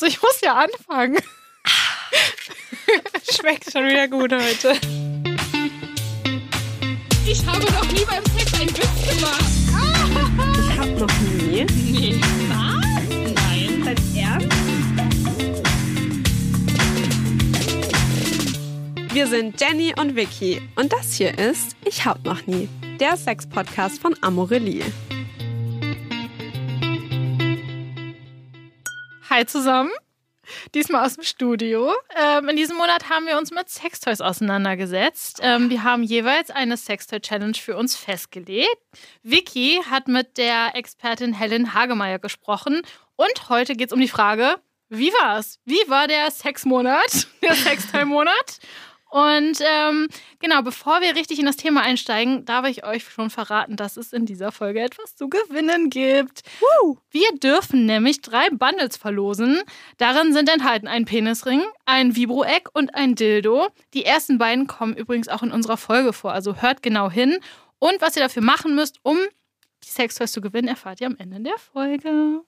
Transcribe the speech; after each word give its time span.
Achso, 0.00 0.06
ich 0.06 0.22
muss 0.22 0.40
ja 0.42 0.54
anfangen. 0.54 1.18
Schmeckt 3.30 3.70
schon 3.70 3.84
wieder 3.86 4.08
gut 4.08 4.32
heute. 4.32 4.72
Ich 7.26 7.46
habe 7.46 7.62
noch 7.70 7.84
nie 7.92 8.06
beim 8.06 8.24
Sex 8.34 8.54
einen 8.54 8.70
Witz 8.70 9.10
gemacht. 9.10 9.44
Ich 10.58 10.78
hab 10.78 10.88
noch 10.98 11.20
nie. 11.20 11.66
Nee. 11.66 12.18
Was? 12.48 12.80
Nein. 13.34 13.86
Als 13.86 14.00
Ernst? 14.16 14.56
Wir 19.12 19.26
sind 19.26 19.60
Jenny 19.60 19.92
und 20.00 20.16
Vicky 20.16 20.62
und 20.76 20.94
das 20.94 21.12
hier 21.12 21.38
ist 21.38 21.76
Ich 21.84 22.06
hab 22.06 22.24
noch 22.24 22.46
nie, 22.46 22.70
der 23.00 23.18
Sex-Podcast 23.18 24.00
von 24.00 24.16
Amorelie. 24.22 24.84
Hi 29.30 29.46
zusammen. 29.46 29.92
Diesmal 30.74 31.06
aus 31.06 31.14
dem 31.14 31.22
Studio. 31.22 31.94
Ähm, 32.16 32.48
in 32.48 32.56
diesem 32.56 32.76
Monat 32.76 33.08
haben 33.08 33.26
wir 33.26 33.38
uns 33.38 33.52
mit 33.52 33.68
Sextoys 33.68 34.20
auseinandergesetzt. 34.20 35.38
Ähm, 35.40 35.70
wir 35.70 35.84
haben 35.84 36.02
jeweils 36.02 36.50
eine 36.50 36.76
Sextoy-Challenge 36.76 37.54
für 37.54 37.76
uns 37.76 37.94
festgelegt. 37.94 38.76
Vicky 39.22 39.82
hat 39.88 40.08
mit 40.08 40.36
der 40.36 40.74
Expertin 40.74 41.32
Helen 41.32 41.74
Hagemeyer 41.74 42.18
gesprochen. 42.18 42.82
Und 43.14 43.48
heute 43.48 43.76
geht 43.76 43.90
es 43.90 43.92
um 43.92 44.00
die 44.00 44.08
Frage, 44.08 44.56
wie 44.88 45.12
war's? 45.12 45.60
Wie 45.64 45.78
war 45.86 46.08
der 46.08 46.28
Sexmonat, 46.32 47.28
der 47.42 47.54
Sextoy-Monat? 47.54 48.58
Und 49.10 49.58
ähm, 49.60 50.08
genau, 50.38 50.62
bevor 50.62 51.00
wir 51.00 51.16
richtig 51.16 51.40
in 51.40 51.46
das 51.46 51.56
Thema 51.56 51.82
einsteigen, 51.82 52.44
darf 52.44 52.66
ich 52.66 52.84
euch 52.84 53.04
schon 53.04 53.28
verraten, 53.28 53.74
dass 53.76 53.96
es 53.96 54.12
in 54.12 54.24
dieser 54.24 54.52
Folge 54.52 54.80
etwas 54.80 55.16
zu 55.16 55.28
gewinnen 55.28 55.90
gibt. 55.90 56.42
Woo. 56.60 56.96
Wir 57.10 57.28
dürfen 57.42 57.86
nämlich 57.86 58.20
drei 58.20 58.48
Bundles 58.50 58.96
verlosen. 58.96 59.60
Darin 59.98 60.32
sind 60.32 60.48
enthalten 60.48 60.86
ein 60.86 61.06
Penisring, 61.06 61.62
ein 61.86 62.14
Vibro-Egg 62.14 62.70
und 62.72 62.94
ein 62.94 63.16
Dildo. 63.16 63.68
Die 63.94 64.04
ersten 64.04 64.38
beiden 64.38 64.68
kommen 64.68 64.96
übrigens 64.96 65.28
auch 65.28 65.42
in 65.42 65.50
unserer 65.50 65.76
Folge 65.76 66.12
vor, 66.12 66.32
also 66.32 66.62
hört 66.62 66.82
genau 66.82 67.10
hin. 67.10 67.38
Und 67.80 68.00
was 68.00 68.14
ihr 68.14 68.22
dafür 68.22 68.42
machen 68.42 68.76
müsst, 68.76 69.00
um 69.02 69.18
die 69.82 69.88
Sextoys 69.88 70.30
zu 70.30 70.40
gewinnen, 70.40 70.68
erfahrt 70.68 71.00
ihr 71.00 71.08
am 71.08 71.16
Ende 71.16 71.40
der 71.40 71.58
Folge. 71.58 72.42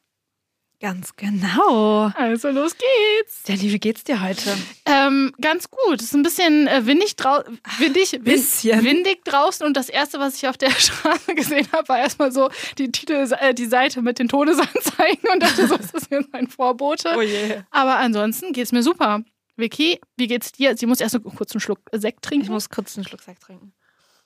Ganz 0.83 1.15
genau. 1.15 2.11
Also 2.17 2.51
los 2.51 2.75
geht's. 2.77 3.45
Jenny, 3.47 3.73
wie 3.73 3.79
geht's 3.79 4.03
dir 4.03 4.21
heute? 4.21 4.51
Ähm, 4.85 5.33
ganz 5.41 5.71
gut. 5.71 6.01
Es 6.01 6.07
ist 6.07 6.15
ein 6.15 6.25
bisschen 6.25 6.67
äh, 6.67 6.85
windig, 6.85 7.15
drau 7.15 7.41
windig, 7.79 8.11
win 8.15 8.25
Bisschen. 8.25 8.83
windig 8.83 9.25
draußen 9.25 9.65
und 9.65 9.77
das 9.77 9.89
erste, 9.89 10.19
was 10.19 10.35
ich 10.35 10.49
auf 10.49 10.57
der 10.57 10.71
Straße 10.77 11.37
gesehen 11.37 11.69
habe, 11.71 11.89
war 11.89 12.01
erstmal 12.01 12.33
so 12.33 12.51
die 12.79 12.91
Titel, 12.91 13.29
äh, 13.39 13.55
die 13.55 13.67
Seite 13.67 14.03
mit 14.03 14.19
den 14.19 14.27
Todesanzeigen 14.27 15.31
und 15.33 15.41
dachte 15.45 15.69
so, 15.69 15.77
ist 15.79 15.95
das 15.95 16.09
jetzt 16.11 16.35
ein 16.35 16.49
Vorbote? 16.49 17.15
Oh 17.17 17.23
je. 17.23 17.63
Aber 17.71 17.99
ansonsten 17.99 18.53
geht's 18.53 18.73
mir 18.73 18.83
super. 18.83 19.23
Vicky, 19.55 20.01
wie 20.17 20.27
geht's 20.27 20.51
dir? 20.51 20.77
Sie 20.77 20.87
muss 20.87 21.01
erst 21.01 21.15
noch 21.15 21.37
kurz 21.37 21.53
einen 21.53 21.61
Schluck 21.61 21.79
Sekt 21.93 22.23
trinken. 22.23 22.47
Ich 22.47 22.51
muss 22.51 22.71
kurz 22.71 22.97
einen 22.97 23.07
Schluck 23.07 23.23
Sekt 23.23 23.45
trinken. 23.45 23.73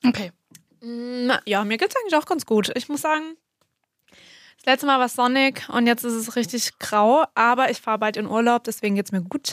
okay. 0.06 0.32
Na, 0.80 1.38
ja, 1.44 1.64
mir 1.64 1.76
geht's 1.76 1.96
eigentlich 1.96 2.16
auch 2.16 2.26
ganz 2.26 2.46
gut. 2.46 2.72
Ich 2.76 2.88
muss 2.88 3.02
sagen, 3.02 3.36
das 4.66 4.72
letzte 4.72 4.86
Mal 4.86 4.98
war 4.98 5.06
es 5.06 5.14
sonnig 5.14 5.68
und 5.68 5.86
jetzt 5.86 6.02
ist 6.02 6.14
es 6.14 6.34
richtig 6.34 6.80
grau, 6.80 7.24
aber 7.36 7.70
ich 7.70 7.80
fahre 7.80 8.00
bald 8.00 8.16
in 8.16 8.26
Urlaub, 8.26 8.64
deswegen 8.64 8.96
geht's 8.96 9.12
mir 9.12 9.22
gut. 9.22 9.52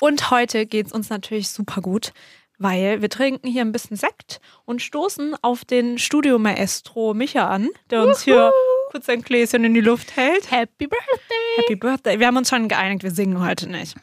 Und 0.00 0.30
heute 0.30 0.66
geht's 0.66 0.92
uns 0.92 1.10
natürlich 1.10 1.48
super 1.48 1.80
gut, 1.80 2.12
weil 2.58 3.02
wir 3.02 3.10
trinken 3.10 3.48
hier 3.48 3.62
ein 3.62 3.72
bisschen 3.72 3.96
Sekt 3.96 4.40
und 4.64 4.80
stoßen 4.80 5.34
auf 5.42 5.64
den 5.64 5.98
Studio 5.98 6.38
Maestro 6.38 7.12
Micha 7.12 7.48
an, 7.48 7.70
der 7.90 8.04
uns 8.04 8.22
hier 8.22 8.52
kurz 8.92 9.08
ein 9.08 9.22
Gläschen 9.22 9.64
in 9.64 9.74
die 9.74 9.80
Luft 9.80 10.14
hält. 10.14 10.52
Happy 10.52 10.86
Birthday. 10.86 11.56
Happy 11.56 11.74
Birthday. 11.74 12.20
Wir 12.20 12.28
haben 12.28 12.36
uns 12.36 12.48
schon 12.48 12.68
geeinigt, 12.68 13.02
wir 13.02 13.10
singen 13.10 13.44
heute 13.44 13.68
nicht. 13.68 13.96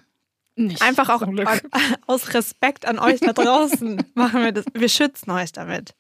Nicht 0.57 0.81
Einfach 0.81 1.07
auch 1.07 1.21
an, 1.21 1.39
aus 2.05 2.33
Respekt 2.33 2.85
an 2.85 2.99
euch 2.99 3.21
da 3.21 3.31
draußen 3.31 4.03
machen 4.14 4.43
wir 4.43 4.52
das. 4.52 4.65
Wir 4.73 4.89
schützen 4.89 5.31
euch 5.31 5.53
damit. 5.53 5.95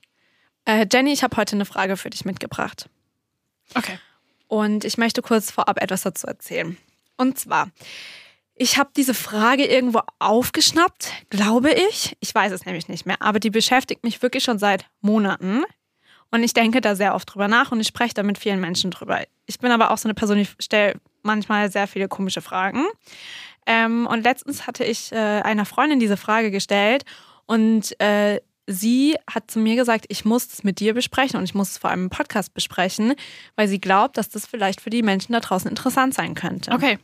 Äh, 0.65 0.85
Jenny, 0.91 1.13
ich 1.13 1.23
habe 1.23 1.37
heute 1.37 1.55
eine 1.55 1.63
Frage 1.63 1.95
für 1.95 2.09
dich 2.09 2.25
mitgebracht. 2.25 2.89
Okay. 3.73 3.97
Und 4.49 4.83
ich 4.83 4.97
möchte 4.97 5.21
kurz 5.21 5.51
vorab 5.51 5.81
etwas 5.81 6.01
dazu 6.01 6.27
erzählen. 6.27 6.75
Und 7.17 7.37
zwar, 7.37 7.69
ich 8.55 8.77
habe 8.77 8.89
diese 8.97 9.13
Frage 9.13 9.63
irgendwo 9.63 10.01
aufgeschnappt, 10.17 11.13
glaube 11.29 11.71
ich. 11.71 12.17
Ich 12.19 12.33
weiß 12.33 12.51
es 12.51 12.65
nämlich 12.65 12.89
nicht 12.89 13.05
mehr, 13.05 13.21
aber 13.21 13.39
die 13.39 13.51
beschäftigt 13.51 14.03
mich 14.03 14.21
wirklich 14.21 14.43
schon 14.43 14.57
seit 14.59 14.85
Monaten. 15.01 15.63
Und 16.31 16.43
ich 16.43 16.53
denke 16.53 16.81
da 16.81 16.95
sehr 16.95 17.15
oft 17.15 17.31
drüber 17.31 17.47
nach 17.47 17.71
und 17.71 17.79
ich 17.79 17.87
spreche 17.87 18.15
da 18.15 18.23
mit 18.23 18.37
vielen 18.37 18.59
Menschen 18.59 18.91
drüber. 18.91 19.21
Ich 19.45 19.59
bin 19.59 19.71
aber 19.71 19.91
auch 19.91 19.97
so 19.97 20.07
eine 20.07 20.13
Person, 20.15 20.37
die 20.37 20.47
stellt 20.59 20.97
manchmal 21.21 21.71
sehr 21.71 21.87
viele 21.87 22.07
komische 22.07 22.41
Fragen. 22.41 22.85
Ähm, 23.65 24.07
und 24.07 24.23
letztens 24.23 24.65
hatte 24.65 24.83
ich 24.83 25.11
äh, 25.11 25.15
einer 25.15 25.65
Freundin 25.65 25.99
diese 25.99 26.17
Frage 26.17 26.49
gestellt 26.49 27.05
und 27.45 27.99
äh, 28.01 28.41
sie 28.71 29.17
hat 29.27 29.49
zu 29.49 29.57
mir 29.57 29.75
gesagt, 29.75 30.05
ich 30.09 30.25
muss 30.25 30.45
es 30.53 30.63
mit 30.63 30.79
dir 30.79 30.93
besprechen 30.93 31.37
und 31.39 31.43
ich 31.43 31.55
muss 31.55 31.71
es 31.71 31.77
vor 31.79 31.89
allem 31.89 32.03
im 32.03 32.09
Podcast 32.11 32.53
besprechen, 32.53 33.15
weil 33.55 33.67
sie 33.67 33.81
glaubt, 33.81 34.15
dass 34.17 34.29
das 34.29 34.45
vielleicht 34.45 34.79
für 34.79 34.91
die 34.91 35.01
Menschen 35.01 35.33
da 35.33 35.39
draußen 35.39 35.67
interessant 35.69 36.13
sein 36.13 36.35
könnte. 36.35 36.71
Okay. 36.71 36.99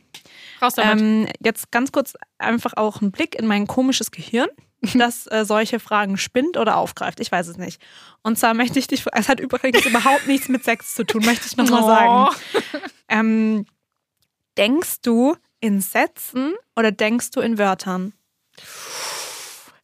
Raus 0.62 0.74
damit. 0.74 1.00
Ähm, 1.02 1.28
jetzt 1.44 1.72
ganz 1.72 1.90
kurz 1.90 2.14
einfach 2.38 2.74
auch 2.76 3.00
ein 3.02 3.10
Blick 3.10 3.34
in 3.34 3.46
mein 3.48 3.66
komisches 3.66 4.12
Gehirn, 4.12 4.48
das 4.94 5.26
äh, 5.26 5.44
solche 5.44 5.80
Fragen 5.80 6.16
spinnt 6.18 6.56
oder 6.56 6.76
aufgreift. 6.76 7.18
Ich 7.18 7.32
weiß 7.32 7.48
es 7.48 7.56
nicht. 7.56 7.82
Und 8.22 8.38
zwar 8.38 8.54
möchte 8.54 8.78
ich 8.78 8.86
dich, 8.86 9.04
es 9.12 9.28
hat 9.28 9.40
übrigens 9.40 9.84
überhaupt 9.84 10.28
nichts 10.28 10.48
mit 10.48 10.62
Sex 10.62 10.94
zu 10.94 11.04
tun, 11.04 11.24
möchte 11.24 11.46
ich 11.46 11.56
nochmal 11.56 11.82
Oh. 11.82 11.86
sagen. 11.86 12.36
Ähm, 13.08 13.66
denkst 14.56 15.00
du 15.02 15.34
in 15.60 15.80
Sätzen 15.80 16.54
oder 16.76 16.92
denkst 16.92 17.32
du 17.32 17.40
in 17.40 17.58
Wörtern? 17.58 18.12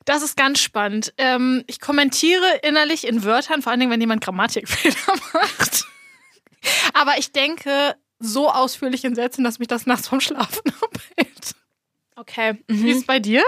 Das 0.04 0.22
ist 0.22 0.36
ganz 0.36 0.60
spannend. 0.60 1.12
Ähm, 1.18 1.64
ich 1.66 1.80
kommentiere 1.80 2.60
innerlich 2.62 3.06
in 3.06 3.24
Wörtern, 3.24 3.62
vor 3.62 3.70
allen 3.70 3.80
Dingen, 3.80 3.92
wenn 3.92 4.00
jemand 4.00 4.22
Grammatikfehler 4.22 4.96
macht. 5.32 5.84
Aber 6.94 7.18
ich 7.18 7.32
denke 7.32 7.96
so 8.18 8.50
ausführlich 8.50 9.04
in 9.04 9.14
Sätzen, 9.14 9.44
dass 9.44 9.58
mich 9.58 9.68
das 9.68 9.86
nachts 9.86 10.08
vom 10.08 10.20
Schlafen 10.20 10.62
abhält. 10.80 11.54
Okay. 12.16 12.62
Wie 12.68 12.90
ist 12.90 12.98
es 12.98 13.06
bei 13.06 13.18
dir? 13.18 13.42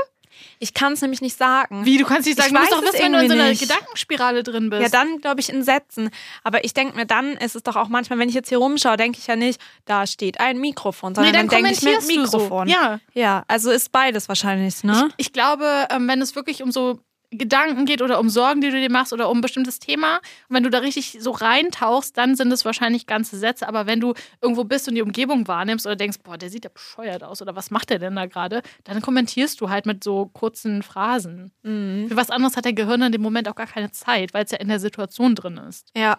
Ich 0.59 0.75
kann 0.75 0.95
es 0.95 1.01
nämlich 1.03 1.21
nicht 1.21 1.37
sagen. 1.37 1.85
Wie, 1.85 1.99
du 1.99 2.05
kannst 2.05 2.27
nicht 2.27 2.39
Ich 2.39 2.45
sagen, 2.45 2.55
du 2.55 2.61
musst 2.61 2.73
doch 2.73 2.83
wissen, 2.83 3.05
wenn 3.05 3.13
du 3.13 3.23
in 3.23 3.29
so 3.29 3.35
einer 3.35 3.49
nicht. 3.49 3.61
Gedankenspirale 3.61 4.43
drin 4.43 4.71
bist. 4.71 4.83
Ja, 4.83 4.89
dann 4.89 5.21
glaube 5.21 5.41
ich 5.41 5.51
in 5.51 5.63
Sätzen. 5.63 6.11
Aber 6.43 6.65
ich 6.65 6.75
denke 6.75 6.97
mir, 6.97 7.07
dann 7.07 7.33
ist 7.37 7.57
es 7.57 7.63
doch 7.63 7.77
auch 7.77 7.89
manchmal, 7.89 8.19
wenn 8.19 8.29
ich 8.29 8.35
jetzt 8.35 8.49
hier 8.49 8.59
rumschaue, 8.59 8.97
denke 8.97 9.19
ich 9.19 9.27
ja 9.27 9.37
nicht, 9.37 9.61
da 9.85 10.07
steht 10.07 10.41
ein 10.41 10.59
Mikrofon, 10.59 11.15
sondern 11.15 11.33
nee, 11.33 11.39
dann 11.39 11.49
dann, 11.49 11.63
denke 11.63 11.73
ich 11.73 11.83
mir 11.83 11.97
du 11.97 12.27
so. 12.27 12.39
Mikrofon. 12.39 12.69
Ja. 12.69 13.01
ja, 13.13 13.45
also 13.49 13.71
ist 13.71 13.93
beides 13.93 14.29
wahrscheinlich, 14.29 14.85
ne? 14.85 15.11
Ich 15.17 15.33
glaube, 15.33 15.89
ähm, 15.91 16.09
wenn 16.09 16.21
es 16.23 16.35
wirklich 16.37 16.63
um 16.63 16.73
so 16.73 17.01
Gedanken 17.39 17.87
geht 17.87 18.03
oder 18.03 18.19
um 18.21 18.29
Sorgen, 18.29 18.61
die 18.61 18.71
du 18.71 18.81
dir 18.81 18.91
machst 18.91 19.13
oder 19.13 19.29
um 19.29 19.39
ein 19.39 19.41
bestimmtes 19.41 19.79
Thema, 19.79 20.17
und 20.49 20.57
wenn 20.57 20.63
du 20.63 20.71
da 20.71 20.79
richtig 20.79 21.19
so 21.21 21.31
reintauchst, 21.31 22.17
dann 22.17 22.37
sind 22.37 22.53
es 22.53 22.65
wahrscheinlich 22.65 23.07
ganze 23.07 23.39
Sätze. 23.39 23.69
Aber 23.69 23.87
wenn 23.87 24.01
du 24.01 24.15
irgendwo 24.41 24.65
bist 24.65 24.89
und 24.89 24.95
die 24.95 25.03
Umgebung 25.03 25.47
wahrnimmst 25.49 25.87
oder 25.87 25.97
denkst, 25.97 26.19
boah, 26.23 26.39
der 26.39 26.51
sieht 26.51 26.65
ja 26.65 26.71
bescheuert 26.73 27.25
aus 27.25 27.43
oder 27.43 27.57
was 27.57 27.71
macht 27.71 27.91
der 27.91 27.99
denn 27.99 28.17
da 28.17 28.27
gerade, 28.27 28.63
dann 28.85 29.01
kommentierst 29.03 29.61
du 29.61 29.69
halt 29.69 29.87
mit 29.87 30.05
so 30.05 30.27
kurzen 30.27 30.83
Phrasen. 30.83 31.53
Mhm. 31.63 32.09
Für 32.09 32.17
was 32.17 32.31
anderes 32.31 32.57
hat 32.57 32.65
der 32.65 32.73
Gehirn 32.73 33.03
in 33.03 33.13
dem 33.13 33.23
Moment 33.23 33.49
auch 33.49 33.55
gar 33.55 33.67
keine 33.67 33.91
Zeit, 33.91 34.35
weil 34.35 34.45
es 34.45 34.51
ja 34.51 34.59
in 34.59 34.69
der 34.69 34.81
Situation 34.81 35.35
drin 35.35 35.59
ist. 35.59 35.91
Ja. 35.97 36.19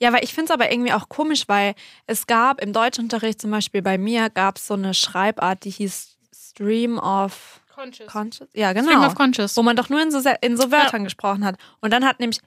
Ja, 0.00 0.12
weil 0.12 0.24
ich 0.24 0.34
finde 0.34 0.46
es 0.46 0.50
aber 0.50 0.72
irgendwie 0.72 0.92
auch 0.92 1.08
komisch, 1.08 1.44
weil 1.46 1.74
es 2.06 2.26
gab 2.26 2.60
im 2.60 2.72
Deutschunterricht 2.72 3.40
zum 3.40 3.50
Beispiel 3.50 3.80
bei 3.80 3.96
mir 3.96 4.28
gab 4.28 4.56
es 4.58 4.66
so 4.66 4.74
eine 4.74 4.92
Schreibart, 4.92 5.64
die 5.64 5.70
hieß 5.70 6.18
Stream 6.34 6.98
of 6.98 7.60
Conscious. 7.74 8.06
Conscious. 8.06 8.48
Ja, 8.54 8.72
genau. 8.72 9.12
Conscious. 9.14 9.56
Wo 9.56 9.62
man 9.62 9.76
doch 9.76 9.88
nur 9.88 10.00
in 10.00 10.10
so, 10.10 10.20
in 10.40 10.56
so 10.56 10.70
Wörtern 10.70 11.04
gesprochen 11.04 11.44
hat. 11.44 11.56
Und 11.80 11.92
dann 11.92 12.04
hat 12.04 12.20
nämlich, 12.20 12.40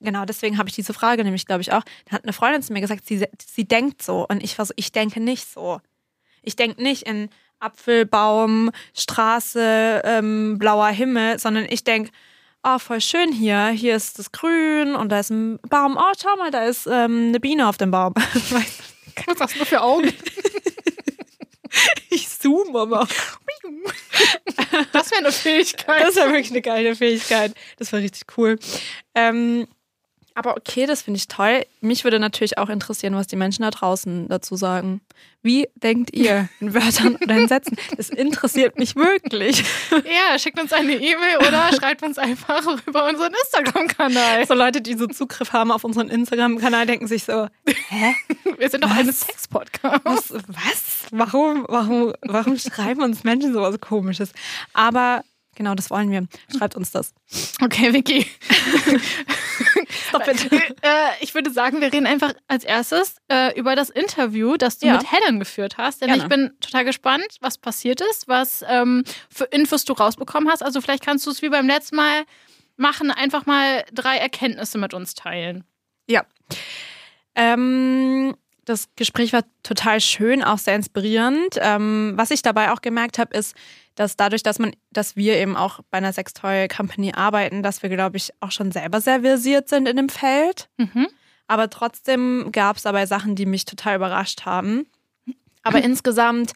genau 0.00 0.24
deswegen 0.24 0.58
habe 0.58 0.68
ich 0.68 0.74
diese 0.74 0.92
Frage 0.92 1.24
nämlich, 1.24 1.46
glaube 1.46 1.62
ich, 1.62 1.72
auch, 1.72 1.82
dann 2.06 2.12
hat 2.12 2.24
eine 2.24 2.32
Freundin 2.32 2.62
zu 2.62 2.72
mir 2.72 2.80
gesagt, 2.80 3.06
sie, 3.06 3.26
sie 3.44 3.64
denkt 3.64 4.02
so. 4.02 4.26
Und 4.28 4.42
ich 4.42 4.58
war 4.58 4.66
so, 4.66 4.74
ich 4.76 4.92
denke 4.92 5.20
nicht 5.20 5.50
so. 5.50 5.80
Ich 6.42 6.56
denke 6.56 6.82
nicht 6.82 7.04
in 7.04 7.30
Apfelbaum, 7.60 8.70
Straße, 8.94 10.02
ähm, 10.04 10.58
blauer 10.58 10.88
Himmel, 10.88 11.38
sondern 11.38 11.66
ich 11.68 11.84
denke, 11.84 12.10
oh, 12.62 12.78
voll 12.78 13.00
schön 13.00 13.32
hier. 13.32 13.68
Hier 13.68 13.96
ist 13.96 14.18
das 14.18 14.32
Grün 14.32 14.94
und 14.94 15.10
da 15.10 15.20
ist 15.20 15.30
ein 15.30 15.58
Baum. 15.68 15.96
Oh, 15.96 16.12
schau 16.20 16.36
mal, 16.36 16.50
da 16.50 16.64
ist 16.64 16.86
ähm, 16.86 17.28
eine 17.28 17.40
Biene 17.40 17.68
auf 17.68 17.78
dem 17.78 17.90
Baum. 17.90 18.14
Was 19.26 19.40
hast 19.40 19.60
du 19.60 19.64
für 19.64 19.80
Augen? 19.80 20.12
zoome 22.44 22.78
aber. 22.78 23.08
Das 24.92 25.10
wäre 25.10 25.20
eine 25.20 25.32
Fähigkeit. 25.32 26.02
Das 26.02 26.16
war 26.16 26.26
wirklich 26.26 26.50
eine 26.50 26.62
geile 26.62 26.94
Fähigkeit. 26.96 27.54
Das 27.78 27.92
war 27.92 28.00
richtig 28.00 28.26
cool. 28.36 28.58
Ähm, 29.14 29.68
aber 30.34 30.56
okay, 30.56 30.86
das 30.86 31.02
finde 31.02 31.18
ich 31.18 31.28
toll. 31.28 31.64
Mich 31.80 32.02
würde 32.02 32.18
natürlich 32.18 32.58
auch 32.58 32.68
interessieren, 32.68 33.14
was 33.14 33.28
die 33.28 33.36
Menschen 33.36 33.62
da 33.62 33.70
draußen 33.70 34.28
dazu 34.28 34.56
sagen. 34.56 35.00
Wie 35.42 35.68
denkt 35.76 36.14
ihr 36.14 36.48
in 36.60 36.74
Wörtern 36.74 37.16
oder 37.16 37.36
in 37.36 37.48
Sätzen? 37.48 37.76
Das 37.96 38.10
interessiert 38.10 38.78
mich 38.78 38.96
wirklich. 38.96 39.64
Ja, 39.90 40.38
schickt 40.38 40.60
uns 40.60 40.72
eine 40.72 40.94
E-Mail 40.94 41.38
oder 41.38 41.70
schreibt 41.78 42.02
uns 42.02 42.18
einfach 42.18 42.66
über 42.86 43.08
unseren 43.08 43.32
Instagram-Kanal. 43.32 44.46
So 44.46 44.54
Leute, 44.54 44.80
die 44.80 44.94
so 44.94 45.06
Zugriff 45.06 45.52
haben 45.52 45.70
auf 45.70 45.84
unseren 45.84 46.08
Instagram-Kanal, 46.08 46.86
denken 46.86 47.06
sich 47.06 47.24
so, 47.24 47.46
hä? 47.66 48.14
Wir 48.58 48.70
sind 48.70 48.82
doch 48.82 48.90
ein 48.90 49.12
Sex-Podcast. 49.12 50.04
Was? 50.04 50.32
was? 50.32 51.06
warum, 51.10 51.64
warum, 51.68 52.12
warum 52.22 52.58
schreiben 52.58 53.02
uns 53.02 53.22
Menschen 53.22 53.52
sowas 53.52 53.78
komisches? 53.80 54.32
Aber 54.72 55.22
genau, 55.54 55.74
das 55.74 55.90
wollen 55.90 56.10
wir. 56.10 56.26
Schreibt 56.56 56.76
uns 56.76 56.90
das. 56.90 57.14
Okay, 57.62 57.92
Vicky. 57.92 58.26
Stop 60.08 60.26
it. 60.28 60.52
äh, 60.52 60.88
ich 61.20 61.34
würde 61.34 61.50
sagen, 61.52 61.80
wir 61.80 61.92
reden 61.92 62.06
einfach 62.06 62.34
als 62.48 62.64
erstes 62.64 63.16
äh, 63.30 63.58
über 63.58 63.76
das 63.76 63.90
Interview, 63.90 64.56
das 64.56 64.78
du 64.78 64.86
Ja. 64.86 64.94
mit 64.98 65.10
Helen 65.10 65.38
geführt 65.38 65.76
hast. 65.78 66.00
Denn 66.00 66.08
Gerne. 66.08 66.22
ich 66.22 66.28
bin 66.28 66.52
total 66.60 66.84
gespannt, 66.84 67.26
was 67.40 67.58
passiert 67.58 68.00
ist, 68.00 68.28
was 68.28 68.64
ähm, 68.68 69.04
für 69.28 69.44
Infos 69.44 69.84
du 69.84 69.92
rausbekommen 69.92 70.50
hast. 70.50 70.62
Also 70.62 70.80
vielleicht 70.80 71.04
kannst 71.04 71.26
du 71.26 71.30
es 71.30 71.42
wie 71.42 71.48
beim 71.48 71.66
letzten 71.66 71.96
Mal 71.96 72.24
machen, 72.76 73.10
einfach 73.10 73.46
mal 73.46 73.84
drei 73.92 74.16
Erkenntnisse 74.18 74.78
mit 74.78 74.94
uns 74.94 75.14
teilen. 75.14 75.64
Ja. 76.08 76.24
Ähm, 77.34 78.36
das 78.64 78.88
Gespräch 78.96 79.32
war 79.32 79.42
total 79.62 80.00
schön, 80.00 80.42
auch 80.42 80.58
sehr 80.58 80.74
inspirierend. 80.76 81.56
Ähm, 81.60 82.14
was 82.16 82.30
ich 82.30 82.42
dabei 82.42 82.72
auch 82.72 82.80
gemerkt 82.80 83.18
habe, 83.18 83.36
ist, 83.36 83.54
dass 83.94 84.16
dadurch, 84.16 84.42
dass 84.42 84.58
man, 84.58 84.72
dass 84.90 85.16
wir 85.16 85.36
eben 85.36 85.56
auch 85.56 85.80
bei 85.90 85.98
einer 85.98 86.12
Sextoy-Company 86.12 87.12
arbeiten, 87.14 87.62
dass 87.62 87.82
wir, 87.82 87.90
glaube 87.90 88.16
ich, 88.16 88.30
auch 88.40 88.50
schon 88.50 88.72
selber 88.72 89.00
sehr 89.00 89.20
versiert 89.20 89.68
sind 89.68 89.88
in 89.88 89.96
dem 89.96 90.08
Feld. 90.08 90.68
Mhm. 90.76 91.08
Aber 91.46 91.70
trotzdem 91.70 92.50
gab 92.52 92.76
es 92.76 92.82
dabei 92.82 93.06
Sachen, 93.06 93.36
die 93.36 93.46
mich 93.46 93.64
total 93.64 93.96
überrascht 93.96 94.44
haben. 94.44 94.86
Aber 95.62 95.78
insgesamt 95.84 96.52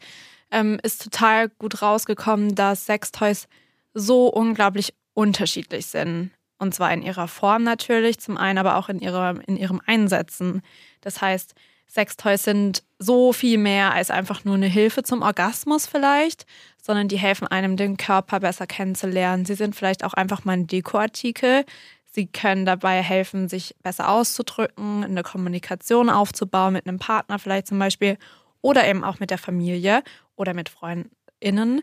ähm, 0.51 0.79
ist 0.83 1.03
total 1.03 1.49
gut 1.49 1.81
rausgekommen, 1.81 2.55
dass 2.55 2.85
Sextoys 2.85 3.47
so 3.93 4.27
unglaublich 4.27 4.93
unterschiedlich 5.13 5.87
sind. 5.87 6.31
Und 6.57 6.73
zwar 6.73 6.91
in 6.91 7.01
ihrer 7.01 7.27
Form 7.27 7.63
natürlich, 7.63 8.19
zum 8.19 8.37
einen, 8.37 8.57
aber 8.57 8.75
auch 8.75 8.89
in, 8.89 8.99
ihrer, 8.99 9.35
in 9.47 9.55
ihrem 9.55 9.81
Einsetzen. 9.85 10.61
Das 11.01 11.21
heißt, 11.21 11.55
Sextoys 11.89 12.43
sind 12.43 12.83
so 12.99 13.33
viel 13.33 13.57
mehr 13.57 13.93
als 13.93 14.11
einfach 14.11 14.45
nur 14.45 14.55
eine 14.55 14.67
Hilfe 14.67 15.03
zum 15.03 15.21
Orgasmus 15.21 15.87
vielleicht, 15.87 16.45
sondern 16.81 17.07
die 17.07 17.17
helfen 17.17 17.47
einem, 17.47 17.77
den 17.77 17.97
Körper 17.97 18.39
besser 18.39 18.67
kennenzulernen. 18.67 19.45
Sie 19.45 19.55
sind 19.55 19.75
vielleicht 19.75 20.03
auch 20.03 20.13
einfach 20.13 20.45
mal 20.45 20.53
ein 20.53 20.67
Dekoartikel. 20.67 21.65
Sie 22.11 22.27
können 22.27 22.65
dabei 22.65 23.01
helfen, 23.01 23.49
sich 23.49 23.75
besser 23.81 24.09
auszudrücken, 24.09 25.03
eine 25.03 25.23
Kommunikation 25.23 26.09
aufzubauen 26.09 26.73
mit 26.73 26.87
einem 26.87 26.99
Partner 26.99 27.39
vielleicht 27.39 27.67
zum 27.67 27.79
Beispiel 27.79 28.17
oder 28.61 28.87
eben 28.87 29.03
auch 29.03 29.19
mit 29.19 29.31
der 29.31 29.37
Familie 29.37 30.03
oder 30.35 30.53
mit 30.53 30.69
FreundInnen. 30.69 31.81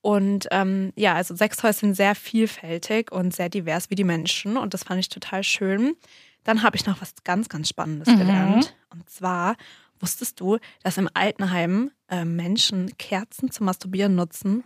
Und 0.00 0.46
ähm, 0.52 0.92
ja, 0.94 1.14
also 1.14 1.34
Sextoys 1.34 1.78
sind 1.80 1.94
sehr 1.94 2.14
vielfältig 2.14 3.10
und 3.10 3.34
sehr 3.34 3.48
divers 3.48 3.90
wie 3.90 3.96
die 3.96 4.04
Menschen 4.04 4.56
und 4.56 4.72
das 4.74 4.84
fand 4.84 5.00
ich 5.00 5.08
total 5.08 5.42
schön. 5.42 5.96
Dann 6.44 6.62
habe 6.62 6.76
ich 6.76 6.86
noch 6.86 7.00
was 7.00 7.14
ganz, 7.24 7.48
ganz 7.48 7.68
Spannendes 7.68 8.08
Mhm. 8.08 8.18
gelernt. 8.18 8.74
Und 8.90 9.08
zwar 9.10 9.56
wusstest 10.00 10.40
du, 10.40 10.58
dass 10.82 10.96
im 10.98 11.08
Altenheim 11.14 11.90
äh, 12.08 12.24
Menschen 12.24 12.96
Kerzen 12.98 13.50
zum 13.50 13.66
Masturbieren 13.66 14.14
nutzen? 14.14 14.64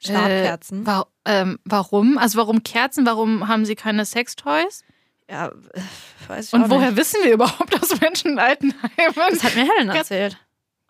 Stabkerzen. 0.00 0.82
Äh, 0.82 0.86
wa 0.86 1.06
ähm, 1.24 1.58
warum? 1.64 2.18
Also 2.18 2.38
warum 2.38 2.62
Kerzen? 2.62 3.04
Warum 3.04 3.48
haben 3.48 3.64
sie 3.64 3.74
keine 3.74 4.04
Sextoys? 4.04 4.82
ja, 5.30 5.48
äh, 5.48 5.80
weiß 6.28 6.46
ich 6.48 6.52
Und 6.54 6.70
woher 6.70 6.90
nicht. 6.90 6.96
wissen 6.98 7.20
wir 7.22 7.32
überhaupt, 7.34 7.74
dass 7.74 8.00
Menschen 8.00 8.32
in 8.32 8.38
Altenheimen... 8.38 9.14
Das 9.30 9.42
hat 9.42 9.54
mir 9.56 9.68
Helen 9.76 9.90
Kerzen- 9.90 10.36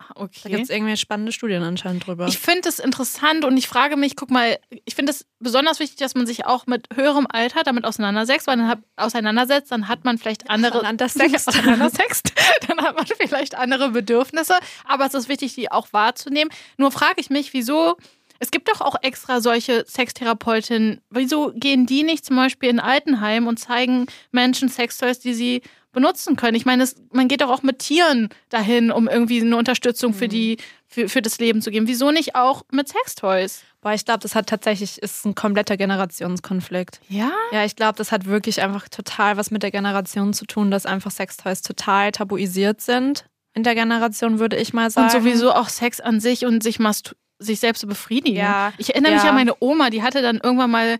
erzählt. 0.09 0.45
Da 0.45 0.49
okay. 0.49 0.49
gibt 0.49 0.63
es 0.63 0.69
irgendwie 0.69 0.97
spannende 0.97 1.31
Studien 1.31 1.63
anscheinend 1.63 2.05
drüber. 2.07 2.27
Ich 2.27 2.37
finde 2.37 2.69
es 2.69 2.79
interessant 2.79 3.45
und 3.45 3.57
ich 3.57 3.67
frage 3.67 3.97
mich, 3.97 4.15
guck 4.15 4.31
mal, 4.31 4.57
ich 4.85 4.95
finde 4.95 5.11
es 5.11 5.25
besonders 5.39 5.79
wichtig, 5.79 5.97
dass 5.97 6.15
man 6.15 6.25
sich 6.25 6.45
auch 6.45 6.67
mit 6.67 6.87
höherem 6.93 7.27
Alter 7.29 7.63
damit 7.63 7.85
auseinandersetzt, 7.85 8.47
weil 8.47 8.57
dann 8.57 8.83
auseinandersetzt, 8.95 9.71
dann 9.71 9.87
hat 9.87 10.05
man 10.05 10.17
vielleicht 10.17 10.49
andere 10.49 10.79
auseinandersext, 11.47 12.33
dann 12.67 12.81
hat 12.81 12.95
man 12.95 13.05
vielleicht 13.05 13.55
andere 13.55 13.89
Bedürfnisse, 13.89 14.55
aber 14.85 15.05
es 15.05 15.13
ist 15.13 15.29
wichtig, 15.29 15.55
die 15.55 15.71
auch 15.71 15.87
wahrzunehmen. 15.91 16.51
Nur 16.77 16.91
frage 16.91 17.19
ich 17.19 17.29
mich, 17.29 17.53
wieso 17.53 17.97
es 18.39 18.51
gibt 18.51 18.69
doch 18.69 18.81
auch 18.81 18.95
extra 19.01 19.41
solche 19.41 19.85
Sextherapeutinnen. 19.85 21.01
Wieso 21.09 21.51
gehen 21.53 21.85
die 21.85 22.03
nicht 22.03 22.25
zum 22.25 22.37
Beispiel 22.37 22.69
in 22.69 22.79
Altenheim 22.79 23.47
und 23.47 23.57
zeigen 23.57 24.07
Menschen 24.31 24.69
Sextoys, 24.69 25.19
die 25.19 25.33
sie 25.33 25.61
benutzen 25.91 26.35
können? 26.35 26.55
Ich 26.55 26.65
meine, 26.65 26.83
es, 26.83 26.95
man 27.11 27.27
geht 27.27 27.41
doch 27.41 27.49
auch 27.49 27.63
mit 27.63 27.79
Tieren 27.79 28.29
dahin, 28.49 28.91
um 28.91 29.07
irgendwie 29.07 29.41
eine 29.41 29.57
Unterstützung 29.57 30.13
für 30.13 30.27
die 30.27 30.57
für, 30.87 31.07
für 31.07 31.21
das 31.21 31.37
Leben 31.37 31.61
zu 31.61 31.69
geben. 31.69 31.87
Wieso 31.87 32.09
nicht 32.11 32.35
auch 32.35 32.63
mit 32.71 32.87
Sextoys? 32.89 33.61
Boah, 33.81 33.93
ich 33.93 34.05
glaube, 34.05 34.19
das 34.21 34.33
hat 34.33 34.47
tatsächlich, 34.47 34.97
ist 35.01 35.23
ein 35.25 35.35
kompletter 35.35 35.77
Generationskonflikt. 35.77 36.99
Ja. 37.09 37.31
Ja, 37.51 37.63
ich 37.63 37.75
glaube, 37.75 37.95
das 37.97 38.11
hat 38.11 38.25
wirklich 38.25 38.61
einfach 38.61 38.89
total 38.89 39.37
was 39.37 39.51
mit 39.51 39.63
der 39.63 39.71
Generation 39.71 40.33
zu 40.33 40.45
tun, 40.45 40.71
dass 40.71 40.85
einfach 40.85 41.11
Sextoys 41.11 41.61
total 41.61 42.11
tabuisiert 42.11 42.81
sind. 42.81 43.25
In 43.53 43.63
der 43.63 43.75
Generation 43.75 44.39
würde 44.39 44.57
ich 44.57 44.73
mal 44.73 44.89
sagen. 44.89 45.05
Und 45.07 45.11
sowieso 45.23 45.51
auch 45.53 45.69
Sex 45.69 45.99
an 45.99 46.19
sich 46.19 46.45
und 46.45 46.63
sich 46.63 46.79
mastur 46.79 47.15
sich 47.41 47.61
selbst 47.61 47.79
zu 47.79 47.87
befriedigen. 47.87 48.35
Ja. 48.37 48.73
Ich 48.77 48.89
erinnere 48.89 49.13
mich 49.13 49.23
Ja. 49.23 49.29
an 49.29 49.35
meine 49.35 49.55
Oma, 49.61 49.89
die 49.91 50.03
hatte 50.03 50.21
dann 50.21 50.41
irgendwann 50.43 50.69
mal 50.71 50.97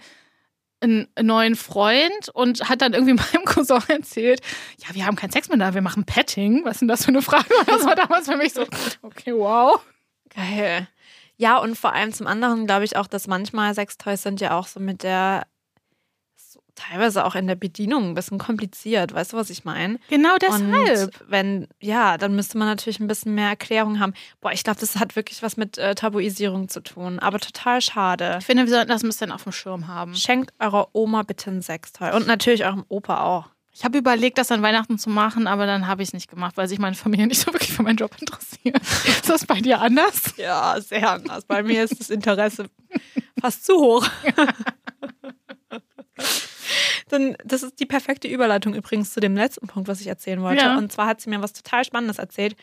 einen 0.82 1.08
neuen 1.22 1.56
Freund 1.56 2.30
und 2.34 2.70
hat 2.70 2.82
dann 2.82 2.94
irgendwie 2.94 3.14
meinem 3.34 3.46
Cousin 3.46 3.82
erzählt, 3.88 4.42
ja, 4.78 4.94
wir 4.96 5.06
haben 5.06 5.16
keinen 5.16 5.32
Sex 5.32 5.50
mehr 5.50 5.58
da, 5.58 5.74
wir 5.74 5.82
machen 5.82 6.06
Petting. 6.06 6.64
Was 6.66 6.74
ist 6.74 6.82
denn 6.82 6.88
das 6.88 7.04
für 7.04 7.10
eine 7.10 7.22
Frage? 7.22 7.54
Und 7.60 7.68
das 7.68 7.86
war 7.86 7.96
damals 7.96 8.28
für 8.28 8.38
mich 8.38 8.54
so, 8.54 8.66
okay, 9.02 9.34
wow. 9.34 9.80
Geil. 10.34 10.88
Ja, 11.38 11.58
und 11.58 11.78
vor 11.78 11.94
allem 11.94 12.14
zum 12.14 12.28
anderen 12.28 12.66
glaube 12.66 12.86
ich 12.86 12.98
auch, 12.98 13.08
dass 13.08 13.28
manchmal 13.28 13.74
Sextoys 13.74 14.22
sind 14.24 14.42
ja 14.42 14.58
auch 14.58 14.68
so 14.68 14.80
mit 14.80 15.04
der, 15.04 15.48
teilweise 16.80 17.26
auch 17.26 17.36
in 17.36 17.48
der 17.48 17.56
Bedienung 17.56 18.10
ein 18.10 18.14
bisschen 18.14 18.38
kompliziert. 18.38 19.14
Weißt 19.14 19.34
du, 19.34 19.38
was 19.38 19.50
ich 19.50 19.66
meine? 19.66 20.00
Genau 20.10 20.38
deshalb. 20.42 21.22
Und 21.22 21.32
wenn, 21.32 21.68
ja, 21.80 22.18
dann 22.18 22.36
müsste 22.36 22.58
man 22.58 22.68
natürlich 22.68 23.00
ein 23.00 23.08
bisschen 23.08 23.36
mehr 23.36 23.50
Erklärung 23.50 24.00
haben. 24.00 24.14
Boah, 24.42 24.52
ich 24.52 24.64
glaube, 24.64 24.80
das 24.80 24.96
hat 24.96 25.16
wirklich 25.16 25.44
was 25.44 25.58
mit 25.58 25.78
äh, 25.78 25.96
Tabuisierung 25.96 26.70
zu 26.70 26.82
tun. 26.82 27.20
Aber 27.20 27.40
total 27.40 27.82
schade. 27.82 28.38
Ich 28.40 28.46
finde, 28.46 28.66
wir 28.66 28.74
sollten 28.74 28.90
das 28.90 29.04
ein 29.04 29.10
bisschen 29.10 29.32
auf 29.32 29.44
dem 29.44 29.52
Schirm 29.52 29.88
haben. 29.88 30.16
Schenkt 30.16 30.54
eurer 30.60 30.90
Oma 30.94 31.24
bitte 31.24 31.52
ein 31.52 31.62
Sextoy. 31.62 32.12
Und 32.16 32.28
natürlich 32.28 32.66
eurem 32.66 32.86
Opa 32.88 33.24
auch. 33.24 33.50
Ich 33.80 33.86
habe 33.86 33.98
überlegt, 33.98 34.38
das 34.38 34.52
an 34.52 34.62
Weihnachten 34.62 34.98
zu 34.98 35.10
machen, 35.10 35.48
aber 35.48 35.66
dann 35.66 35.88
habe 35.88 36.02
ich 36.02 36.10
es 36.10 36.14
nicht 36.14 36.30
gemacht, 36.30 36.58
weil 36.58 36.68
sich 36.68 36.80
meine 36.80 36.96
Familie 36.96 37.28
nicht 37.30 37.40
so 37.40 37.54
wirklich 37.54 37.72
für 37.72 37.84
meinen 37.84 37.98
Job 37.98 38.12
interessiert. 38.20 38.82
Ist 39.06 39.30
das 39.30 39.46
bei 39.46 39.62
dir 39.62 39.80
anders? 39.80 40.34
Ja, 40.38 40.80
sehr 40.82 41.10
anders. 41.10 41.46
Bei 41.46 41.64
mir 41.64 41.84
ist 41.84 42.00
das 42.00 42.10
Interesse 42.10 42.66
fast 43.40 43.66
zu 43.66 43.76
hoch. 43.76 44.08
Dann, 47.10 47.36
das 47.44 47.64
ist 47.64 47.80
die 47.80 47.86
perfekte 47.86 48.28
Überleitung 48.28 48.74
übrigens 48.74 49.14
zu 49.14 49.20
dem 49.20 49.36
letzten 49.36 49.68
Punkt, 49.68 49.88
was 49.88 50.02
ich 50.02 50.08
erzählen 50.08 50.42
wollte. 50.42 50.64
Ja. 50.64 50.78
Und 50.78 50.92
zwar 50.92 51.08
hat 51.08 51.22
sie 51.22 51.30
mir 51.30 51.42
was 51.42 51.54
total 51.54 51.84
Spannendes 51.84 52.20
erzählt. 52.20 52.56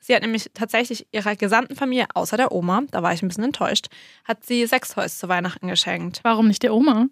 Sie 0.00 0.14
hat 0.14 0.20
nämlich 0.20 0.50
tatsächlich 0.52 1.06
ihrer 1.12 1.34
gesamten 1.34 1.76
Familie, 1.76 2.06
außer 2.12 2.36
der 2.36 2.52
Oma, 2.52 2.82
da 2.90 3.02
war 3.02 3.14
ich 3.14 3.22
ein 3.22 3.28
bisschen 3.28 3.44
enttäuscht, 3.44 3.86
hat 4.24 4.44
sie 4.44 4.66
Sextoys 4.66 5.18
zu 5.18 5.28
Weihnachten 5.30 5.66
geschenkt. 5.66 6.20
Warum 6.22 6.48
nicht 6.48 6.62
der 6.62 6.74
Oma? 6.74 7.06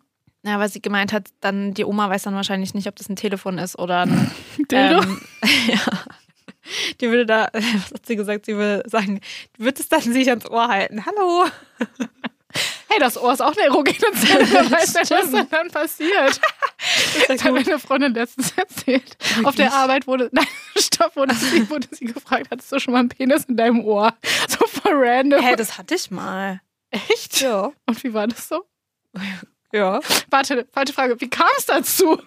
Ja, 0.45 0.59
weil 0.59 0.69
sie 0.69 0.83
gemeint 0.83 1.13
hat, 1.13 1.29
dann 1.41 1.73
die 1.73 1.85
Oma 1.85 2.11
weiß 2.11 2.25
dann 2.25 2.35
wahrscheinlich 2.35 2.75
nicht, 2.75 2.89
ob 2.89 2.97
das 2.97 3.09
ein 3.09 3.17
Telefon 3.17 3.59
ist 3.59 3.79
oder 3.79 4.03
ein 4.03 4.31
Dildo? 4.71 5.03
ähm, 5.03 5.21
ja. 5.69 5.81
Die 7.01 7.09
würde 7.09 7.27
da, 7.27 7.49
was 7.53 7.93
hat 7.93 8.07
sie 8.07 8.17
gesagt, 8.17 8.47
sie 8.47 8.57
würde 8.57 8.89
sagen, 8.89 9.21
wird 9.57 9.81
es 9.81 9.89
dann 9.89 10.03
sich 10.03 10.29
ans 10.29 10.49
Ohr 10.51 10.69
halten. 10.69 11.07
Hallo. 11.07 11.47
Hey, 12.89 12.99
das 13.01 13.17
Ohr 13.17 13.33
ist 13.33 13.41
auch 13.41 13.57
eine 13.57 13.67
erogene 13.67 13.97
Zelle. 13.97 14.47
Wer 14.51 14.71
weiß 14.71 14.95
nicht, 14.95 15.11
was 15.11 15.31
da 15.31 15.45
dann 15.45 15.71
passiert. 15.71 16.41
Das 17.29 17.45
hat 17.45 17.53
meine 17.53 17.79
Freundin 17.79 18.15
letztens 18.15 18.53
erzählt. 18.57 19.17
Auf 19.45 19.55
der 19.55 19.73
Arbeit 19.73 20.07
wurde, 20.07 20.29
nein, 20.33 20.47
stopp, 20.77 21.17
wurde 21.17 21.35
sie, 21.35 21.69
wurde 21.71 21.89
sie 21.91 22.07
gefragt, 22.07 22.49
hattest 22.51 22.73
du 22.73 22.79
schon 22.79 22.93
mal 22.93 23.01
einen 23.01 23.09
Penis 23.09 23.45
in 23.45 23.57
deinem 23.57 23.85
Ohr? 23.85 24.15
So 24.49 24.67
voll 24.67 24.93
random. 24.95 25.41
Hey, 25.43 25.57
das 25.57 25.79
hatte 25.79 25.95
ich 25.95 26.11
mal. 26.11 26.61
Echt? 26.91 27.41
Ja. 27.41 27.73
Und 27.87 28.03
wie 28.05 28.13
war 28.13 28.27
das 28.27 28.49
so? 28.49 28.65
Ja. 29.73 30.01
Warte, 30.31 30.67
falsche 30.73 30.93
Frage. 30.93 31.21
Wie 31.21 31.31
kam 31.31 31.49
es 31.59 31.67
dazu? 31.67 32.21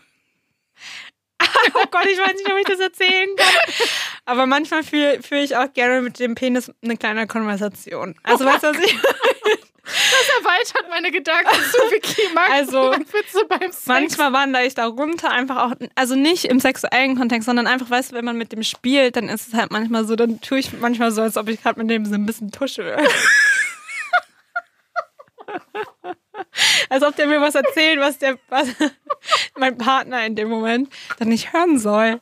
Oh 1.74 1.86
Gott, 1.92 2.06
ich 2.06 2.18
weiß 2.18 2.34
nicht, 2.34 2.52
ob 2.52 2.58
ich 2.58 2.66
das 2.66 2.80
erzählen 2.80 3.30
kann. 3.36 3.86
Aber 4.26 4.46
manchmal 4.46 4.84
führe 4.84 5.20
ich 5.44 5.56
auch 5.56 5.72
gerne 5.74 6.02
mit 6.02 6.20
dem 6.20 6.36
Penis 6.36 6.72
eine 6.84 6.98
kleine 6.98 7.28
Konversation. 7.28 8.16
Also, 8.24 8.46
weißt 8.46 8.64
du, 8.64 8.68
was 8.68 8.80
ich. 8.80 8.98
Das 9.86 10.30
erweitert 10.40 10.90
meine 10.90 11.12
Gedanken 11.12 11.56
zu 11.72 11.78
Vicky 11.92 12.34
Max. 12.34 12.52
Also, 12.52 12.92
Witze 13.14 13.46
beim 13.48 13.72
Sex. 13.72 13.86
Manchmal 13.86 14.34
wandere 14.34 14.66
ich 14.66 14.74
da 14.74 14.88
runter, 14.88 15.30
einfach 15.32 15.58
auch, 15.58 15.76
also 15.94 16.16
nicht 16.16 16.46
im 16.46 16.60
sexuellen 16.60 17.16
Kontext, 17.18 17.46
sondern 17.46 17.68
einfach, 17.68 17.90
weißt 17.90 18.12
du, 18.12 18.16
wenn 18.16 18.26
man 18.26 18.38
mit 18.38 18.52
dem 18.52 18.64
spielt, 18.64 19.16
dann 19.16 19.30
ist 19.30 19.48
es 19.48 19.54
halt 19.54 19.72
manchmal 19.72 20.06
so, 20.06 20.16
dann 20.16 20.42
tue 20.42 20.58
ich 20.60 20.74
manchmal 20.74 21.12
so, 21.12 21.22
als 21.22 21.38
ob 21.38 21.48
ich 21.50 21.62
gerade 21.62 21.80
mit 21.80 21.90
dem 21.90 22.06
so 22.06 22.16
ein 22.16 22.26
bisschen 22.26 22.52
tusche. 22.52 22.98
als 26.90 27.04
ob 27.04 27.16
der 27.16 27.28
mir 27.28 27.42
was 27.42 27.56
erzählt, 27.56 28.00
was 28.00 28.18
der, 28.18 28.38
was 28.50 28.68
mein 29.56 29.78
Partner 29.78 30.26
in 30.26 30.36
dem 30.36 30.50
Moment 30.50 30.92
dann 31.20 31.30
nicht 31.30 31.54
hören 31.54 31.78
soll. 31.78 32.20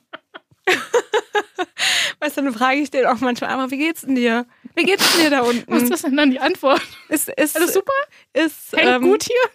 weißt 2.19 2.37
du, 2.37 2.41
dann 2.41 2.53
frage 2.53 2.79
ich 2.79 2.91
den 2.91 3.05
auch 3.05 3.19
manchmal 3.19 3.49
einmal, 3.51 3.71
wie 3.71 3.77
geht's 3.77 4.01
denn 4.01 4.15
dir? 4.15 4.45
Wie 4.75 4.83
geht's 4.83 5.11
denn 5.13 5.23
dir 5.23 5.29
da 5.29 5.41
unten? 5.41 5.71
Was 5.71 5.83
ist 5.83 6.03
denn 6.03 6.17
dann 6.17 6.31
die 6.31 6.39
Antwort? 6.39 6.81
Ist, 7.09 7.29
ist, 7.29 7.55
Alles 7.55 7.73
super? 7.73 7.93
Ist, 8.33 8.73
Hängt 8.73 8.89
ähm, 8.89 9.01
gut 9.03 9.23
hier? 9.23 9.51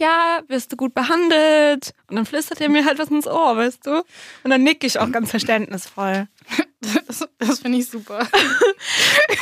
ja, 0.00 0.42
wirst 0.48 0.72
du 0.72 0.76
gut 0.76 0.94
behandelt? 0.94 1.92
Und 2.08 2.16
dann 2.16 2.26
flüstert 2.26 2.60
er 2.60 2.68
mir 2.68 2.84
halt 2.84 2.98
was 2.98 3.08
ins 3.08 3.26
Ohr, 3.26 3.56
weißt 3.56 3.86
du? 3.86 3.98
Und 4.42 4.50
dann 4.50 4.62
nick 4.62 4.84
ich 4.84 4.98
auch 4.98 5.10
ganz 5.10 5.30
verständnisvoll. 5.30 6.28
Das, 7.06 7.26
das 7.38 7.60
finde 7.60 7.78
ich 7.78 7.88
super. 7.88 8.18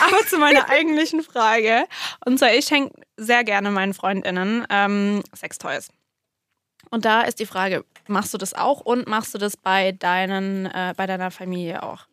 Aber 0.07 0.27
zu 0.29 0.39
meiner 0.39 0.69
eigentlichen 0.69 1.23
Frage. 1.23 1.87
Und 2.25 2.39
zwar, 2.39 2.55
ich 2.55 2.67
schenke 2.67 3.01
sehr 3.17 3.45
gerne 3.45 3.71
meinen 3.71 3.95
FreundInnen 3.95 4.67
ähm, 4.71 5.23
Sextoys. 5.35 5.89
Und 6.91 7.05
da 7.05 7.23
ist 7.23 7.41
die 7.41 7.47
Frage, 7.47 7.85
machst 8.09 8.35
du 8.35 8.39
das 8.39 8.55
auch 8.55 8.81
und 8.81 9.07
machst 9.09 9.35
du 9.35 9.39
das 9.39 9.57
bei, 9.57 9.93
deinen, 9.93 10.67
äh, 10.67 10.95
bei 10.97 11.07
deiner 11.07 11.31
Familie 11.31 11.83
auch? 11.83 12.07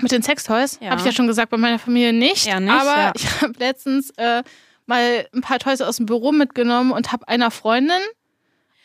Mit 0.00 0.12
den 0.12 0.22
Sextoys? 0.22 0.78
Ja. 0.80 0.90
Habe 0.90 1.00
ich 1.00 1.06
ja 1.06 1.12
schon 1.12 1.26
gesagt, 1.26 1.50
bei 1.50 1.56
meiner 1.56 1.78
Familie 1.78 2.12
nicht. 2.12 2.46
Ja, 2.46 2.58
nicht, 2.60 2.72
aber 2.72 2.96
ja. 2.96 3.12
ich 3.16 3.40
habe 3.40 3.52
letztens 3.58 4.10
äh, 4.16 4.42
mal 4.86 5.28
ein 5.32 5.40
paar 5.42 5.58
Toys 5.58 5.80
aus 5.80 5.96
dem 5.96 6.06
Büro 6.06 6.32
mitgenommen 6.32 6.92
und 6.92 7.12
habe 7.12 7.28
einer 7.28 7.50
Freundin 7.50 8.00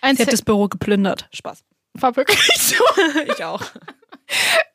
ein 0.02 0.16
Sie 0.16 0.24
hat 0.24 0.34
das 0.34 0.42
Büro 0.42 0.68
geplündert. 0.68 1.28
Spaß. 1.34 1.64
war 1.94 2.16
wirklich 2.16 2.40
so. 2.58 2.84
Ich 3.28 3.44
auch. 3.44 3.64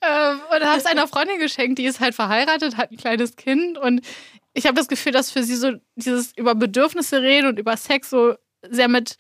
ähm, 0.01 0.41
und 0.51 0.65
habe 0.65 0.79
es 0.79 0.87
einer 0.87 1.07
Freundin 1.07 1.39
geschenkt, 1.39 1.79
die 1.79 1.85
ist 1.85 2.01
halt 2.01 2.15
verheiratet, 2.15 2.77
hat 2.77 2.91
ein 2.91 2.97
kleines 2.97 3.37
Kind 3.37 3.79
und 3.79 4.01
ich 4.55 4.67
habe 4.67 4.77
das 4.77 4.89
Gefühl, 4.89 5.13
dass 5.13 5.31
für 5.31 5.43
sie 5.43 5.57
so 5.57 5.73
dieses 5.95 6.37
über 6.37 6.55
Bedürfnisse 6.55 7.23
reden 7.23 7.49
und 7.49 7.59
über 7.59 7.77
Sex 7.77 8.11
so 8.11 8.35
sehr 8.69 8.89
mit 8.89 9.17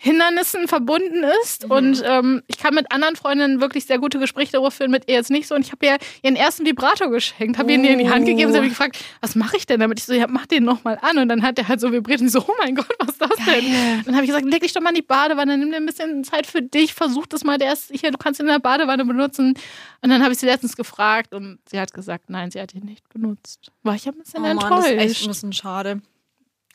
Hindernissen 0.00 0.68
verbunden 0.68 1.24
ist. 1.42 1.64
Mhm. 1.64 1.70
Und 1.72 2.02
ähm, 2.06 2.42
ich 2.46 2.56
kann 2.56 2.72
mit 2.72 2.92
anderen 2.92 3.16
Freundinnen 3.16 3.60
wirklich 3.60 3.84
sehr 3.84 3.98
gute 3.98 4.20
Gespräche 4.20 4.52
darüber 4.52 4.70
führen, 4.70 4.92
mit 4.92 5.08
ihr 5.08 5.16
jetzt 5.16 5.28
nicht 5.28 5.48
so. 5.48 5.56
Und 5.56 5.62
ich 5.62 5.72
habe 5.72 5.84
ihr 5.84 5.98
ihren 6.22 6.36
ersten 6.36 6.64
Vibrator 6.64 7.10
geschenkt, 7.10 7.58
habe 7.58 7.72
ihn 7.72 7.82
ihr 7.82 7.90
in 7.90 7.98
die 7.98 8.08
Hand 8.08 8.24
gegeben. 8.24 8.52
Sie 8.52 8.56
hat 8.58 8.62
mich 8.62 8.74
gefragt, 8.74 8.96
was 9.20 9.34
mache 9.34 9.56
ich 9.56 9.66
denn 9.66 9.80
damit? 9.80 9.98
Ich 9.98 10.04
so, 10.06 10.12
ja, 10.14 10.28
mach 10.28 10.46
den 10.46 10.62
nochmal 10.62 11.00
an. 11.02 11.18
Und 11.18 11.28
dann 11.28 11.42
hat 11.42 11.58
der 11.58 11.66
halt 11.66 11.80
so 11.80 11.90
vibriert 11.90 12.20
und 12.20 12.28
ich 12.28 12.32
so, 12.32 12.44
oh 12.46 12.54
mein 12.60 12.76
Gott, 12.76 12.88
was 13.00 13.08
ist 13.08 13.20
das 13.20 13.30
denn? 13.44 13.44
Geil. 13.72 14.02
Dann 14.04 14.14
habe 14.14 14.24
ich 14.24 14.30
gesagt, 14.30 14.46
leg 14.46 14.62
dich 14.62 14.72
doch 14.72 14.80
mal 14.80 14.90
in 14.90 14.94
die 14.94 15.02
Badewanne, 15.02 15.58
nimm 15.58 15.72
dir 15.72 15.78
ein 15.78 15.86
bisschen 15.86 16.22
Zeit 16.22 16.46
für 16.46 16.62
dich, 16.62 16.94
versuch 16.94 17.26
das 17.26 17.42
mal, 17.42 17.58
der 17.58 17.72
ist 17.72 17.90
hier, 17.92 18.12
du 18.12 18.18
kannst 18.18 18.38
ihn 18.38 18.46
in 18.46 18.52
der 18.52 18.60
Badewanne 18.60 19.04
benutzen. 19.04 19.54
Und 20.00 20.10
dann 20.10 20.22
habe 20.22 20.32
ich 20.32 20.38
sie 20.38 20.46
letztens 20.46 20.76
gefragt 20.76 21.34
und 21.34 21.58
sie 21.68 21.80
hat 21.80 21.92
gesagt, 21.92 22.30
nein, 22.30 22.52
sie 22.52 22.60
hat 22.60 22.72
ihn 22.72 22.84
nicht 22.84 23.08
benutzt. 23.08 23.72
War 23.82 23.96
ich 23.96 24.06
ein 24.06 24.14
bisschen 24.14 24.38
Oh 24.38 24.42
Mann, 24.42 24.52
enttäuscht. 24.52 24.78
das 24.78 24.90
ist 24.92 24.96
echt 25.00 25.22
ein 25.24 25.28
bisschen 25.28 25.52
schade. 25.52 26.02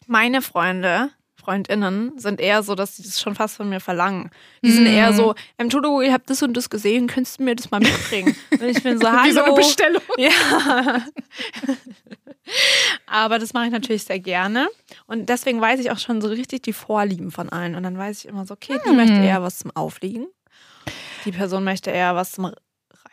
Meine 0.07 0.41
Freunde, 0.41 1.11
Freundinnen, 1.43 2.13
sind 2.17 2.39
eher 2.39 2.63
so, 2.63 2.73
dass 2.75 2.95
sie 2.97 3.03
das 3.03 3.19
schon 3.19 3.35
fast 3.35 3.57
von 3.57 3.67
mir 3.69 3.79
verlangen. 3.79 4.31
Die 4.63 4.71
sind 4.71 4.83
Mhm. 4.85 4.93
eher 4.95 5.12
so, 5.13 5.35
Entschuldigung, 5.57 6.01
ihr 6.01 6.13
habt 6.13 6.29
das 6.29 6.41
und 6.41 6.55
das 6.55 6.69
gesehen, 6.69 7.07
könntest 7.07 7.39
du 7.39 7.43
mir 7.43 7.55
das 7.55 7.69
mal 7.71 7.79
mitbringen? 7.79 8.35
Und 8.51 8.63
ich 8.63 8.81
bin 8.81 9.00
so, 9.00 9.09
hallo. 9.12 9.23
Wie 9.25 9.31
so 9.33 9.43
eine 9.43 9.53
Bestellung. 9.55 10.01
Ja. 10.17 10.31
Aber 13.07 13.39
das 13.39 13.53
mache 13.53 13.65
ich 13.65 13.71
natürlich 13.71 14.03
sehr 14.03 14.19
gerne. 14.19 14.67
Und 15.07 15.29
deswegen 15.29 15.62
weiß 15.62 15.79
ich 15.79 15.91
auch 15.91 16.00
schon 16.00 16.21
so 16.21 16.27
richtig 16.27 16.63
die 16.63 16.73
Vorlieben 16.73 17.31
von 17.31 17.50
allen. 17.50 17.75
Und 17.75 17.83
dann 17.83 17.97
weiß 17.97 18.19
ich 18.19 18.27
immer 18.27 18.45
so, 18.45 18.53
okay, 18.53 18.79
die 18.85 18.89
Hm. 18.89 18.95
möchte 18.97 19.15
eher 19.15 19.41
was 19.41 19.59
zum 19.59 19.71
Aufliegen. 19.75 20.27
Die 21.25 21.31
Person 21.31 21.63
möchte 21.63 21.89
eher 21.91 22.15
was 22.15 22.33
zum 22.33 22.51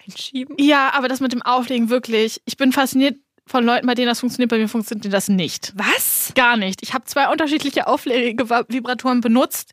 Reinschieben. 0.07 0.57
Ja, 0.59 0.93
aber 0.95 1.09
das 1.09 1.21
mit 1.21 1.33
dem 1.33 1.43
Auflegen 1.43 1.91
wirklich, 1.91 2.41
ich 2.45 2.57
bin 2.57 2.73
fasziniert 2.73 3.17
von 3.51 3.65
Leuten, 3.65 3.87
bei 3.87 3.95
denen 3.95 4.09
das 4.09 4.21
funktioniert, 4.21 4.49
bei 4.51 4.59
mir 4.59 4.69
funktioniert 4.69 5.13
das 5.13 5.29
nicht. 5.29 5.73
Was? 5.77 6.33
Gar 6.35 6.57
nicht. 6.57 6.83
Ich 6.83 6.95
habe 6.95 7.05
zwei 7.05 7.29
unterschiedliche 7.29 7.87
Auflegevibratoren 7.87 9.21
benutzt 9.21 9.73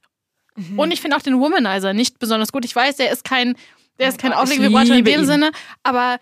Mhm. 0.55 0.79
und 0.79 0.91
ich 0.91 1.01
finde 1.01 1.15
auch 1.15 1.21
den 1.21 1.39
Womanizer 1.39 1.93
nicht 1.93 2.17
besonders 2.17 2.51
gut. 2.51 2.65
Ich 2.65 2.75
weiß, 2.75 2.95
der 2.97 3.11
ist 3.11 3.23
kein, 3.23 3.55
der 3.99 4.09
ist 4.09 4.17
kein 4.19 4.31
Oh, 4.33 4.37
Auflegevibrator 4.37 4.95
in 4.95 5.05
dem 5.05 5.19
ihn. 5.21 5.25
Sinne, 5.27 5.51
aber 5.83 6.17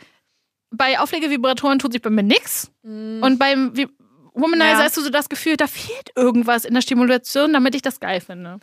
bei 0.72 1.00
Auflegevibratoren 1.00 1.80
tut 1.80 1.94
sich 1.94 2.02
bei 2.02 2.10
mir 2.10 2.24
nichts. 2.24 2.70
Und 2.84 3.38
beim 3.40 3.72
Womanizer 4.34 4.72
Ja. 4.72 4.84
hast 4.84 4.98
du 4.98 5.02
so 5.02 5.10
das 5.10 5.30
Gefühl, 5.30 5.56
da 5.56 5.68
fehlt 5.68 6.12
irgendwas 6.18 6.66
in 6.66 6.74
der 6.74 6.82
Stimulation, 6.82 7.54
damit 7.54 7.76
ich 7.76 7.82
das 7.82 8.02
geil 8.02 8.20
finde. 8.20 8.60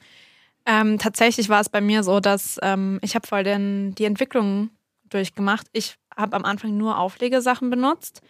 Ähm, 0.67 0.99
tatsächlich 0.99 1.49
war 1.49 1.61
es 1.63 1.71
bei 1.71 1.81
mir 1.81 2.03
so, 2.03 2.21
dass 2.21 2.59
ähm, 2.63 2.99
ich 3.03 3.15
habe 3.15 3.27
voll 3.27 3.43
den, 3.43 3.95
die 3.95 4.05
Entwicklung 4.05 4.69
durchgemacht. 5.09 5.67
Ich 5.73 5.97
habe 6.15 6.37
am 6.37 6.45
Anfang 6.45 6.77
nur 6.77 6.99
Auflegesachen 6.99 7.71
benutzt. 7.71 8.21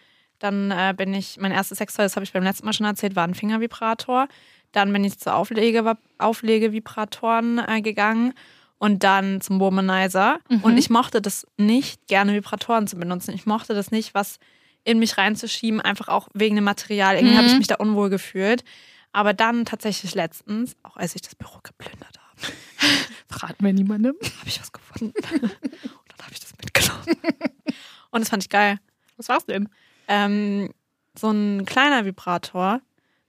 Dann 0.43 0.71
äh, 0.71 0.93
bin 0.93 1.13
ich, 1.13 1.37
mein 1.39 1.53
erstes 1.53 1.77
Sextoy, 1.77 2.03
das 2.03 2.17
habe 2.17 2.25
ich 2.25 2.33
beim 2.33 2.43
letzten 2.43 2.65
Mal 2.65 2.73
schon 2.73 2.85
erzählt, 2.85 3.15
war 3.15 3.25
ein 3.25 3.33
Fingervibrator. 3.33 4.27
Dann 4.73 4.91
bin 4.91 5.05
ich 5.05 5.17
zu 5.17 5.33
Auflege, 5.33 5.95
Auflegevibratoren 6.17 7.59
äh, 7.65 7.81
gegangen 7.81 8.33
und 8.77 9.05
dann 9.05 9.39
zum 9.39 9.61
Womanizer. 9.61 10.39
Und 10.61 10.77
ich 10.77 10.89
mochte 10.89 11.21
das 11.21 11.47
nicht, 11.55 12.07
gerne 12.07 12.33
Vibratoren 12.33 12.87
zu 12.87 12.97
benutzen. 12.97 13.33
Ich 13.33 13.45
mochte 13.45 13.73
das 13.73 13.91
nicht, 13.91 14.13
was 14.13 14.37
in 14.83 14.99
mich 14.99 15.17
reinzuschieben, 15.17 15.79
einfach 15.79 16.09
auch 16.09 16.27
wegen 16.33 16.55
dem 16.55 16.65
Material. 16.65 17.15
Irgendwie 17.15 17.37
habe 17.37 17.47
ich 17.47 17.57
mich 17.57 17.67
da 17.67 17.75
unwohl 17.75 18.09
gefühlt. 18.09 18.65
Aber 19.13 19.33
dann 19.33 19.63
tatsächlich 19.63 20.13
letztens, 20.13 20.75
auch 20.83 20.97
als 20.97 21.15
ich 21.15 21.21
das 21.21 21.35
Büro 21.35 21.59
geplündert 21.63 22.19
habe, 22.19 22.53
Verraten 23.29 23.63
wir 23.63 23.71
niemandem. 23.71 24.15
habe 24.39 24.49
ich 24.49 24.59
was 24.59 24.73
gefunden. 24.73 25.13
und 25.31 25.41
dann 25.41 26.19
habe 26.21 26.33
ich 26.33 26.41
das 26.41 26.51
mitgenommen. 26.61 27.05
Und 28.11 28.19
das 28.19 28.27
fand 28.27 28.43
ich 28.43 28.49
geil. 28.49 28.79
Was 29.15 29.29
war's 29.29 29.45
denn? 29.45 29.69
Ähm, 30.07 30.69
so 31.17 31.29
ein 31.31 31.65
kleiner 31.65 32.05
Vibrator. 32.05 32.81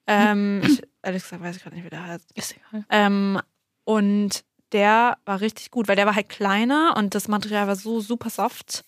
Ähm, 0.07 0.63
ich, 0.65 0.83
ehrlich 1.03 1.23
gesagt 1.23 1.43
weiß 1.43 1.57
ich 1.57 1.63
gerade 1.63 1.77
nicht, 1.77 1.85
wie 1.85 1.91
der 1.91 2.07
heißt. 2.07 2.31
Ist 2.35 2.57
egal. 2.57 2.85
Ähm, 2.91 3.41
und 3.85 4.45
der 4.73 5.19
war 5.25 5.41
richtig 5.41 5.71
gut, 5.71 5.89
weil 5.89 5.97
der 5.97 6.07
war 6.07 6.15
halt 6.15 6.29
kleiner 6.29 6.95
und 6.97 7.15
das 7.15 7.29
Material 7.29 7.67
war 7.67 7.77
so 7.77 8.01
super 8.01 8.31
soft. 8.31 8.85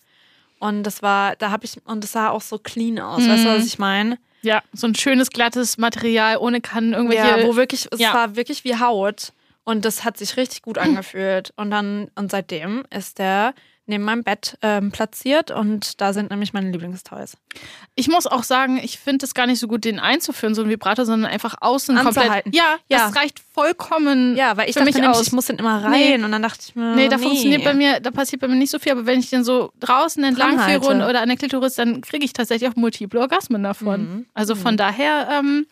Und 0.59 0.83
das 0.85 1.03
war, 1.03 1.37
da 1.37 1.51
habe 1.51 1.65
ich, 1.67 1.77
und 1.87 2.03
das 2.03 2.13
sah 2.13 2.31
auch 2.31 2.41
so 2.41 2.59
clean 2.59 2.99
aus. 2.99 3.29
Weißt 3.29 3.45
du, 3.45 3.49
Mhm. 3.51 3.55
was 3.55 3.67
ich 3.67 3.79
meine? 3.79 4.19
Ja, 4.43 4.63
so 4.73 4.87
ein 4.87 4.95
schönes, 4.95 5.31
glattes 5.31 5.77
Material 5.79 6.39
ohne 6.39 6.61
Kannen, 6.61 6.93
irgendwelche. 6.95 7.25
Ja, 7.27 7.43
wo 7.45 7.57
wirklich, 7.57 7.89
es 7.93 8.01
Ja. 8.01 8.15
war 8.15 8.37
wirklich 8.37 8.65
wie 8.65 8.79
Haut. 8.79 9.33
Und 9.65 9.85
das 9.85 10.05
hat 10.05 10.17
sich 10.17 10.37
richtig 10.37 10.63
gut 10.63 10.79
angefühlt. 10.79 11.53
Und 11.57 11.71
dann, 11.71 12.11
und 12.15 12.31
seitdem 12.31 12.85
ist 12.91 13.19
der 13.19 13.55
neben 13.87 14.05
meinem 14.05 14.23
Bett 14.25 14.59
ähm, 14.63 14.91
platziert 14.91 15.51
und 15.51 16.01
da 16.01 16.13
sind 16.13 16.31
nämlich 16.31 16.53
meine 16.53 16.71
Lieblingstoys. 16.71 17.37
Ich 17.95 18.09
muss 18.09 18.27
auch 18.27 18.43
sagen, 18.43 18.79
ich 18.83 18.99
finde 18.99 19.25
es 19.27 19.33
gar 19.35 19.47
nicht 19.47 19.59
so 19.61 19.69
gut, 19.69 19.85
den 19.85 19.99
einzuführen, 20.01 20.55
so 20.55 20.63
ein 20.63 20.69
Vibrator, 20.69 21.05
sondern 21.07 21.31
einfach 21.31 21.55
außen 21.61 21.97
Anzuhalten. 21.97 22.43
komplett. 22.45 22.55
Ja, 22.55 22.77
Ja. 22.89 23.07
das 23.07 23.17
reicht 23.17 23.39
vollkommen. 23.41 24.37
Ja, 24.37 24.57
weil 24.57 24.69
ich 24.69 24.75
für 24.75 24.81
dachte 24.81 24.85
mich 24.87 24.95
nämlich, 24.97 25.17
aus. 25.21 25.27
ich 25.27 25.33
muss 25.33 25.47
den 25.47 25.57
immer 25.59 25.85
rein 25.85 25.91
Nee. 25.93 26.15
und 26.25 26.33
dann 26.33 26.43
dachte 26.43 26.61
ich 26.69 26.75
mir, 26.75 26.95
Nee, 26.95 27.09
da 27.09 27.19
funktioniert 27.19 27.65
bei 27.65 27.75
mir, 27.75 28.01
da 28.01 28.11
passiert 28.11 28.41
bei 28.43 28.49
mir 28.49 28.57
nicht 28.57 28.71
so 28.71 28.79
viel, 28.79 28.93
aber 28.93 29.07
wenn 29.07 29.21
ich 29.21 29.31
den 29.31 29.45
so 29.45 29.71
draußen 29.81 30.23
entlang 30.25 30.57
Dranhalte. 30.57 30.81
führe 30.85 30.95
und, 30.95 31.03
oder 31.09 31.21
an 31.21 31.29
der 31.29 31.37
Klitoris, 31.37 31.75
dann 31.77 32.01
kriege 32.01 32.25
ich 32.25 32.33
tatsächlich 32.33 32.69
auch 32.71 32.77
multiple 32.77 33.21
Orgasmen 33.21 33.63
davon. 33.63 34.01
Mhm. 34.01 34.27
Also 34.35 34.55
von 34.55 34.77
daher 34.77 35.29
ähm, 35.33 35.67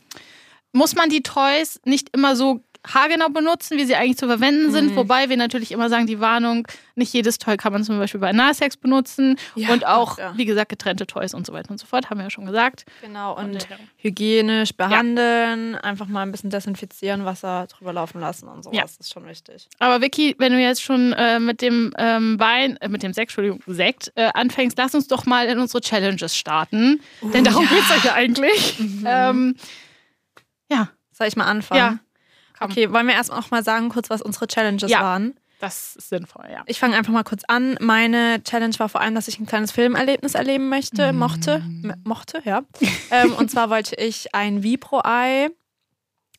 muss 0.72 0.94
man 0.94 1.08
die 1.10 1.22
Toys 1.22 1.80
nicht 1.84 2.08
immer 2.14 2.36
so 2.36 2.60
haargenau 2.86 3.28
benutzen, 3.28 3.78
wie 3.78 3.84
sie 3.84 3.94
eigentlich 3.94 4.18
zu 4.18 4.26
verwenden 4.26 4.70
sind. 4.70 4.92
Mhm. 4.92 4.96
Wobei 4.96 5.28
wir 5.28 5.36
natürlich 5.36 5.72
immer 5.72 5.88
sagen, 5.88 6.06
die 6.06 6.20
Warnung, 6.20 6.68
nicht 6.94 7.12
jedes 7.12 7.38
Toy 7.38 7.56
kann 7.56 7.72
man 7.72 7.82
zum 7.84 7.98
Beispiel 7.98 8.20
bei 8.20 8.30
Analsex 8.30 8.76
benutzen. 8.76 9.36
Ja, 9.54 9.72
und 9.72 9.86
auch, 9.86 10.18
ja. 10.18 10.36
wie 10.36 10.44
gesagt, 10.44 10.68
getrennte 10.68 11.06
Toys 11.06 11.34
und 11.34 11.46
so 11.46 11.52
weiter 11.52 11.70
und 11.70 11.78
so 11.78 11.86
fort, 11.86 12.10
haben 12.10 12.18
wir 12.18 12.24
ja 12.24 12.30
schon 12.30 12.46
gesagt. 12.46 12.84
Genau, 13.00 13.34
Von 13.36 13.46
und 13.46 13.62
daher. 13.62 13.78
hygienisch 13.96 14.72
behandeln, 14.74 15.74
einfach 15.76 16.06
mal 16.06 16.22
ein 16.22 16.32
bisschen 16.32 16.50
desinfizieren, 16.50 17.24
Wasser 17.24 17.66
drüber 17.66 17.92
laufen 17.92 18.20
lassen 18.20 18.48
und 18.48 18.62
sowas. 18.64 18.76
Ja. 18.76 18.82
Das 18.82 18.96
ist 18.96 19.12
schon 19.12 19.26
wichtig. 19.26 19.68
Aber 19.78 20.00
Vicky, 20.00 20.34
wenn 20.38 20.52
du 20.52 20.60
jetzt 20.60 20.82
schon 20.82 21.12
äh, 21.14 21.38
mit 21.40 21.62
dem 21.62 21.92
ähm, 21.98 22.38
Wein, 22.38 22.76
äh, 22.78 22.88
mit 22.88 23.02
dem 23.02 23.12
Sekt, 23.12 23.30
Entschuldigung, 23.30 23.62
Sekt 23.66 24.12
äh, 24.14 24.30
anfängst, 24.34 24.76
lass 24.78 24.94
uns 24.94 25.08
doch 25.08 25.26
mal 25.26 25.46
in 25.46 25.58
unsere 25.58 25.80
Challenges 25.80 26.36
starten. 26.36 27.00
Denn 27.22 27.44
darum 27.44 27.64
ja. 27.64 27.70
geht's 27.70 27.90
euch 27.90 28.04
ja 28.04 28.14
eigentlich. 28.14 28.78
Ähm, 29.06 29.56
ja, 30.70 30.88
Soll 31.12 31.26
ich 31.28 31.36
mal 31.36 31.46
anfangen? 31.46 31.78
ja. 31.78 31.98
Komm. 32.58 32.70
Okay, 32.70 32.92
wollen 32.92 33.06
wir 33.06 33.14
erst 33.14 33.32
auch 33.32 33.50
mal 33.50 33.62
sagen, 33.64 33.88
kurz, 33.88 34.10
was 34.10 34.22
unsere 34.22 34.46
Challenges 34.46 34.90
Ja. 34.90 35.00
waren? 35.02 35.34
Das 35.60 35.96
ist 35.96 36.08
sinnvoll, 36.10 36.46
ja. 36.52 36.62
Ich 36.66 36.78
fange 36.78 36.94
einfach 36.96 37.12
mal 37.12 37.22
kurz 37.24 37.42
an. 37.48 37.76
Meine 37.80 38.42
Challenge 38.44 38.74
war 38.78 38.88
vor 38.88 39.00
allem, 39.00 39.14
dass 39.14 39.28
ich 39.28 39.38
ein 39.38 39.46
kleines 39.46 39.72
Filmerlebnis 39.72 40.34
erleben 40.34 40.68
möchte, 40.68 41.12
mochte, 41.12 41.62
m- 41.82 41.94
mochte, 42.04 42.42
ja. 42.44 42.62
ähm, 43.10 43.32
und 43.34 43.50
zwar 43.50 43.70
wollte 43.70 43.94
ich 43.96 44.34
ein 44.34 44.62
Vibro-Ei 44.62 45.48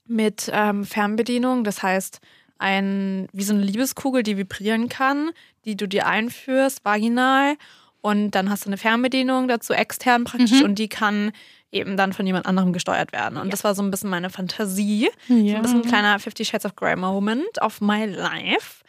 mit 0.08 0.50
ähm, 0.54 0.86
Fernbedienung, 0.86 1.64
das 1.64 1.82
heißt 1.82 2.20
ein 2.58 3.28
wie 3.34 3.44
so 3.44 3.54
eine 3.54 3.64
Liebeskugel, 3.64 4.22
die 4.24 4.38
vibrieren 4.38 4.88
kann, 4.90 5.32
die 5.66 5.76
du 5.76 5.88
dir 5.88 6.06
einführst, 6.08 6.86
vaginal. 6.86 7.56
Und 8.02 8.32
dann 8.32 8.50
hast 8.52 8.66
du 8.66 8.70
eine 8.70 8.78
Fernbedienung 8.78 9.48
dazu 9.48 9.74
extern 9.74 10.26
praktisch 10.26 10.60
Mhm. 10.60 10.64
und 10.64 10.76
die 10.80 10.88
kann 10.90 11.32
eben 11.76 11.98
dann 11.98 12.14
von 12.14 12.26
jemand 12.26 12.46
anderem 12.46 12.74
gesteuert 12.74 13.12
werden. 13.12 13.38
Und 13.38 13.52
das 13.54 13.64
war 13.64 13.76
so 13.76 13.84
ein 13.84 13.92
bisschen 13.92 14.10
meine 14.10 14.30
Fantasie. 14.30 15.10
So 15.28 15.34
Ja. 15.36 15.58
ein 15.58 15.62
bisschen 15.62 15.82
ein 15.82 15.88
kleiner 15.88 16.18
Fifty 16.20 16.46
Shades 16.46 16.66
of 16.66 16.76
Grey 16.76 16.96
Moment 16.96 17.62
of 17.62 17.82
my 17.82 18.06
life. 18.06 18.84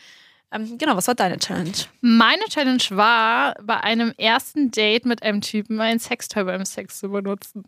Ähm, 0.52 0.78
genau, 0.78 0.96
was 0.96 1.08
war 1.08 1.14
deine 1.16 1.38
Challenge? 1.38 1.72
Meine 2.00 2.44
Challenge 2.48 2.82
war, 2.90 3.54
bei 3.62 3.78
einem 3.82 4.12
ersten 4.16 4.70
Date 4.70 5.04
mit 5.04 5.22
einem 5.22 5.40
Typen 5.40 5.80
ein 5.80 5.98
Sextoy 5.98 6.44
beim 6.44 6.64
Sex 6.64 7.00
zu 7.00 7.08
benutzen. 7.10 7.64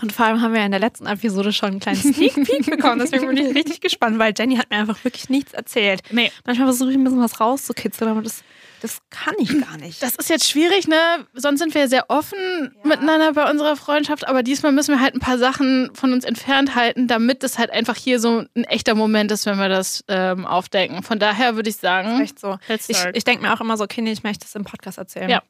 Und 0.00 0.12
vor 0.12 0.26
allem 0.26 0.40
haben 0.40 0.54
wir 0.54 0.64
in 0.64 0.70
der 0.70 0.78
letzten 0.80 1.06
Episode 1.06 1.52
schon 1.52 1.70
einen 1.70 1.80
kleinen 1.80 1.98
Sneak 2.00 2.34
Peek 2.44 2.66
bekommen. 2.70 3.00
Deswegen 3.00 3.26
bin 3.26 3.36
ich 3.36 3.54
richtig 3.54 3.80
gespannt, 3.80 4.18
weil 4.18 4.32
Jenny 4.36 4.56
hat 4.56 4.70
mir 4.70 4.76
einfach 4.76 5.02
wirklich 5.04 5.28
nichts 5.28 5.52
erzählt. 5.52 6.02
Nee. 6.12 6.30
Manchmal 6.46 6.68
versuche 6.68 6.90
ich 6.92 6.96
ein 6.96 7.02
bisschen 7.04 7.20
was 7.20 7.40
rauszukitzeln, 7.40 8.08
aber 8.10 8.22
das, 8.22 8.42
das 8.80 8.98
kann 9.10 9.34
ich 9.38 9.48
gar 9.60 9.76
nicht. 9.78 10.02
Das 10.02 10.14
ist 10.14 10.30
jetzt 10.30 10.48
schwierig, 10.48 10.88
ne? 10.88 10.96
Sonst 11.34 11.60
sind 11.60 11.74
wir 11.74 11.82
ja 11.82 11.88
sehr 11.88 12.10
offen 12.10 12.74
miteinander 12.84 13.32
bei 13.32 13.50
unserer 13.50 13.76
Freundschaft, 13.76 14.26
aber 14.26 14.42
diesmal 14.42 14.72
müssen 14.72 14.94
wir 14.94 15.00
halt 15.00 15.14
ein 15.14 15.20
paar 15.20 15.38
Sachen 15.38 15.90
von 15.94 16.12
uns 16.12 16.24
entfernt 16.24 16.74
halten, 16.74 17.08
damit 17.08 17.42
es 17.44 17.58
halt 17.58 17.70
einfach 17.70 17.96
hier 17.96 18.20
so 18.20 18.44
ein 18.54 18.64
echter 18.64 18.94
Moment 18.94 19.30
ist, 19.32 19.46
wenn 19.46 19.58
wir 19.58 19.68
das 19.68 20.04
ähm, 20.08 20.46
aufdecken. 20.46 21.02
Von 21.02 21.18
daher 21.18 21.56
würde 21.56 21.70
ich 21.70 21.76
sagen, 21.76 22.20
Echt 22.20 22.38
so. 22.38 22.58
Ich, 22.68 23.04
ich 23.12 23.24
denke 23.24 23.42
mir 23.42 23.52
auch 23.52 23.60
immer 23.60 23.76
so, 23.76 23.84
okay, 23.84 24.00
nee, 24.00 24.12
ich 24.12 24.22
möchte 24.22 24.44
das 24.44 24.54
im 24.54 24.64
Podcast 24.64 24.98
erzählen. 24.98 25.30
Ja. 25.30 25.42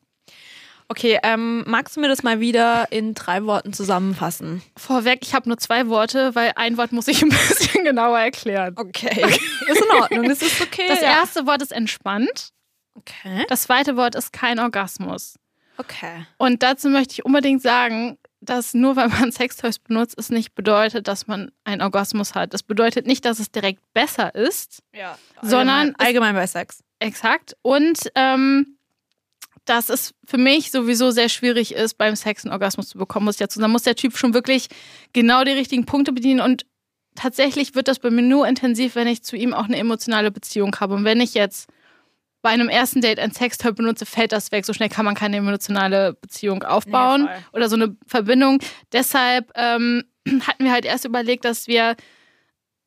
Okay, 0.90 1.18
ähm, 1.22 1.64
magst 1.66 1.96
du 1.96 2.00
mir 2.00 2.08
das 2.08 2.22
mal 2.22 2.40
wieder 2.40 2.90
in 2.90 3.12
drei 3.12 3.44
Worten 3.44 3.74
zusammenfassen? 3.74 4.62
Vorweg, 4.74 5.18
ich 5.22 5.34
habe 5.34 5.46
nur 5.46 5.58
zwei 5.58 5.88
Worte, 5.88 6.34
weil 6.34 6.52
ein 6.56 6.78
Wort 6.78 6.92
muss 6.92 7.08
ich 7.08 7.22
ein 7.22 7.28
bisschen 7.48 7.84
genauer 7.84 8.18
erklären. 8.18 8.74
Okay. 8.74 9.26
ist 9.66 9.82
in 9.82 10.00
Ordnung, 10.00 10.28
das 10.28 10.40
ist 10.40 10.62
okay. 10.62 10.86
Das 10.88 11.02
ja. 11.02 11.08
erste 11.08 11.46
Wort 11.46 11.60
ist 11.60 11.72
entspannt. 11.72 12.52
Okay. 12.98 13.44
Das 13.48 13.62
zweite 13.62 13.96
Wort 13.96 14.14
ist 14.14 14.32
kein 14.32 14.58
Orgasmus. 14.58 15.38
Okay. 15.76 16.26
Und 16.36 16.62
dazu 16.62 16.88
möchte 16.88 17.12
ich 17.12 17.24
unbedingt 17.24 17.62
sagen, 17.62 18.18
dass 18.40 18.74
nur 18.74 18.96
weil 18.96 19.08
man 19.08 19.30
Sextoys 19.32 19.78
benutzt, 19.78 20.16
es 20.18 20.30
nicht 20.30 20.54
bedeutet, 20.54 21.06
dass 21.06 21.26
man 21.26 21.52
einen 21.64 21.82
Orgasmus 21.82 22.34
hat. 22.34 22.52
Das 22.52 22.62
bedeutet 22.62 23.06
nicht, 23.06 23.24
dass 23.24 23.38
es 23.38 23.50
direkt 23.50 23.80
besser 23.94 24.34
ist. 24.34 24.82
Ja. 24.92 25.16
Sondern 25.42 25.94
allgemein, 25.94 26.06
allgemein 26.06 26.34
bei 26.34 26.46
Sex. 26.46 26.82
Exakt. 26.98 27.56
Und 27.62 28.10
ähm, 28.16 28.78
dass 29.64 29.88
es 29.88 30.14
für 30.24 30.38
mich 30.38 30.70
sowieso 30.70 31.10
sehr 31.10 31.28
schwierig 31.28 31.74
ist, 31.74 31.98
beim 31.98 32.16
Sex 32.16 32.44
einen 32.44 32.52
Orgasmus 32.52 32.88
zu 32.88 32.98
bekommen, 32.98 33.26
muss 33.26 33.36
ich 33.36 33.40
dazu 33.40 33.60
sagen. 33.60 33.70
Muss 33.70 33.82
der 33.82 33.96
Typ 33.96 34.16
schon 34.16 34.34
wirklich 34.34 34.68
genau 35.12 35.44
die 35.44 35.52
richtigen 35.52 35.84
Punkte 35.84 36.12
bedienen 36.12 36.40
und 36.40 36.66
tatsächlich 37.14 37.74
wird 37.74 37.86
das 37.86 37.98
bei 37.98 38.10
mir 38.10 38.22
nur 38.22 38.48
intensiv, 38.48 38.94
wenn 38.94 39.06
ich 39.06 39.22
zu 39.22 39.36
ihm 39.36 39.52
auch 39.52 39.64
eine 39.64 39.76
emotionale 39.76 40.30
Beziehung 40.30 40.74
habe. 40.80 40.94
Und 40.94 41.04
wenn 41.04 41.20
ich 41.20 41.34
jetzt 41.34 41.68
bei 42.40 42.50
einem 42.50 42.68
ersten 42.68 43.00
Date 43.00 43.18
ein 43.18 43.32
Sextoy 43.32 43.72
benutze, 43.72 44.06
fällt 44.06 44.32
das 44.32 44.52
weg. 44.52 44.64
So 44.64 44.72
schnell 44.72 44.88
kann 44.88 45.04
man 45.04 45.14
keine 45.14 45.38
emotionale 45.38 46.14
Beziehung 46.14 46.62
aufbauen 46.62 47.24
Nee, 47.24 47.30
oder 47.52 47.68
so 47.68 47.76
eine 47.76 47.96
Verbindung. 48.06 48.60
Deshalb 48.92 49.50
ähm, 49.56 50.04
hatten 50.46 50.64
wir 50.64 50.72
halt 50.72 50.84
erst 50.84 51.04
überlegt, 51.04 51.44
dass 51.44 51.66
wir 51.66 51.96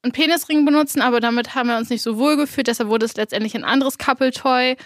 einen 0.03 0.13
Penisring 0.13 0.65
benutzen, 0.65 1.01
aber 1.01 1.20
damit 1.20 1.53
haben 1.53 1.70
wir 1.70 1.77
uns 1.77 1.89
nicht 1.89 2.01
so 2.01 2.17
wohl 2.17 2.38
gefühlt. 2.38 2.67
Deshalb 2.67 2.89
wurde 2.89 3.05
es 3.05 3.15
letztendlich 3.15 3.55
ein 3.55 3.63
anderes 3.63 3.98
Couple-Toy. 3.98 4.77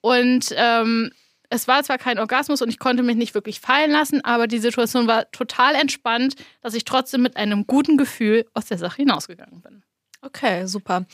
Und 0.00 0.54
ähm, 0.56 1.10
es 1.48 1.66
war 1.66 1.82
zwar 1.82 1.98
kein 1.98 2.18
Orgasmus 2.18 2.62
und 2.62 2.68
ich 2.68 2.78
konnte 2.78 3.02
mich 3.02 3.16
nicht 3.16 3.34
wirklich 3.34 3.60
fallen 3.60 3.90
lassen, 3.90 4.24
aber 4.24 4.46
die 4.46 4.58
Situation 4.58 5.08
war 5.08 5.30
total 5.32 5.74
entspannt, 5.74 6.36
dass 6.60 6.74
ich 6.74 6.84
trotzdem 6.84 7.22
mit 7.22 7.36
einem 7.36 7.66
guten 7.66 7.96
Gefühl 7.96 8.46
aus 8.54 8.66
der 8.66 8.78
Sache 8.78 8.98
hinausgegangen 8.98 9.60
bin. 9.60 9.82
Okay, 10.22 10.66
super. 10.66 11.06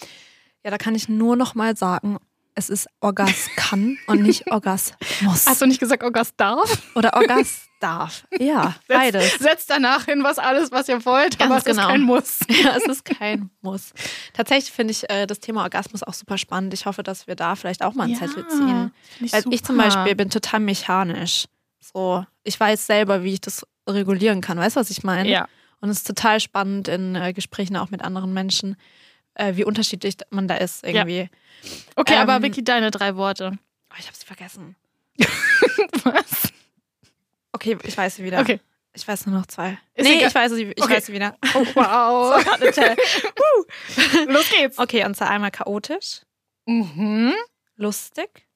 Ja, 0.62 0.70
da 0.70 0.78
kann 0.78 0.94
ich 0.94 1.08
nur 1.08 1.36
noch 1.36 1.54
mal 1.54 1.76
sagen, 1.76 2.18
es 2.56 2.70
ist 2.70 2.88
Orgas 3.00 3.48
kann 3.54 3.98
und 4.06 4.22
nicht 4.22 4.46
Orgasmus. 4.50 5.46
Hast 5.46 5.60
du 5.60 5.66
nicht 5.66 5.78
gesagt, 5.78 6.02
Orgas 6.02 6.34
darf? 6.36 6.82
Oder 6.94 7.14
Orgas 7.14 7.68
darf. 7.80 8.26
Ja, 8.38 8.74
beides. 8.88 9.30
Setzt, 9.32 9.42
setzt 9.42 9.70
danach 9.70 10.06
hin, 10.06 10.24
was 10.24 10.38
alles, 10.38 10.72
was 10.72 10.88
ihr 10.88 11.04
wollt, 11.04 11.38
Ganz 11.38 11.50
aber 11.50 11.58
es 11.58 11.64
genau. 11.64 11.82
ist 11.82 11.88
kein 11.88 12.02
Muss. 12.02 12.38
Ja, 12.48 12.76
es 12.76 12.86
ist 12.86 13.04
kein 13.04 13.50
Muss. 13.60 13.92
Tatsächlich 14.32 14.72
finde 14.72 14.92
ich 14.92 15.08
äh, 15.10 15.26
das 15.26 15.38
Thema 15.40 15.62
Orgasmus 15.62 16.02
auch 16.02 16.14
super 16.14 16.38
spannend. 16.38 16.72
Ich 16.72 16.86
hoffe, 16.86 17.02
dass 17.02 17.26
wir 17.26 17.36
da 17.36 17.54
vielleicht 17.54 17.84
auch 17.84 17.92
mal 17.92 18.04
einen 18.04 18.16
Zettel 18.16 18.48
ziehen. 18.48 18.90
find 19.18 19.32
Weil 19.32 19.44
ich 19.50 19.62
zum 19.62 19.76
Beispiel 19.76 20.14
bin 20.14 20.30
total 20.30 20.60
mechanisch. 20.60 21.44
So, 21.80 22.24
ich 22.42 22.58
weiß 22.58 22.86
selber, 22.86 23.22
wie 23.22 23.34
ich 23.34 23.40
das 23.42 23.66
regulieren 23.86 24.40
kann. 24.40 24.58
Weißt 24.58 24.76
du, 24.76 24.80
was 24.80 24.90
ich 24.90 25.04
meine? 25.04 25.28
Ja. 25.28 25.46
Und 25.80 25.90
es 25.90 25.98
ist 25.98 26.06
total 26.06 26.40
spannend 26.40 26.88
in 26.88 27.14
äh, 27.14 27.34
Gesprächen 27.34 27.76
auch 27.76 27.90
mit 27.90 28.02
anderen 28.02 28.32
Menschen, 28.32 28.76
äh, 29.36 29.56
wie 29.56 29.64
unterschiedlich 29.64 30.16
man 30.30 30.48
da 30.48 30.56
ist 30.56 30.84
irgendwie. 30.84 31.30
Okay, 31.94 32.14
Ähm, 32.14 32.20
aber 32.28 32.42
Vicky, 32.42 32.62
deine 32.64 32.90
drei 32.90 33.16
Worte. 33.16 33.52
Oh, 33.90 33.94
ich 33.98 34.06
habe 34.06 34.16
sie 34.16 34.26
vergessen. 34.26 34.76
Was? 36.04 36.52
Okay, 37.52 37.78
ich 37.84 37.96
weiß 37.96 38.16
sie 38.16 38.24
wieder. 38.24 38.40
Okay. 38.40 38.60
Ich 38.94 39.06
weiß 39.06 39.26
nur 39.26 39.38
noch 39.38 39.46
zwei. 39.46 39.78
Ist 39.94 40.04
nee, 40.08 40.16
egal. 40.16 40.28
ich 40.28 40.34
weiß 40.34 40.52
sie, 40.52 40.64
ich 40.74 40.82
Okay. 40.82 40.94
weiß 40.96 41.06
sie 41.06 41.12
wieder. 41.12 41.36
Oh, 41.54 41.64
wow. 41.74 42.44
Los 44.26 44.48
geht's. 44.50 44.78
Okay, 44.78 45.04
und 45.04 45.14
zwar 45.16 45.30
einmal 45.30 45.50
chaotisch, 45.50 46.22
Mhm. 46.66 47.32
lustig, 47.76 48.46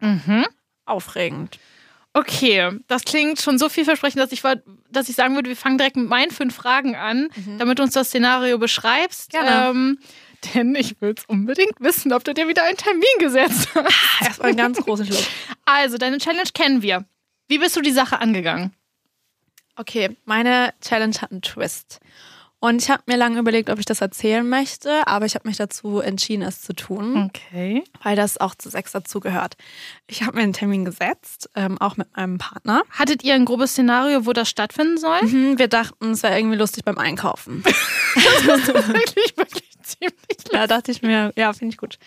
Mhm. 0.00 0.46
aufregend. 0.84 1.58
Okay, 2.18 2.72
das 2.88 3.04
klingt 3.04 3.40
schon 3.40 3.58
so 3.58 3.68
vielversprechend, 3.68 4.20
dass 4.20 4.32
ich, 4.32 4.42
dass 4.90 5.08
ich 5.08 5.14
sagen 5.14 5.36
würde, 5.36 5.48
wir 5.48 5.56
fangen 5.56 5.78
direkt 5.78 5.94
mit 5.94 6.08
meinen 6.08 6.32
fünf 6.32 6.52
Fragen 6.52 6.96
an, 6.96 7.28
damit 7.58 7.78
du 7.78 7.84
uns 7.84 7.92
das 7.94 8.08
Szenario 8.08 8.58
beschreibst. 8.58 9.30
Gerne. 9.30 9.70
Ähm, 9.70 9.98
denn 10.54 10.74
ich 10.74 11.00
will 11.00 11.14
es 11.16 11.24
unbedingt 11.26 11.78
wissen, 11.78 12.12
ob 12.12 12.24
du 12.24 12.34
dir 12.34 12.48
wieder 12.48 12.64
einen 12.64 12.76
Termin 12.76 13.04
gesetzt 13.20 13.68
hast. 13.74 14.26
Erstmal 14.26 14.48
einen 14.48 14.56
ganz 14.56 14.78
großen 14.78 15.06
Schluck. 15.06 15.24
Also, 15.64 15.96
deine 15.96 16.18
Challenge 16.18 16.48
kennen 16.52 16.82
wir. 16.82 17.04
Wie 17.46 17.58
bist 17.58 17.76
du 17.76 17.82
die 17.82 17.92
Sache 17.92 18.20
angegangen? 18.20 18.74
Okay, 19.76 20.16
meine 20.24 20.74
Challenge 20.80 21.14
hat 21.20 21.30
einen 21.30 21.42
Twist. 21.42 22.00
Und 22.60 22.82
ich 22.82 22.90
habe 22.90 23.02
mir 23.06 23.16
lange 23.16 23.38
überlegt, 23.38 23.70
ob 23.70 23.78
ich 23.78 23.84
das 23.84 24.00
erzählen 24.00 24.46
möchte, 24.48 25.06
aber 25.06 25.26
ich 25.26 25.36
habe 25.36 25.46
mich 25.46 25.56
dazu 25.58 26.00
entschieden, 26.00 26.42
es 26.42 26.60
zu 26.60 26.72
tun, 26.72 27.26
Okay. 27.30 27.84
weil 28.02 28.16
das 28.16 28.38
auch 28.38 28.54
zu 28.56 28.68
Sex 28.68 28.90
dazugehört. 28.92 29.56
Ich 30.08 30.22
habe 30.24 30.36
mir 30.36 30.42
einen 30.42 30.52
Termin 30.52 30.84
gesetzt, 30.84 31.48
ähm, 31.54 31.78
auch 31.80 31.96
mit 31.96 32.16
meinem 32.16 32.38
Partner. 32.38 32.82
Hattet 32.90 33.22
ihr 33.22 33.34
ein 33.34 33.44
grobes 33.44 33.72
Szenario, 33.72 34.26
wo 34.26 34.32
das 34.32 34.48
stattfinden 34.50 34.98
soll? 34.98 35.22
Mhm, 35.22 35.58
wir 35.58 35.68
dachten, 35.68 36.10
es 36.10 36.24
wäre 36.24 36.36
irgendwie 36.36 36.56
lustig 36.56 36.84
beim 36.84 36.98
Einkaufen. 36.98 37.62
wirklich, 38.14 39.36
wirklich 39.36 39.70
ziemlich. 39.82 40.38
Da 40.50 40.66
dachte 40.66 40.90
ich 40.90 41.02
mir, 41.02 41.32
ja, 41.36 41.52
finde 41.52 41.72
ich 41.74 41.78
gut. 41.78 41.98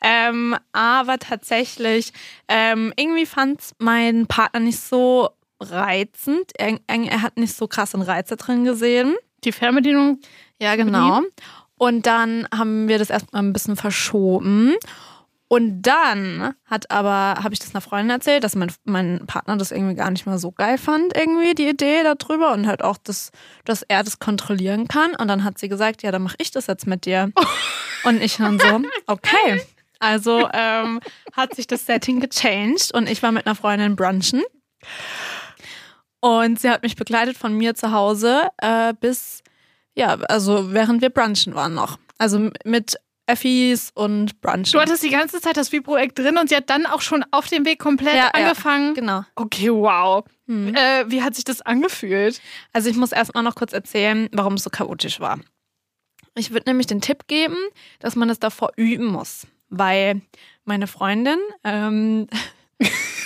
Ähm, 0.00 0.56
aber 0.72 1.18
tatsächlich, 1.18 2.12
ähm, 2.46 2.92
irgendwie 2.96 3.26
fand 3.26 3.60
mein 3.78 4.26
Partner 4.28 4.60
nicht 4.60 4.78
so 4.80 5.30
reizend. 5.58 6.52
Er, 6.58 6.78
er 6.86 7.22
hat 7.22 7.36
nicht 7.36 7.54
so 7.54 7.66
krassen 7.68 8.02
Reize 8.02 8.36
drin 8.36 8.64
gesehen. 8.64 9.16
Die 9.44 9.52
Fernbedienung. 9.52 10.20
Ja, 10.60 10.76
genau. 10.76 11.22
Und 11.76 12.06
dann 12.06 12.46
haben 12.54 12.88
wir 12.88 12.98
das 12.98 13.10
erstmal 13.10 13.42
ein 13.42 13.52
bisschen 13.52 13.76
verschoben. 13.76 14.74
Und 15.48 15.82
dann 15.82 16.54
hat 16.66 16.92
aber, 16.92 17.42
habe 17.42 17.52
ich 17.52 17.58
das 17.58 17.74
einer 17.74 17.80
Freundin 17.80 18.10
erzählt, 18.10 18.44
dass 18.44 18.54
mein, 18.54 18.70
mein 18.84 19.26
Partner 19.26 19.56
das 19.56 19.72
irgendwie 19.72 19.96
gar 19.96 20.10
nicht 20.12 20.24
mal 20.24 20.38
so 20.38 20.52
geil 20.52 20.78
fand, 20.78 21.16
irgendwie 21.16 21.54
die 21.54 21.68
Idee 21.68 22.04
darüber 22.04 22.52
und 22.52 22.68
halt 22.68 22.84
auch, 22.84 22.96
das, 23.02 23.32
dass 23.64 23.82
er 23.82 24.04
das 24.04 24.20
kontrollieren 24.20 24.86
kann. 24.86 25.16
Und 25.16 25.26
dann 25.26 25.42
hat 25.42 25.58
sie 25.58 25.68
gesagt, 25.68 26.04
ja, 26.04 26.12
dann 26.12 26.22
mache 26.22 26.36
ich 26.38 26.52
das 26.52 26.68
jetzt 26.68 26.86
mit 26.86 27.04
dir. 27.04 27.32
Und 28.04 28.22
ich 28.22 28.36
dann 28.38 28.58
so, 28.58 28.80
okay. 29.08 29.60
Also 29.98 30.48
ähm, 30.54 31.00
hat 31.32 31.54
sich 31.54 31.66
das 31.66 31.84
Setting 31.84 32.20
gechanged 32.20 32.90
und 32.94 33.10
ich 33.10 33.22
war 33.22 33.30
mit 33.30 33.46
einer 33.46 33.54
Freundin 33.54 33.94
brunchen. 33.94 34.42
Und 36.20 36.60
sie 36.60 36.70
hat 36.70 36.82
mich 36.82 36.96
begleitet 36.96 37.36
von 37.36 37.54
mir 37.56 37.74
zu 37.74 37.92
Hause 37.92 38.48
äh, 38.58 38.92
bis, 39.00 39.42
ja, 39.94 40.14
also 40.28 40.72
während 40.72 41.00
wir 41.02 41.10
brunchen 41.10 41.54
waren 41.54 41.74
noch. 41.74 41.98
Also 42.18 42.50
mit 42.64 42.96
Effis 43.26 43.90
und 43.94 44.40
brunchen. 44.40 44.72
Du 44.72 44.80
hattest 44.80 45.02
die 45.02 45.10
ganze 45.10 45.40
Zeit 45.40 45.56
das 45.56 45.72
Vibro-Eck 45.72 46.14
drin 46.14 46.36
und 46.36 46.48
sie 46.48 46.56
hat 46.56 46.68
dann 46.68 46.84
auch 46.84 47.00
schon 47.00 47.24
auf 47.30 47.46
dem 47.46 47.64
Weg 47.64 47.78
komplett 47.78 48.14
Ja, 48.14 48.24
ja. 48.24 48.30
angefangen. 48.32 48.94
Genau. 48.94 49.24
Okay, 49.36 49.70
wow. 49.70 50.24
Hm. 50.46 50.74
Äh, 50.74 51.04
wie 51.10 51.22
hat 51.22 51.34
sich 51.36 51.44
das 51.44 51.62
angefühlt? 51.62 52.40
Also 52.72 52.90
ich 52.90 52.96
muss 52.96 53.12
erstmal 53.12 53.44
noch 53.44 53.54
kurz 53.54 53.72
erzählen, 53.72 54.28
warum 54.32 54.54
es 54.54 54.64
so 54.64 54.70
chaotisch 54.70 55.20
war. 55.20 55.38
Ich 56.34 56.50
würde 56.52 56.68
nämlich 56.70 56.86
den 56.86 57.00
Tipp 57.00 57.26
geben, 57.28 57.56
dass 58.00 58.16
man 58.16 58.30
es 58.30 58.38
davor 58.38 58.72
üben 58.76 59.06
muss, 59.06 59.46
weil 59.68 60.20
meine 60.64 60.86
Freundin 60.86 61.38
ähm, 61.64 62.26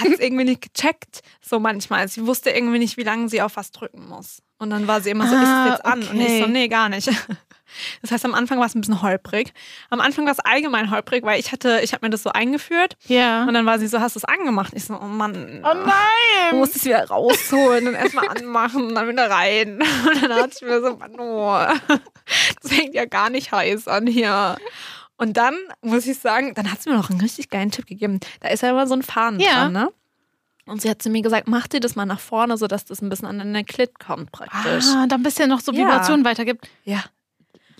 hat 0.00 0.08
es 0.08 0.20
irgendwie 0.20 0.44
nicht 0.44 0.62
gecheckt, 0.62 1.20
so 1.40 1.58
manchmal. 1.60 2.08
Sie 2.08 2.26
wusste 2.26 2.50
irgendwie 2.50 2.78
nicht, 2.78 2.96
wie 2.96 3.02
lange 3.04 3.28
sie 3.28 3.42
auf 3.42 3.56
was 3.56 3.70
drücken 3.70 4.08
muss. 4.08 4.42
Und 4.58 4.70
dann 4.70 4.86
war 4.86 5.00
sie 5.00 5.10
immer 5.10 5.26
so, 5.26 5.34
ist 5.34 5.42
Ah, 5.42 5.64
es 5.66 5.70
jetzt 5.72 5.86
an? 5.86 6.02
Und 6.02 6.20
ich 6.20 6.28
so, 6.38 6.42
okay. 6.44 6.50
nee, 6.52 6.68
gar 6.68 6.88
nicht. 6.88 7.08
Das 8.02 8.10
heißt, 8.10 8.24
am 8.24 8.34
Anfang 8.34 8.58
war 8.58 8.66
es 8.66 8.74
ein 8.74 8.80
bisschen 8.80 9.00
holprig. 9.00 9.52
Am 9.90 10.00
Anfang 10.00 10.24
war 10.24 10.32
es 10.32 10.40
allgemein 10.40 10.90
holprig, 10.90 11.22
weil 11.22 11.38
ich 11.38 11.52
hatte, 11.52 11.78
ich 11.84 11.92
habe 11.92 12.04
mir 12.04 12.10
das 12.10 12.24
so 12.24 12.30
eingeführt 12.30 12.96
Ja. 13.06 13.44
und 13.44 13.54
dann 13.54 13.64
war 13.64 13.78
sie 13.78 13.86
so, 13.86 14.00
hast 14.00 14.16
du 14.16 14.18
es 14.18 14.24
angemacht? 14.24 14.72
Ich 14.74 14.86
so, 14.86 14.94
oh 15.00 15.04
Mann. 15.06 15.62
Oh 15.64 15.72
Du 15.72 15.78
nein! 15.78 16.58
musst 16.58 16.74
es 16.74 16.84
wieder 16.84 17.06
rausholen 17.08 17.86
und 17.86 17.94
erstmal 17.94 18.26
anmachen 18.26 18.88
und 18.88 18.94
dann 18.96 19.08
wieder 19.08 19.30
rein. 19.30 19.80
Und 20.04 20.20
dann 20.20 20.32
hatte 20.34 20.56
ich 20.56 20.62
mir 20.62 20.80
so, 20.82 20.96
Mann, 20.96 21.14
oh, 21.20 21.64
das 22.60 22.72
fängt 22.72 22.94
ja 22.96 23.04
gar 23.04 23.30
nicht 23.30 23.52
heiß 23.52 23.86
an 23.86 24.08
hier. 24.08 24.56
Und 25.20 25.36
dann 25.36 25.54
muss 25.82 26.06
ich 26.06 26.18
sagen, 26.18 26.54
dann 26.54 26.72
hat 26.72 26.80
sie 26.82 26.88
mir 26.88 26.96
noch 26.96 27.10
einen 27.10 27.20
richtig 27.20 27.50
geilen 27.50 27.70
Tipp 27.70 27.86
gegeben. 27.86 28.20
Da 28.40 28.48
ist 28.48 28.62
ja 28.62 28.70
immer 28.70 28.86
so 28.86 28.94
ein 28.94 29.02
Faden 29.02 29.38
Ja. 29.38 29.64
dran, 29.64 29.72
ne? 29.72 29.88
Und 30.64 30.80
sie 30.80 30.88
hat 30.88 31.02
zu 31.02 31.10
mir 31.10 31.20
gesagt, 31.20 31.46
mach 31.46 31.66
dir 31.66 31.80
das 31.80 31.94
mal 31.94 32.06
nach 32.06 32.20
vorne, 32.20 32.56
sodass 32.56 32.86
das 32.86 33.02
ein 33.02 33.10
bisschen 33.10 33.26
an 33.28 33.38
deine 33.38 33.64
Klit 33.64 33.98
kommt 33.98 34.32
praktisch. 34.32 34.86
Ah, 34.94 35.06
da 35.06 35.16
ein 35.16 35.22
bisschen 35.22 35.50
noch 35.50 35.60
so 35.60 35.72
Ja. 35.72 35.80
Vibrationen 35.80 36.24
weitergibt. 36.24 36.68
Ja. 36.84 37.04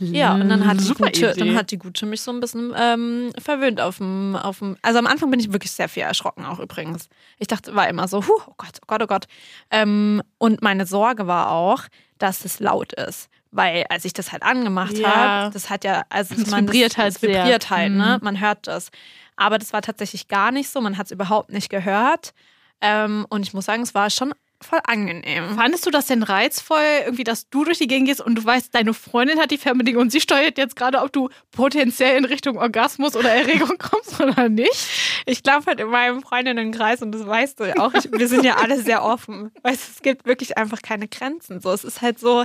Ja, 0.03 0.35
und 0.35 0.48
dann 0.48 0.66
hat, 0.66 0.81
die 0.81 0.85
Super 0.85 1.07
Gute, 1.07 1.31
Idee. 1.33 1.38
dann 1.40 1.55
hat 1.57 1.70
die 1.70 1.79
Gute 1.79 2.07
mich 2.07 2.22
so 2.22 2.31
ein 2.31 2.40
bisschen 2.40 2.72
ähm, 2.76 3.33
verwöhnt 3.38 3.81
auf 3.83 3.98
dem, 3.98 4.35
auf 4.35 4.59
dem. 4.61 4.76
Also 4.81 4.98
am 4.98 5.07
Anfang 5.07 5.31
bin 5.31 5.40
ich 5.40 5.53
wirklich 5.53 5.72
sehr 5.72 5.90
viel 5.90 6.03
erschrocken, 6.05 6.46
auch 6.46 6.59
übrigens. 6.59 7.09
Ich 7.38 7.48
dachte, 7.48 7.74
war 7.74 7.87
immer 7.87 8.09
so, 8.09 8.26
huh, 8.26 8.40
oh 8.46 8.55
Gott, 8.57 8.79
oh 8.81 8.85
Gott, 8.87 9.03
oh 9.03 9.07
Gott. 9.07 9.26
Ähm, 9.70 10.22
und 10.38 10.62
meine 10.62 10.87
Sorge 10.87 11.26
war 11.26 11.50
auch, 11.50 11.83
dass 12.18 12.44
es 12.46 12.61
laut 12.61 12.94
ist. 12.94 13.29
Weil 13.53 13.85
als 13.89 14.05
ich 14.05 14.13
das 14.13 14.31
halt 14.33 14.43
angemacht 14.43 14.97
Ja. 14.97 15.15
habe, 15.15 15.53
das 15.53 15.71
hat 15.71 15.85
ja, 15.85 16.05
also 16.09 16.35
Das 16.35 16.47
man, 16.47 16.67
vibriert 16.67 16.93
das, 16.93 16.99
halt 16.99 17.15
das 17.17 17.23
vibriert 17.23 17.63
sehr. 17.65 17.71
halt, 17.77 17.93
ne? 17.93 18.19
Mhm. 18.19 18.25
Man 18.25 18.41
hört 18.41 18.67
das. 18.67 18.91
Aber 19.37 19.59
das 19.59 19.73
war 19.73 19.83
tatsächlich 19.83 20.29
gar 20.29 20.53
nicht 20.53 20.69
so, 20.71 20.81
man 20.81 20.97
hat 20.99 21.07
es 21.07 21.13
überhaupt 21.13 21.51
nicht 21.51 21.69
gehört. 21.71 22.33
Ähm, 22.81 23.27
und 23.29 23.43
ich 23.47 23.53
muss 23.53 23.65
sagen, 23.65 23.83
es 23.83 23.95
war 23.95 24.09
schon 24.11 24.33
voll 24.63 24.81
angenehm. 24.85 25.55
Fandest 25.57 25.87
du 25.87 25.91
das 25.91 26.07
denn 26.07 26.23
reizvoll, 26.23 26.83
irgendwie, 27.07 27.25
dass 27.25 27.49
du 27.49 27.65
durch 27.65 27.79
die 27.79 27.87
Gegend 27.87 28.09
gehst 28.09 28.21
und 28.21 28.35
du 28.35 28.45
weißt, 28.45 28.75
deine 28.75 28.93
Freundin 28.93 29.39
hat 29.41 29.51
die 29.51 29.57
Fernbedienung 29.59 30.03
und 30.03 30.13
sie 30.13 30.21
steuert 30.21 30.59
jetzt 30.59 30.77
gerade, 30.77 31.01
ob 31.01 31.11
du 31.13 31.31
potenziell 31.51 32.19
in 32.19 32.27
Richtung 32.27 32.59
Orgasmus 32.59 33.17
oder 33.17 33.31
Erregung 33.31 33.73
kommst 33.79 34.21
oder 34.21 34.51
nicht? 34.51 34.87
Ich 35.25 35.43
glaube 35.43 35.65
halt 35.67 35.81
in 35.81 35.89
meinem 35.89 36.21
Freundinnenkreis 36.23 37.01
und 37.01 37.13
das 37.13 37.27
weißt 37.27 37.59
du 37.61 37.65
ja 37.65 37.79
auch. 37.79 37.95
Ich, 37.95 38.13
wir 38.13 38.29
sind 38.29 38.45
ja 38.45 38.57
alle 38.57 38.81
sehr 38.83 39.03
offen. 39.03 39.51
Weißt 39.63 39.89
es 39.97 40.03
gibt 40.03 40.27
wirklich 40.27 40.59
einfach 40.59 40.83
keine 40.83 41.09
Grenzen. 41.09 41.61
So, 41.63 41.73
es 41.73 41.83
ist 41.85 42.03
halt 42.03 42.19
so, 42.19 42.45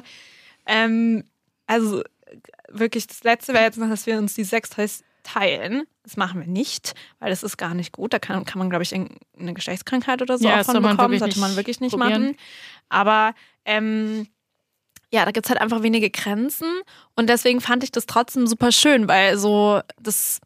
ähm, 0.65 1.23
also 1.67 2.03
wirklich 2.69 3.07
das 3.07 3.23
Letzte 3.23 3.53
wäre 3.53 3.63
jetzt 3.63 3.77
noch, 3.77 3.89
dass 3.89 4.05
wir 4.05 4.17
uns 4.17 4.33
die 4.33 4.43
Sextoys 4.43 5.03
teilen. 5.23 5.83
Das 6.03 6.17
machen 6.17 6.41
wir 6.41 6.47
nicht, 6.47 6.93
weil 7.19 7.29
das 7.31 7.41
ist 7.43 7.57
gar 7.57 7.73
nicht 7.73 7.91
gut. 7.91 8.13
Da 8.13 8.19
kann, 8.19 8.45
kann 8.45 8.59
man, 8.59 8.69
glaube 8.69 8.83
ich, 8.83 8.93
eine 8.93 9.53
Geschlechtskrankheit 9.53 10.21
oder 10.21 10.37
so 10.37 10.47
Ja, 10.47 10.61
auch 10.61 10.65
von 10.65 10.81
bekommen. 10.81 11.17
Sollte 11.17 11.39
man 11.39 11.55
wirklich 11.55 11.79
nicht 11.79 11.93
probieren. 11.93 12.21
machen. 12.23 12.37
Aber 12.89 13.33
ähm, 13.65 14.27
ja, 15.11 15.25
da 15.25 15.31
gibt 15.31 15.47
es 15.47 15.49
halt 15.49 15.61
einfach 15.61 15.81
wenige 15.81 16.09
Grenzen. 16.11 16.67
Und 17.15 17.27
deswegen 17.29 17.61
fand 17.61 17.83
ich 17.83 17.91
das 17.91 18.05
trotzdem 18.05 18.45
super 18.45 18.71
schön, 18.71 19.07
weil 19.07 19.37
so 19.37 19.81
das, 19.99 20.39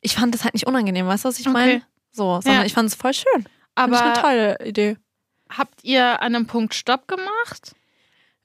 ich 0.00 0.14
fand 0.16 0.34
das 0.34 0.42
halt 0.42 0.54
nicht 0.54 0.66
unangenehm, 0.66 1.06
weißt 1.06 1.24
du, 1.24 1.28
was 1.28 1.38
ich 1.38 1.46
Okay. 1.46 1.52
meine? 1.52 1.82
So, 2.10 2.40
sondern 2.40 2.62
Ja. 2.62 2.66
ich 2.66 2.74
fand 2.74 2.88
es 2.88 2.94
voll 2.96 3.14
schön. 3.14 3.44
Aber 3.76 3.96
Aber 3.98 4.04
eine 4.04 4.20
tolle 4.56 4.68
Idee. 4.68 4.96
habt 5.50 5.84
ihr 5.84 6.20
an 6.22 6.34
einem 6.34 6.46
Punkt 6.46 6.74
Stopp 6.74 7.06
gemacht? 7.08 7.74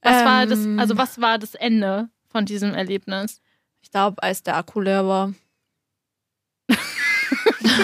Was 0.02 0.26
war 0.26 0.46
das, 0.46 0.60
Ähm. 0.60 0.80
also 0.80 0.98
was 0.98 1.20
war 1.22 1.38
das 1.38 1.56
Ende 1.56 2.10
von 2.30 2.46
diesem 2.46 2.74
Erlebnis? 2.74 3.42
Ich 3.82 3.92
glaube, 3.92 4.22
als 4.24 4.44
der 4.44 4.58
Akku 4.58 4.80
leer 4.82 5.06
war. 5.08 5.34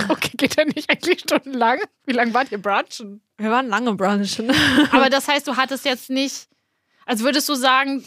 Okay, 0.09 0.31
geht 0.35 0.57
ja 0.57 0.65
nicht 0.65 0.89
eigentlich 0.89 1.19
stundenlang? 1.21 1.79
Wie 2.05 2.13
lange 2.13 2.33
wart 2.33 2.51
ihr 2.51 2.57
brunchen? 2.61 3.21
Wir 3.37 3.51
waren 3.51 3.67
lange 3.67 3.93
brunchen. 3.93 4.51
Aber 4.91 5.09
das 5.09 5.27
heißt, 5.27 5.47
du 5.47 5.55
hattest 5.55 5.85
jetzt 5.85 6.09
nicht, 6.09 6.47
also 7.05 7.23
würdest 7.23 7.47
du 7.49 7.55
sagen, 7.55 8.03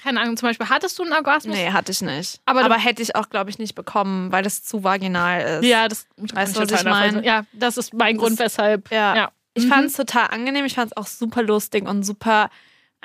keine 0.00 0.20
Ahnung, 0.20 0.36
zum 0.36 0.48
Beispiel, 0.48 0.68
hattest 0.68 0.98
du 0.98 1.02
einen 1.04 1.12
Orgasmus? 1.14 1.54
nee, 1.56 1.70
hatte 1.70 1.92
ich 1.92 2.02
nicht. 2.02 2.40
Aber 2.44 2.64
Aber, 2.64 2.76
hätte 2.76 3.02
ich 3.02 3.16
auch, 3.16 3.30
glaube 3.30 3.48
ich, 3.50 3.58
nicht 3.58 3.74
bekommen, 3.74 4.30
weil 4.30 4.42
das 4.42 4.62
zu 4.62 4.84
vaginal 4.84 5.60
ist. 5.60 5.64
Ja, 5.68 5.88
das 5.88 6.06
Weißt 6.16 6.54
du, 6.56 6.60
was 6.60 6.68
total 6.68 6.78
ich 6.78 6.84
meine? 6.84 7.24
Ja, 7.26 7.44
das 7.52 7.76
ist 7.78 7.94
mein 7.94 8.16
Das- 8.16 8.22
Grund, 8.24 8.38
weshalb. 8.38 8.90
Ja. 8.90 9.16
Ja. 9.16 9.32
Ich 9.54 9.64
Mhm. 9.64 9.68
fand 9.70 9.86
es 9.86 9.92
total 9.94 10.28
angenehm. 10.28 10.66
Ich 10.66 10.74
fand 10.74 10.92
es 10.92 10.96
auch 10.96 11.06
super 11.06 11.42
lustig 11.42 11.88
und 11.88 12.02
super 12.02 12.50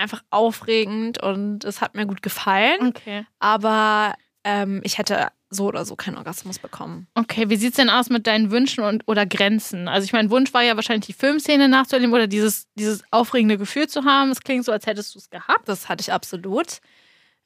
einfach 0.01 0.23
aufregend 0.31 1.21
und 1.21 1.63
es 1.63 1.79
hat 1.81 1.95
mir 1.95 2.05
gut 2.05 2.21
gefallen. 2.21 2.87
Okay. 2.87 3.25
Aber 3.39 4.13
ähm, 4.43 4.81
ich 4.83 4.97
hätte 4.97 5.27
so 5.53 5.65
oder 5.65 5.83
so 5.85 5.95
keinen 5.97 6.17
Orgasmus 6.17 6.59
bekommen. 6.59 7.07
Okay, 7.13 7.49
wie 7.49 7.57
sieht's 7.57 7.75
denn 7.75 7.89
aus 7.89 8.09
mit 8.09 8.25
deinen 8.25 8.51
Wünschen 8.51 8.83
und 8.85 9.03
oder 9.05 9.25
Grenzen? 9.25 9.87
Also 9.89 10.05
ich 10.05 10.13
mein 10.13 10.29
Wunsch 10.29 10.53
war 10.53 10.63
ja 10.63 10.75
wahrscheinlich 10.77 11.07
die 11.07 11.13
Filmszene 11.13 11.67
nachzuerleben 11.67 12.13
oder 12.13 12.27
dieses, 12.27 12.67
dieses 12.75 13.03
aufregende 13.11 13.57
Gefühl 13.57 13.87
zu 13.89 14.05
haben. 14.05 14.31
Es 14.31 14.39
klingt 14.41 14.63
so, 14.65 14.71
als 14.71 14.85
hättest 14.85 15.13
du 15.13 15.19
es 15.19 15.29
gehabt. 15.29 15.67
Das 15.67 15.89
hatte 15.89 16.01
ich 16.01 16.13
absolut. 16.13 16.79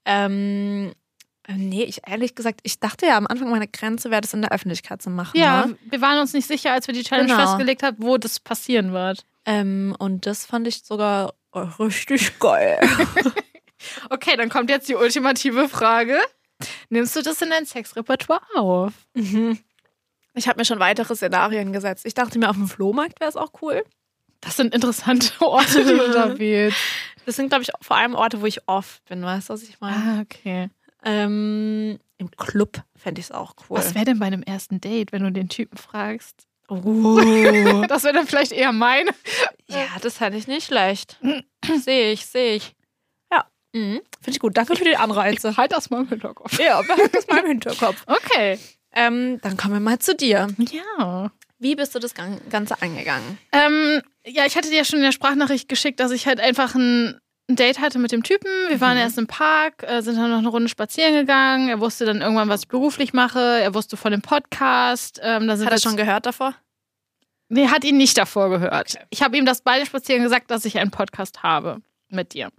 Ähm, 0.05 0.93
äh, 1.47 1.53
nee, 1.53 1.83
ich 1.83 2.01
ehrlich 2.07 2.35
gesagt, 2.35 2.59
ich 2.63 2.79
dachte 2.79 3.05
ja 3.07 3.17
am 3.17 3.27
Anfang, 3.27 3.49
meine 3.49 3.67
Grenze 3.67 4.11
wäre, 4.11 4.21
das 4.21 4.33
in 4.33 4.41
der 4.41 4.51
Öffentlichkeit 4.51 5.01
zu 5.01 5.09
machen. 5.09 5.37
Ja, 5.39 5.65
Ne? 5.67 5.77
wir 5.89 6.01
waren 6.01 6.19
uns 6.19 6.33
nicht 6.33 6.47
sicher, 6.47 6.71
als 6.73 6.87
wir 6.87 6.93
die 6.93 7.03
Challenge 7.03 7.27
Genau. 7.29 7.41
festgelegt 7.41 7.83
haben, 7.83 7.97
wo 7.99 8.17
das 8.17 8.39
passieren 8.39 8.93
wird. 8.93 9.25
Ähm, 9.45 9.95
und 9.99 10.25
das 10.25 10.45
fand 10.45 10.67
ich 10.67 10.83
sogar 10.83 11.33
richtig 11.55 12.39
geil. 12.39 12.79
Okay, 14.09 14.35
dann 14.35 14.49
kommt 14.49 14.69
jetzt 14.69 14.89
die 14.89 14.95
ultimative 14.95 15.69
Frage. 15.69 16.17
Nimmst 16.89 17.15
du 17.15 17.21
das 17.21 17.41
in 17.41 17.49
dein 17.49 17.65
Sexrepertoire 17.65 18.41
auf? 18.55 18.93
Mhm. 19.13 19.59
Ich 20.33 20.47
habe 20.47 20.59
mir 20.59 20.65
schon 20.65 20.79
weitere 20.79 21.15
Szenarien 21.15 21.71
gesetzt. 21.71 22.05
Ich 22.05 22.13
dachte 22.13 22.39
mir, 22.39 22.49
auf 22.49 22.55
dem 22.55 22.67
Flohmarkt 22.67 23.19
wäre 23.19 23.29
es 23.29 23.35
auch 23.35 23.51
cool. 23.61 23.83
Das 24.41 24.57
sind 24.57 24.73
interessante 24.73 25.29
Orte, 25.41 25.83
die 25.83 25.91
du 25.97 26.11
da 26.11 26.35
wählst. 26.39 26.77
Das 27.25 27.35
sind, 27.35 27.49
glaube 27.49 27.63
ich, 27.63 27.71
vor 27.81 27.97
allem 27.97 28.15
Orte, 28.15 28.41
wo 28.41 28.45
ich 28.45 28.67
oft 28.67 29.03
bin, 29.05 29.23
weißt 29.23 29.49
du, 29.49 29.53
was 29.53 29.63
ich 29.63 29.79
meine? 29.79 29.95
Ah, 29.95 30.21
okay. 30.21 30.69
Ähm, 31.03 31.99
Im 32.17 32.31
Club 32.31 32.83
fände 32.95 33.19
ich 33.19 33.27
es 33.27 33.31
auch 33.31 33.53
cool. 33.69 33.77
Was 33.77 33.95
wäre 33.95 34.05
denn 34.05 34.19
bei 34.19 34.25
einem 34.25 34.43
ersten 34.43 34.81
Date, 34.81 35.11
wenn 35.11 35.23
du 35.23 35.31
den 35.31 35.49
Typen 35.49 35.77
fragst? 35.77 36.47
Oh. 36.67 37.19
Das 37.87 38.03
wäre 38.03 38.13
dann 38.13 38.27
vielleicht 38.27 38.51
eher 38.51 38.71
mein. 38.71 39.07
ja, 39.67 39.85
das 40.01 40.17
fände 40.17 40.37
ich 40.37 40.47
nicht 40.47 40.65
schlecht. 40.67 41.17
sehe 41.83 42.11
ich, 42.11 42.25
sehe 42.25 42.55
ich. 42.55 42.73
Ja, 43.31 43.45
mhm. 43.73 44.01
finde 44.21 44.31
ich 44.31 44.39
gut. 44.39 44.57
Danke 44.57 44.75
für 44.75 44.83
die 44.83 44.97
Anreize. 44.97 45.55
Halt 45.57 45.71
das 45.71 45.89
mal 45.89 46.01
im 46.01 46.09
Hinterkopf. 46.09 46.57
Ja, 46.59 46.81
behalt 46.81 47.13
das 47.15 47.27
mal 47.27 47.39
im 47.39 47.47
Hinterkopf. 47.47 48.03
Okay. 48.07 48.57
Ähm, 48.97 49.39
dann 49.41 49.57
kommen 49.57 49.73
wir 49.73 49.79
mal 49.81 49.99
zu 49.99 50.15
dir. 50.15 50.47
Ja. 50.57 51.31
Wie 51.59 51.75
bist 51.75 51.93
du 51.95 51.99
das 51.99 52.13
Gan- 52.13 52.39
Ganze 52.49 52.81
angegangen? 52.81 53.37
Ähm, 53.51 54.01
ja, 54.25 54.45
ich 54.45 54.55
hatte 54.55 54.69
dir 54.69 54.77
ja 54.77 54.85
schon 54.85 54.99
in 54.99 55.05
der 55.05 55.11
Sprachnachricht 55.11 55.67
geschickt, 55.67 55.99
dass 55.99 56.11
ich 56.11 56.27
halt 56.27 56.39
einfach 56.39 56.75
ein, 56.75 57.19
ein 57.47 57.55
Date 57.55 57.79
hatte 57.79 57.99
mit 57.99 58.11
dem 58.11 58.23
Typen. 58.23 58.49
Wir 58.69 58.81
waren 58.81 58.93
Mhm. 58.95 59.03
erst 59.03 59.17
im 59.17 59.27
Park, 59.27 59.83
äh, 59.83 60.01
sind 60.01 60.17
dann 60.17 60.31
noch 60.31 60.39
eine 60.39 60.47
Runde 60.47 60.67
spazieren 60.69 61.13
gegangen. 61.13 61.69
Er 61.69 61.79
wusste 61.79 62.05
dann 62.05 62.21
irgendwann, 62.21 62.49
was 62.49 62.61
ich 62.61 62.67
beruflich 62.67 63.13
mache. 63.13 63.39
Er 63.39 63.73
wusste 63.75 63.97
von 63.97 64.11
dem 64.11 64.21
Podcast. 64.21 65.19
Ähm, 65.23 65.47
da 65.47 65.55
sind 65.55 65.67
Hat 65.67 65.73
er 65.73 65.79
schon 65.79 65.97
gehört 65.97 66.25
davor? 66.25 66.55
Nee, 67.49 67.67
hat 67.67 67.83
ihn 67.83 67.97
nicht 67.97 68.17
davor 68.17 68.49
gehört. 68.49 68.95
Okay. 68.95 69.05
Ich 69.11 69.21
habe 69.21 69.37
ihm 69.37 69.45
das 69.45 69.61
beide 69.61 69.85
spazieren 69.85 70.23
gesagt, 70.23 70.49
dass 70.49 70.65
ich 70.65 70.79
einen 70.79 70.89
Podcast 70.91 71.43
habe 71.43 71.81
mit 72.09 72.33
dir. 72.33 72.49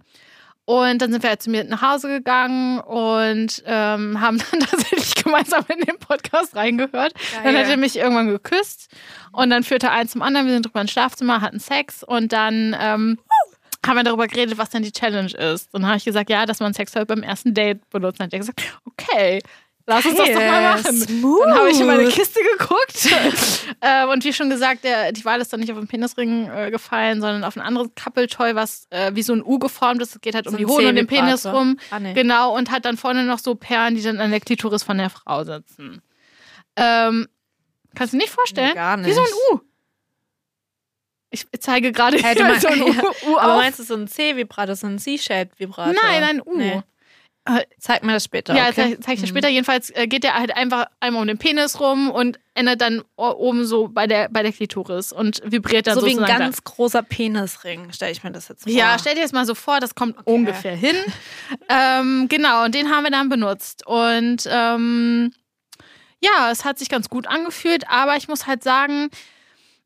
Und 0.69 1.01
dann 1.01 1.13
sind 1.13 1.23
wir 1.23 1.29
halt 1.29 1.41
zu 1.41 1.49
mir 1.49 1.63
nach 1.63 1.81
Hause 1.81 2.09
gegangen 2.09 2.79
und 2.81 3.63
ähm, 3.65 4.19
haben 4.21 4.37
dann 4.51 4.59
tatsächlich 4.61 5.15
gemeinsam 5.15 5.63
in 5.69 5.79
den 5.79 5.97
Podcast 5.97 6.55
reingehört. 6.57 7.13
Dann 7.43 7.57
hat 7.57 7.67
er 7.67 7.77
mich 7.77 7.95
irgendwann 7.97 8.27
geküsst 8.27 8.89
und 9.31 9.49
dann 9.49 9.63
führte 9.63 9.91
eins 9.91 10.11
zum 10.11 10.21
anderen. 10.21 10.45
Wir 10.45 10.53
sind 10.53 10.65
drüber 10.65 10.81
ins 10.81 10.91
Schlafzimmer, 10.91 11.39
hatten 11.41 11.59
Sex 11.59 12.03
und 12.03 12.31
dann 12.33 12.75
ähm, 12.79 13.17
haben 13.87 13.97
wir 13.97 14.03
darüber 14.03 14.27
geredet, 14.27 14.57
was 14.57 14.69
denn 14.69 14.83
die 14.83 14.91
Challenge 14.91 15.31
ist. 15.31 15.73
Und 15.73 15.81
dann 15.81 15.89
habe 15.89 15.97
ich 15.97 16.05
gesagt, 16.05 16.29
ja, 16.29 16.45
dass 16.45 16.59
man 16.59 16.73
Sex 16.73 16.95
halt 16.95 17.07
beim 17.07 17.23
ersten 17.23 17.53
Date 17.53 17.89
benutzt. 17.89 18.19
Dann 18.19 18.25
hat 18.27 18.33
er 18.33 18.39
gesagt, 18.39 18.61
okay, 18.85 19.41
lass 19.87 20.05
uns 20.05 20.17
das 20.17 20.27
doch 20.27 20.35
mal 20.35 20.75
machen. 20.75 21.01
Smooth. 21.01 21.41
Dann 21.45 21.55
habe 21.57 21.69
ich 21.71 21.79
in 21.79 21.87
meine 21.87 22.05
Kiste 22.07 22.39
geguckt. 22.57 23.07
ähm, 23.81 24.09
und 24.09 24.23
wie 24.23 24.33
schon 24.33 24.49
gesagt, 24.49 24.83
der, 24.83 25.11
die 25.11 25.25
Wahl 25.25 25.41
ist 25.41 25.51
dann 25.51 25.59
nicht 25.59 25.71
auf 25.71 25.79
den 25.79 25.87
Penisring 25.87 26.49
äh, 26.49 26.69
gefallen, 26.69 27.21
sondern 27.21 27.43
auf 27.43 27.55
ein 27.55 27.61
anderes 27.61 27.89
Couple-Toy, 27.95 28.53
was 28.55 28.87
äh, 28.91 29.11
wie 29.15 29.23
so 29.23 29.33
ein 29.33 29.43
U 29.43 29.57
geformt 29.57 30.01
ist. 30.01 30.15
Es 30.15 30.21
geht 30.21 30.35
halt 30.35 30.47
um 30.47 30.51
So 30.51 30.57
die 30.57 30.65
ein 30.65 30.69
Hoden 30.69 30.87
und 30.87 30.95
den 30.95 31.07
Penis 31.07 31.45
rum. 31.45 31.79
Ah, 31.89 31.99
nee. 31.99 32.13
Genau, 32.13 32.55
und 32.55 32.69
hat 32.69 32.85
dann 32.85 32.97
vorne 32.97 33.23
noch 33.23 33.39
so 33.39 33.55
Perlen, 33.55 33.95
die 33.95 34.03
dann 34.03 34.19
an 34.19 34.31
der 34.31 34.41
Klitoris 34.41 34.83
von 34.83 34.97
der 34.97 35.09
Frau 35.09 35.43
sitzen. 35.43 36.01
Ähm, 36.75 37.27
kannst 37.95 38.13
du 38.13 38.17
dir 38.17 38.23
nicht 38.23 38.33
vorstellen? 38.33 38.69
Nee, 38.69 38.75
gar 38.75 39.03
Wie 39.03 39.13
so 39.13 39.21
ein 39.21 39.25
nicht. 39.25 39.53
U. 39.53 39.66
Ich 41.51 41.61
zeige 41.61 41.91
gerade 41.91 42.17
Hey, 42.17 42.35
mein- 42.41 42.59
so 42.59 42.67
ein 42.67 42.81
U, 42.81 42.89
U 43.31 43.37
Aber 43.37 43.55
meinst 43.57 43.79
du 43.79 43.83
so 43.83 43.95
ein 43.95 44.07
C-Vibrator, 44.07 44.75
so 44.75 44.87
ein 44.87 44.99
C-Shaped-Vibrator? 44.99 45.93
Nein, 46.01 46.23
ein 46.23 46.41
U. 46.41 46.57
Nee. 46.57 46.81
Äh, 47.45 47.63
Zeig 47.79 48.03
mir 48.03 48.11
das 48.11 48.25
später. 48.25 48.53
Ja, 48.55 48.63
okay? 48.63 48.73
zeig, 48.73 49.03
zeig 49.03 49.13
ich 49.15 49.21
dir 49.21 49.27
später. 49.27 49.47
Jedenfalls 49.47 49.89
äh, 49.91 50.07
geht 50.07 50.23
der 50.25 50.33
halt 50.33 50.55
einfach 50.57 50.87
einmal 50.99 51.21
um 51.21 51.27
den 51.27 51.37
Penis 51.37 51.79
rum 51.79 52.09
und 52.11 52.39
endet 52.55 52.81
dann 52.81 53.03
oben 53.15 53.65
so 53.65 53.87
bei 53.87 54.05
der, 54.05 54.27
bei 54.29 54.43
der 54.43 54.51
Klitoris 54.51 55.13
und 55.13 55.41
vibriert 55.45 55.87
dann 55.87 55.97
So 55.97 56.05
wie 56.05 56.17
ein 56.19 56.25
ganz 56.25 56.63
großer 56.65 57.03
Penisring, 57.03 57.93
stelle 57.93 58.11
ich 58.11 58.23
mir 58.23 58.31
das 58.31 58.49
jetzt 58.49 58.63
vor. 58.63 58.71
Ja, 58.73 58.97
stell 58.99 59.15
dir 59.15 59.21
das 59.21 59.31
mal 59.31 59.45
so 59.45 59.55
vor, 59.55 59.79
das 59.79 59.95
kommt 59.95 60.17
ungefähr 60.27 60.75
hin. 60.75 60.95
ähm, 61.69 62.27
genau, 62.27 62.65
und 62.65 62.75
den 62.75 62.89
haben 62.89 63.03
wir 63.03 63.11
dann 63.11 63.29
benutzt. 63.29 63.85
Und 63.87 64.43
ähm, 64.51 65.31
ja, 66.19 66.51
es 66.51 66.65
hat 66.65 66.79
sich 66.79 66.89
ganz 66.89 67.07
gut 67.07 67.27
angefühlt, 67.27 67.87
aber 67.89 68.17
ich 68.17 68.27
muss 68.27 68.45
halt 68.45 68.61
sagen, 68.63 69.09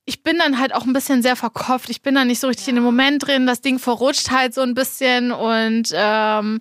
ich 0.06 0.24
bin 0.24 0.38
dann 0.40 0.60
halt 0.60 0.74
auch 0.74 0.86
ein 0.86 0.94
bisschen 0.94 1.22
sehr 1.22 1.36
verkopft. 1.36 1.90
Ich 1.90 2.02
bin 2.02 2.16
dann 2.16 2.28
nicht 2.28 2.40
so 2.40 2.48
richtig 2.48 2.68
in 2.68 2.76
dem 2.76 2.84
Moment 2.84 3.26
drin. 3.26 3.46
Das 3.46 3.62
Ding 3.62 3.80
verrutscht 3.80 4.32
halt 4.32 4.54
so 4.54 4.62
ein 4.62 4.74
bisschen 4.74 5.32
und 5.32 5.90
ähm, 5.94 6.60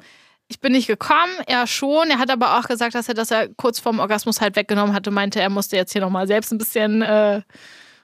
ich 0.49 0.61
bin 0.61 0.73
nicht 0.73 0.89
gekommen, 0.89 1.33
er 1.47 1.67
schon. 1.67 2.11
Er 2.11 2.19
hat 2.19 2.31
aber 2.31 2.59
auch 2.59 2.65
gesagt, 2.69 2.95
dass 2.95 3.09
er 3.09 3.15
das 3.15 3.31
ja 3.31 3.47
kurz 3.57 3.79
vorm 3.79 3.99
Orgasmus 4.01 4.41
halt 4.41 4.57
weggenommen 4.57 4.95
hatte, 4.95 5.11
meinte, 5.11 5.41
er 5.41 5.49
musste 5.49 5.77
jetzt 5.77 5.93
hier 5.93 6.01
nochmal 6.01 6.27
selbst 6.27 6.53
ein 6.53 6.59
bisschen 6.59 7.03
äh, 7.03 7.43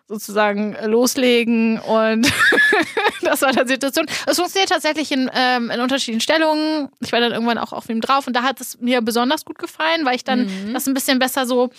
sozusagen 0.09 0.77
loslegen 0.85 1.81
und 1.81 2.31
das 3.23 3.43
war 3.43 3.53
dann 3.53 3.67
die 3.67 3.73
Situation. 3.73 4.07
Es 4.27 4.37
funktioniert 4.37 4.71
tatsächlich 4.71 5.11
in, 5.11 5.29
ähm, 5.35 5.71
in 5.71 5.81
unterschiedlichen 5.81 6.21
Stellungen. 6.21 6.89
Ich 7.01 7.11
war 7.13 7.21
dann 7.21 7.33
irgendwann 7.33 7.59
auch 7.59 7.73
auf 7.73 7.89
ihm 7.89 8.01
drauf 8.01 8.27
und 8.29 8.33
da 8.35 8.43
hat 8.43 8.61
es 8.61 8.79
mir 8.81 9.03
besonders 9.03 9.45
gut 9.45 9.59
gefallen, 9.59 10.05
weil 10.05 10.15
ich 10.15 10.25
dann 10.25 10.47
Mhm. 10.47 10.73
das 10.73 10.87
ein 10.87 10.95
bisschen 10.95 11.19
besser 11.19 11.45
so 11.47 11.71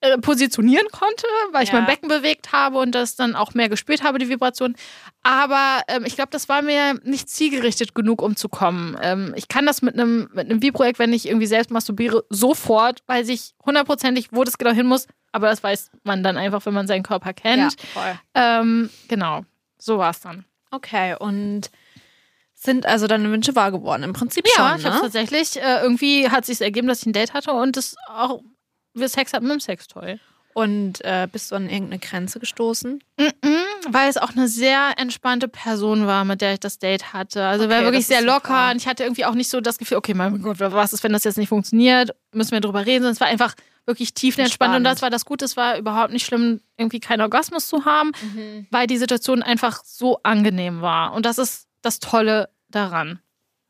äh, 0.00 0.18
positionieren 0.18 0.86
konnte, 0.92 1.26
weil 1.52 1.64
ich 1.64 1.70
Ja. 1.70 1.76
mein 1.76 1.86
Becken 1.86 2.08
bewegt 2.08 2.52
habe 2.52 2.78
und 2.78 2.92
das 2.94 3.16
dann 3.16 3.34
auch 3.34 3.54
mehr 3.54 3.68
gespürt 3.70 4.02
habe, 4.02 4.18
die 4.18 4.28
Vibration. 4.28 4.76
Aber 5.22 5.80
ähm, 5.88 6.04
ich 6.04 6.14
glaube, 6.16 6.30
das 6.30 6.48
war 6.48 6.60
mir 6.62 7.00
nicht 7.02 7.28
zielgerichtet 7.28 7.94
genug, 7.94 8.20
um 8.22 8.36
zu 8.36 8.48
kommen. 8.48 8.96
Ähm, 9.00 9.32
ich 9.36 9.48
kann 9.48 9.64
das 9.66 9.80
mit 9.82 9.94
einem 9.94 10.28
mit 10.34 10.50
einem 10.50 10.62
Vibroeck, 10.62 10.98
wenn 10.98 11.12
ich 11.12 11.26
irgendwie 11.26 11.46
selbst 11.46 11.70
masturbiere, 11.70 12.24
sofort, 12.30 13.00
weiß 13.06 13.28
ich 13.30 13.54
hundertprozentig, 13.64 14.28
wo 14.32 14.44
das 14.44 14.58
genau 14.58 14.72
hin 14.72 14.86
muss. 14.86 15.06
Aber 15.32 15.48
das 15.48 15.62
weiß 15.62 15.90
man 16.04 16.22
dann 16.22 16.36
einfach, 16.36 16.64
wenn 16.66 16.74
man 16.74 16.86
seinen 16.86 17.02
Körper 17.02 17.32
kennt. 17.34 17.76
voll. 17.92 18.18
Ähm, 18.34 18.90
genau, 19.08 19.44
so 19.78 19.98
war 19.98 20.10
es 20.10 20.20
dann. 20.20 20.44
Okay, 20.70 21.14
und 21.18 21.70
sind 22.54 22.86
also 22.86 23.06
deine 23.06 23.30
Wünsche 23.30 23.54
wahr 23.54 23.70
geworden? 23.70 24.02
Im 24.02 24.12
Prinzip 24.12 24.46
Ja, 24.56 24.70
schon, 24.70 24.78
ich 24.80 24.84
habe 24.86 24.96
ne? 24.96 25.02
tatsächlich, 25.02 25.56
äh, 25.60 25.80
irgendwie 25.82 26.28
hat 26.30 26.44
sich 26.46 26.60
ergeben, 26.60 26.88
dass 26.88 27.00
ich 27.00 27.06
ein 27.06 27.12
Date 27.12 27.34
hatte 27.34 27.52
und 27.52 27.76
das 27.76 27.96
auch 28.08 28.40
wir 29.00 29.08
Sex 29.08 29.32
hatten 29.32 29.44
mit 29.46 29.54
dem 29.54 29.60
Sextoy. 29.60 30.18
Und 30.54 31.04
äh, 31.04 31.28
bist 31.30 31.50
du 31.52 31.54
an 31.56 31.68
irgendeine 31.68 31.98
Grenze 31.98 32.40
gestoßen? 32.40 33.04
Mhm, 33.18 33.32
weil 33.90 34.08
es 34.08 34.16
auch 34.16 34.30
eine 34.30 34.48
sehr 34.48 34.94
entspannte 34.96 35.48
Person 35.48 36.06
war, 36.06 36.24
mit 36.24 36.40
der 36.40 36.54
ich 36.54 36.60
das 36.60 36.78
Date 36.78 37.12
hatte. 37.12 37.44
Also 37.44 37.64
Okay, 37.66 37.74
war 37.74 37.82
wirklich 37.82 38.06
sehr 38.06 38.22
locker 38.22 38.40
super. 38.48 38.70
und 38.70 38.76
ich 38.78 38.86
hatte 38.88 39.02
irgendwie 39.04 39.26
auch 39.26 39.34
nicht 39.34 39.50
so 39.50 39.60
das 39.60 39.76
Gefühl, 39.76 39.98
okay, 39.98 40.14
mein 40.14 40.40
Gott, 40.40 40.58
was 40.58 40.94
ist, 40.94 41.04
wenn 41.04 41.12
das 41.12 41.24
jetzt 41.24 41.36
nicht 41.36 41.50
funktioniert? 41.50 42.16
Müssen 42.32 42.52
wir 42.52 42.60
drüber 42.62 42.86
reden? 42.86 43.02
Sondern 43.02 43.12
es 43.12 43.20
war 43.20 43.26
einfach 43.28 43.54
wirklich 43.84 44.14
und 44.14 44.38
Entspannt. 44.38 44.86
das 44.86 45.02
war 45.02 45.10
das 45.10 45.26
Gute. 45.26 45.44
Es 45.44 45.58
war 45.58 45.76
überhaupt 45.76 46.12
nicht 46.12 46.24
schlimm, 46.24 46.60
irgendwie 46.78 47.00
keinen 47.00 47.20
Orgasmus 47.20 47.68
zu 47.68 47.84
haben, 47.84 48.12
Mhm. 48.22 48.66
weil 48.70 48.86
die 48.86 48.96
Situation 48.96 49.42
einfach 49.42 49.84
so 49.84 50.20
angenehm 50.22 50.80
war. 50.80 51.12
Und 51.12 51.26
das 51.26 51.36
ist 51.36 51.68
das 51.82 52.00
Tolle 52.00 52.48
daran. 52.70 53.20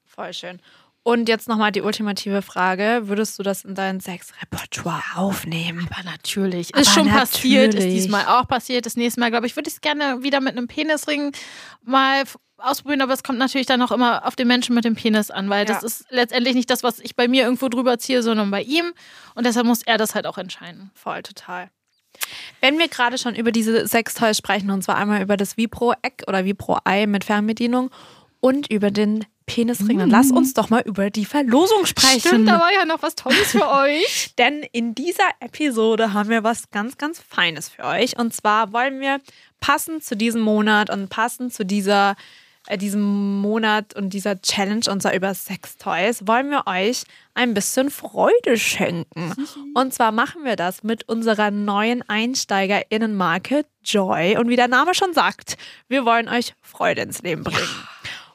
Voll 0.04 0.32
schön. 0.32 0.60
Und 1.06 1.28
jetzt 1.28 1.46
nochmal 1.46 1.70
die 1.70 1.82
ultimative 1.82 2.42
Frage. 2.42 3.02
Würdest 3.04 3.38
du 3.38 3.44
das 3.44 3.64
in 3.64 3.76
dein 3.76 4.00
Sexrepertoire 4.00 5.04
aufnehmen? 5.14 5.88
Aber 5.94 6.02
natürlich. 6.02 6.74
Aber 6.74 6.82
ist 6.82 6.92
schon 6.92 7.08
passiert, 7.08 7.74
ist 7.74 7.74
natürlich. 7.76 7.94
diesmal 7.94 8.26
auch 8.26 8.48
passiert. 8.48 8.86
Das 8.86 8.96
nächste 8.96 9.20
Mal, 9.20 9.30
glaube 9.30 9.46
ich, 9.46 9.54
würde 9.54 9.68
ich 9.68 9.74
es 9.74 9.80
gerne 9.80 10.24
wieder 10.24 10.40
mit 10.40 10.56
einem 10.56 10.66
Penisring 10.66 11.30
mal 11.84 12.24
ausprobieren, 12.56 13.02
aber 13.02 13.12
es 13.12 13.22
kommt 13.22 13.38
natürlich 13.38 13.68
dann 13.68 13.82
auch 13.82 13.92
immer 13.92 14.26
auf 14.26 14.34
den 14.34 14.48
Menschen 14.48 14.74
mit 14.74 14.84
dem 14.84 14.96
Penis 14.96 15.30
an, 15.30 15.48
weil 15.48 15.64
das 15.64 15.82
Ja. 15.82 15.86
ist 15.86 16.06
letztendlich 16.10 16.56
nicht 16.56 16.70
das, 16.70 16.82
was 16.82 16.98
ich 16.98 17.14
bei 17.14 17.28
mir 17.28 17.44
irgendwo 17.44 17.68
drüber 17.68 18.00
ziehe, 18.00 18.24
sondern 18.24 18.50
bei 18.50 18.62
ihm. 18.62 18.92
Und 19.36 19.46
deshalb 19.46 19.64
muss 19.64 19.82
er 19.84 19.98
das 19.98 20.16
halt 20.16 20.26
auch 20.26 20.38
entscheiden. 20.38 20.90
Voll, 20.94 21.22
total. 21.22 21.70
Wenn 22.60 22.80
wir 22.80 22.88
gerade 22.88 23.16
schon 23.16 23.36
über 23.36 23.52
diese 23.52 23.86
Sextoys 23.86 24.38
sprechen, 24.38 24.72
und 24.72 24.82
zwar 24.82 24.96
einmal 24.96 25.22
über 25.22 25.36
das 25.36 25.56
Vibro-Eck 25.56 26.24
oder 26.26 26.44
Vibro-Ei 26.44 27.06
mit 27.06 27.22
Fernbedienung 27.22 27.92
und 28.40 28.68
über 28.72 28.90
den 28.90 29.24
Penisring, 29.46 29.98
dann 29.98 30.10
lass 30.10 30.32
uns 30.32 30.54
doch 30.54 30.70
mal 30.70 30.82
über 30.82 31.08
die 31.10 31.24
Verlosung 31.24 31.86
sprechen. 31.86 32.20
Stimmt, 32.20 32.48
da 32.48 32.58
war 32.58 32.72
ja 32.72 32.84
noch 32.84 33.02
was 33.02 33.14
Tolles 33.14 33.52
für 33.52 33.68
euch. 33.70 34.34
Denn 34.38 34.62
in 34.72 34.94
dieser 34.94 35.28
Episode 35.40 36.12
haben 36.12 36.28
wir 36.28 36.44
was 36.44 36.70
ganz, 36.70 36.98
ganz 36.98 37.20
Feines 37.20 37.68
für 37.68 37.84
euch. 37.84 38.18
Und 38.18 38.34
zwar 38.34 38.72
wollen 38.72 39.00
wir 39.00 39.20
passend 39.60 40.04
zu 40.04 40.16
diesem 40.16 40.42
Monat 40.42 40.90
und 40.90 41.08
passend 41.08 41.54
zu 41.54 41.64
dieser, 41.64 42.16
äh, 42.66 42.76
diesem 42.76 43.40
Monat 43.40 43.94
und 43.94 44.10
dieser 44.10 44.40
Challenge 44.42 44.84
unser 44.90 45.14
über 45.14 45.32
Sextoys, 45.32 46.26
wollen 46.26 46.50
wir 46.50 46.64
euch 46.66 47.04
ein 47.34 47.54
bisschen 47.54 47.90
Freude 47.90 48.56
schenken. 48.56 49.32
Und 49.74 49.94
zwar 49.94 50.10
machen 50.10 50.44
wir 50.44 50.56
das 50.56 50.82
mit 50.82 51.08
unserer 51.08 51.52
neuen 51.52 52.02
EinsteigerInnenmarke 52.08 53.64
Joy. 53.84 54.36
Und 54.36 54.48
wie 54.48 54.56
der 54.56 54.68
Name 54.68 54.94
schon 54.94 55.14
sagt, 55.14 55.56
wir 55.88 56.04
wollen 56.04 56.28
euch 56.28 56.54
Freude 56.62 57.02
ins 57.02 57.22
Leben 57.22 57.44
bringen. 57.44 57.68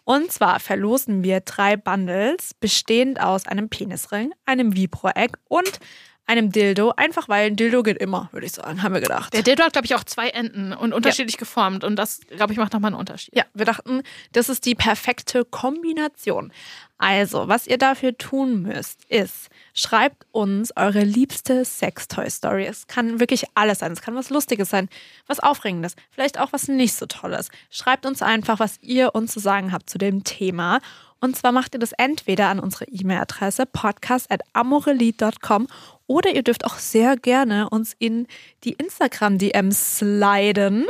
Und 0.04 0.32
zwar 0.32 0.60
verlosen 0.60 1.24
wir 1.24 1.42
drei 1.42 1.78
Bundles, 1.78 2.54
bestehend 2.56 3.22
aus 3.22 3.46
einem 3.46 3.70
Penisring, 3.70 4.34
einem 4.46 4.76
Vibro-Eck 4.76 5.38
und 5.48 5.80
einem 6.28 6.52
Dildo. 6.52 6.94
Einfach 6.96 7.30
weil 7.30 7.48
ein 7.48 7.56
Dildo 7.56 7.84
geht 7.84 7.98
immer, 7.98 8.30
würde 8.32 8.46
ich 8.46 8.54
sagen, 8.54 8.84
haben 8.84 8.94
wir 8.94 9.02
gedacht. 9.02 9.34
Der 9.34 9.44
Dildo 9.44 9.64
hat, 9.64 9.74
glaube 9.74 9.86
ich, 9.86 9.96
auch 9.96 10.04
zwei 10.04 10.30
Enden 10.30 10.74
und 10.74 10.94
unterschiedlich 10.94 11.38
geformt. 11.38 11.84
Und 11.84 11.98
das, 11.98 12.22
glaube 12.30 12.54
ich, 12.54 12.60
macht 12.60 12.74
nochmal 12.74 12.92
einen 12.92 13.00
Unterschied. 13.00 13.36
Ja, 13.36 13.46
wir 13.54 13.66
dachten, 13.66 14.04
das 14.32 14.50
ist 14.50 14.66
die 14.66 14.76
perfekte 14.76 15.46
Kombination. 15.46 16.54
Also, 16.98 17.48
was 17.48 17.66
ihr 17.66 17.80
dafür 17.80 18.16
tun 18.16 18.62
müsst, 18.62 19.06
ist, 19.06 19.50
schreibt 19.74 20.28
uns 20.32 20.72
eure 20.78 21.04
liebste 21.04 21.66
Sextoy-Story. 21.66 22.66
Es 22.66 22.86
kann 22.86 23.20
wirklich 23.20 23.46
alles 23.56 23.80
sein. 23.80 23.92
Es 23.92 24.02
kann 24.02 24.14
was 24.14 24.30
Lustiges 24.30 24.70
sein, 24.70 24.88
was 25.26 25.40
Aufregendes, 25.40 25.96
vielleicht 26.12 26.40
auch 26.40 26.54
was 26.54 26.68
nicht 26.68 26.94
so 26.94 27.08
Tolles. 27.08 27.50
Schreibt 27.72 28.06
uns 28.06 28.22
einfach, 28.22 28.60
was 28.60 28.78
ihr 28.82 29.16
uns 29.16 29.34
zu 29.34 29.40
sagen 29.40 29.72
habt 29.72 29.90
zu 29.90 29.98
dem 29.98 30.24
Thema. 30.24 30.80
Und 31.20 31.36
zwar 31.36 31.52
macht 31.52 31.74
ihr 31.76 31.80
das 31.80 31.94
entweder 31.94 32.50
an 32.50 32.60
unsere 32.60 32.86
E-Mail-Adresse 32.86 33.66
podcast.amorelie.com 33.68 35.68
oder 36.12 36.30
ihr 36.32 36.44
dürft 36.44 36.66
auch 36.66 36.78
sehr 36.78 37.16
gerne 37.16 37.70
uns 37.70 37.94
in 38.00 38.28
die 38.64 38.74
Instagram-DMs 38.74 40.00
sliden 40.00 40.86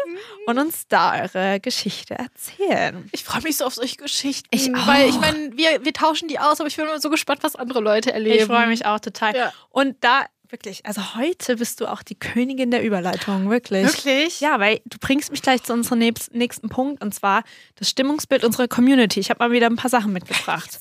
und 0.48 0.58
uns 0.60 0.88
da 0.88 1.22
eure 1.22 1.60
Geschichte 1.60 2.16
erzählen. 2.16 3.08
Ich 3.12 3.24
freue 3.24 3.42
mich 3.44 3.58
so 3.58 3.66
auf 3.66 3.76
solche 3.76 3.98
Geschichten. 3.98 4.48
Ich 4.52 4.74
auch. 4.76 4.88
Weil 4.88 5.10
ich 5.10 5.20
meine, 5.20 5.52
wir, 5.56 5.86
wir 5.86 5.94
tauschen 5.94 6.28
die 6.28 6.40
aus, 6.40 6.60
aber 6.60 6.68
ich 6.68 6.76
bin 6.76 6.86
immer 6.86 7.00
so 7.00 7.10
gespannt, 7.10 7.44
was 7.44 7.56
andere 7.56 7.80
Leute 7.82 8.12
erleben. 8.14 8.40
Ich 8.40 8.46
freue 8.46 8.68
mich 8.68 8.86
auch 8.86 9.00
total. 9.00 9.36
Ja. 9.36 9.54
Und 9.70 9.96
da 10.02 10.26
wirklich, 10.50 10.86
also 10.86 11.16
heute 11.16 11.56
bist 11.58 11.80
du 11.80 11.86
auch 11.88 12.04
die 12.04 12.16
Königin 12.16 12.72
der 12.72 12.84
Überleitung, 12.84 13.50
wirklich. 13.50 13.86
Wirklich? 13.86 14.42
Ja, 14.42 14.60
weil 14.60 14.82
du 14.86 14.98
bringst 15.00 15.32
mich 15.32 15.42
gleich 15.42 15.64
zu 15.64 15.72
unserem 15.72 16.00
nächst- 16.00 16.34
nächsten 16.34 16.68
Punkt 16.68 17.02
und 17.02 17.14
zwar 17.14 17.44
das 17.76 17.90
Stimmungsbild 17.90 18.44
unserer 18.44 18.68
Community. 18.68 19.20
Ich 19.22 19.30
habe 19.30 19.40
mal 19.40 19.52
wieder 19.52 19.68
ein 19.68 19.78
paar 19.78 19.90
Sachen 19.90 20.12
mitgebracht. 20.12 20.80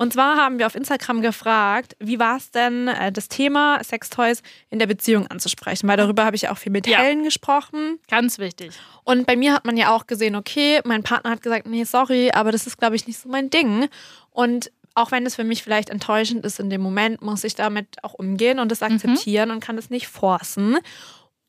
Und 0.00 0.14
zwar 0.14 0.38
haben 0.38 0.58
wir 0.58 0.64
auf 0.64 0.74
Instagram 0.74 1.20
gefragt, 1.20 1.94
wie 1.98 2.18
war 2.18 2.38
es 2.38 2.50
denn, 2.50 2.88
äh, 2.88 3.12
das 3.12 3.28
Thema 3.28 3.84
Sextoys 3.84 4.42
in 4.70 4.78
der 4.78 4.86
Beziehung 4.86 5.26
anzusprechen? 5.26 5.86
Weil 5.88 5.98
darüber 5.98 6.24
habe 6.24 6.36
ich 6.36 6.48
auch 6.48 6.56
viel 6.56 6.72
mit 6.72 6.86
Ja. 6.86 7.00
Helen 7.00 7.22
gesprochen. 7.22 7.98
Ganz 8.08 8.38
wichtig. 8.38 8.72
Und 9.04 9.26
bei 9.26 9.36
mir 9.36 9.52
hat 9.52 9.66
man 9.66 9.76
ja 9.76 9.94
auch 9.94 10.06
gesehen, 10.06 10.36
okay, 10.36 10.80
mein 10.86 11.02
Partner 11.02 11.28
hat 11.28 11.42
gesagt, 11.42 11.66
nee, 11.66 11.84
sorry, 11.84 12.30
aber 12.32 12.50
das 12.50 12.66
ist, 12.66 12.78
glaube 12.78 12.96
ich, 12.96 13.06
nicht 13.06 13.18
so 13.18 13.28
mein 13.28 13.50
Ding. 13.50 13.90
Und 14.30 14.72
auch 14.94 15.12
wenn 15.12 15.26
es 15.26 15.34
für 15.36 15.44
mich 15.44 15.62
vielleicht 15.62 15.90
enttäuschend 15.90 16.46
ist 16.46 16.60
in 16.60 16.70
dem 16.70 16.80
Moment, 16.80 17.20
muss 17.20 17.44
ich 17.44 17.54
damit 17.54 18.02
auch 18.02 18.14
umgehen 18.14 18.58
und 18.58 18.72
das 18.72 18.82
akzeptieren 18.82 19.50
und 19.50 19.60
kann 19.60 19.76
es 19.76 19.90
nicht 19.90 20.08
forcen. 20.08 20.78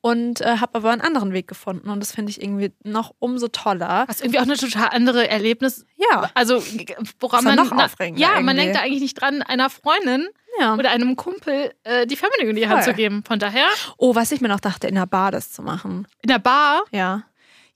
Und 0.04 0.42
äh, 0.42 0.58
habe 0.58 0.74
aber 0.76 0.90
einen 0.90 1.02
anderen 1.02 1.32
Weg 1.32 1.48
gefunden 1.48 1.88
und 1.92 2.00
das 2.00 2.12
finde 2.14 2.32
ich 2.32 2.42
irgendwie 2.42 2.72
noch 2.84 3.14
umso 3.20 3.48
toller. 3.50 4.06
Was 4.08 4.22
irgendwie 4.22 4.40
auch 4.40 4.44
eine 4.44 4.58
total 4.58 4.90
andere 4.90 5.28
Erlebnis. 5.30 5.86
Ja, 5.96 6.32
Also, 6.34 6.64
woran 7.20 7.44
man. 7.44 7.56
noch 7.56 7.72
aufregender 7.72 8.20
ja, 8.20 8.30
man 8.30 8.40
irgendwie. 8.48 8.56
denkt 8.62 8.76
da 8.78 8.82
eigentlich 8.82 9.02
nicht 9.02 9.22
dran, 9.22 9.44
einer 9.44 9.70
Freundin 9.70 10.28
ja. 10.60 10.74
oder 10.74 10.90
einem 10.90 11.16
Kumpel 11.16 11.72
äh, 11.84 12.08
die 12.08 12.16
Fernbedienung 12.16 12.50
in 12.50 12.56
die 12.56 12.68
Hand 12.68 12.84
Voll. 12.84 12.94
zu 12.94 12.98
geben. 12.98 13.24
Von 13.28 13.38
daher, 13.38 13.68
Oh, 13.98 14.16
was 14.16 14.32
ich 14.32 14.42
mir 14.42 14.48
noch 14.48 14.60
dachte, 14.60 14.88
in 14.88 14.96
der 14.96 15.06
Bar 15.06 15.30
das 15.32 15.52
zu 15.52 15.62
machen. 15.62 16.08
in 16.24 16.30
der 16.30 16.40
Bar. 16.40 16.82
Ja. 16.92 17.22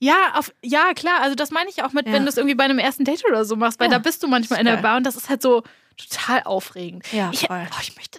Ja, 0.00 0.32
auf, 0.34 0.52
ja, 0.62 0.92
klar. 0.94 1.20
Also, 1.22 1.36
das 1.36 1.52
meine 1.52 1.70
ich 1.70 1.84
auch 1.84 1.92
mit, 1.92 2.06
Ja. 2.08 2.12
wenn 2.12 2.24
du 2.24 2.28
es 2.28 2.36
irgendwie 2.36 2.56
bei 2.56 2.64
einem 2.64 2.78
ersten 2.80 3.04
Date 3.04 3.24
oder 3.24 3.44
so 3.44 3.54
machst, 3.54 3.78
weil 3.78 3.86
Ja, 3.86 3.92
da 3.92 3.98
bist 4.00 4.22
du 4.24 4.26
manchmal 4.26 4.58
in 4.58 4.66
der. 4.66 4.78
Bar 4.78 4.96
und 4.96 5.04
das 5.06 5.14
ist 5.16 5.30
halt 5.30 5.40
so 5.42 5.62
total 5.96 6.42
aufregend. 6.42 7.10
Ja, 7.12 7.30
ich, 7.32 7.48
oh, 7.48 7.54
ich 7.80 7.94
möchte. 7.96 8.18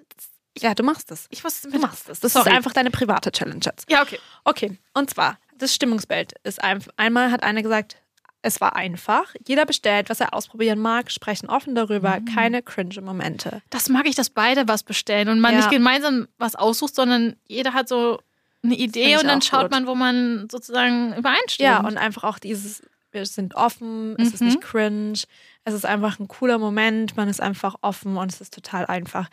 Ja, 0.60 0.74
du 0.74 0.84
machst 0.84 1.12
es. 1.12 1.28
Ich 1.30 1.44
muss 1.44 1.62
Du 1.62 1.78
machst 1.80 2.10
es. 2.10 2.20
Das 2.20 2.34
Sorry. 2.34 2.50
ist 2.50 2.56
einfach 2.56 2.74
deine 2.74 2.92
private 2.92 3.32
Challenge 3.32 3.62
jetzt. 3.64 3.90
Ja, 3.90 4.02
okay. 4.02 4.20
Okay, 4.44 4.78
und 4.94 5.10
zwar, 5.10 5.38
das 5.58 5.74
Stimmungsbild 5.74 6.34
ist 6.44 6.64
einfach, 6.64 6.92
einmal 6.98 7.32
hat 7.32 7.44
einer 7.44 7.62
gesagt, 7.64 7.98
es 8.44 8.62
war 8.62 8.76
einfach. 8.76 9.34
Jeder 9.48 9.66
bestellt, 9.66 10.10
was 10.10 10.20
er 10.22 10.34
ausprobieren 10.34 10.80
mag, 10.80 11.12
sprechen 11.12 11.50
offen 11.50 11.76
darüber, 11.76 12.20
keine 12.34 12.62
cringe 12.62 13.02
Momente. 13.02 13.62
Das 13.72 13.90
mag 13.90 14.08
ich, 14.08 14.16
dass 14.16 14.30
beide 14.30 14.68
was 14.68 14.84
bestellen 14.84 15.28
und 15.30 15.40
man 15.40 15.54
Ja. 15.54 15.58
nicht 15.60 15.72
gemeinsam 15.72 16.28
was 16.38 16.56
aussucht, 16.56 16.96
sondern 16.96 17.36
jeder 17.48 17.74
hat 17.74 17.90
so 17.90 18.22
eine 18.64 18.76
Idee 18.76 19.18
und 19.18 19.26
dann 19.28 19.42
schaut 19.42 19.64
gut. 19.64 19.72
man, 19.72 19.88
wo 19.88 19.96
man 19.96 20.48
sozusagen 20.52 21.14
übereinstimmt. 21.16 21.60
Ja, 21.68 21.80
und 21.80 21.98
einfach 21.98 22.24
auch 22.24 22.40
dieses, 22.40 22.82
wir 23.12 23.26
sind 23.26 23.56
offen, 23.56 24.16
es 24.20 24.34
ist 24.34 24.42
Mhm. 24.42 24.48
nicht 24.48 24.62
cringe, 24.62 25.20
es 25.66 25.74
ist 25.74 25.86
einfach 25.86 26.20
ein 26.20 26.28
cooler 26.28 26.58
Moment, 26.60 27.18
man 27.18 27.28
ist 27.28 27.42
einfach 27.42 27.76
offen 27.82 28.16
und 28.18 28.32
es 28.32 28.40
ist 28.40 28.54
total 28.54 28.86
einfach. 28.86 29.28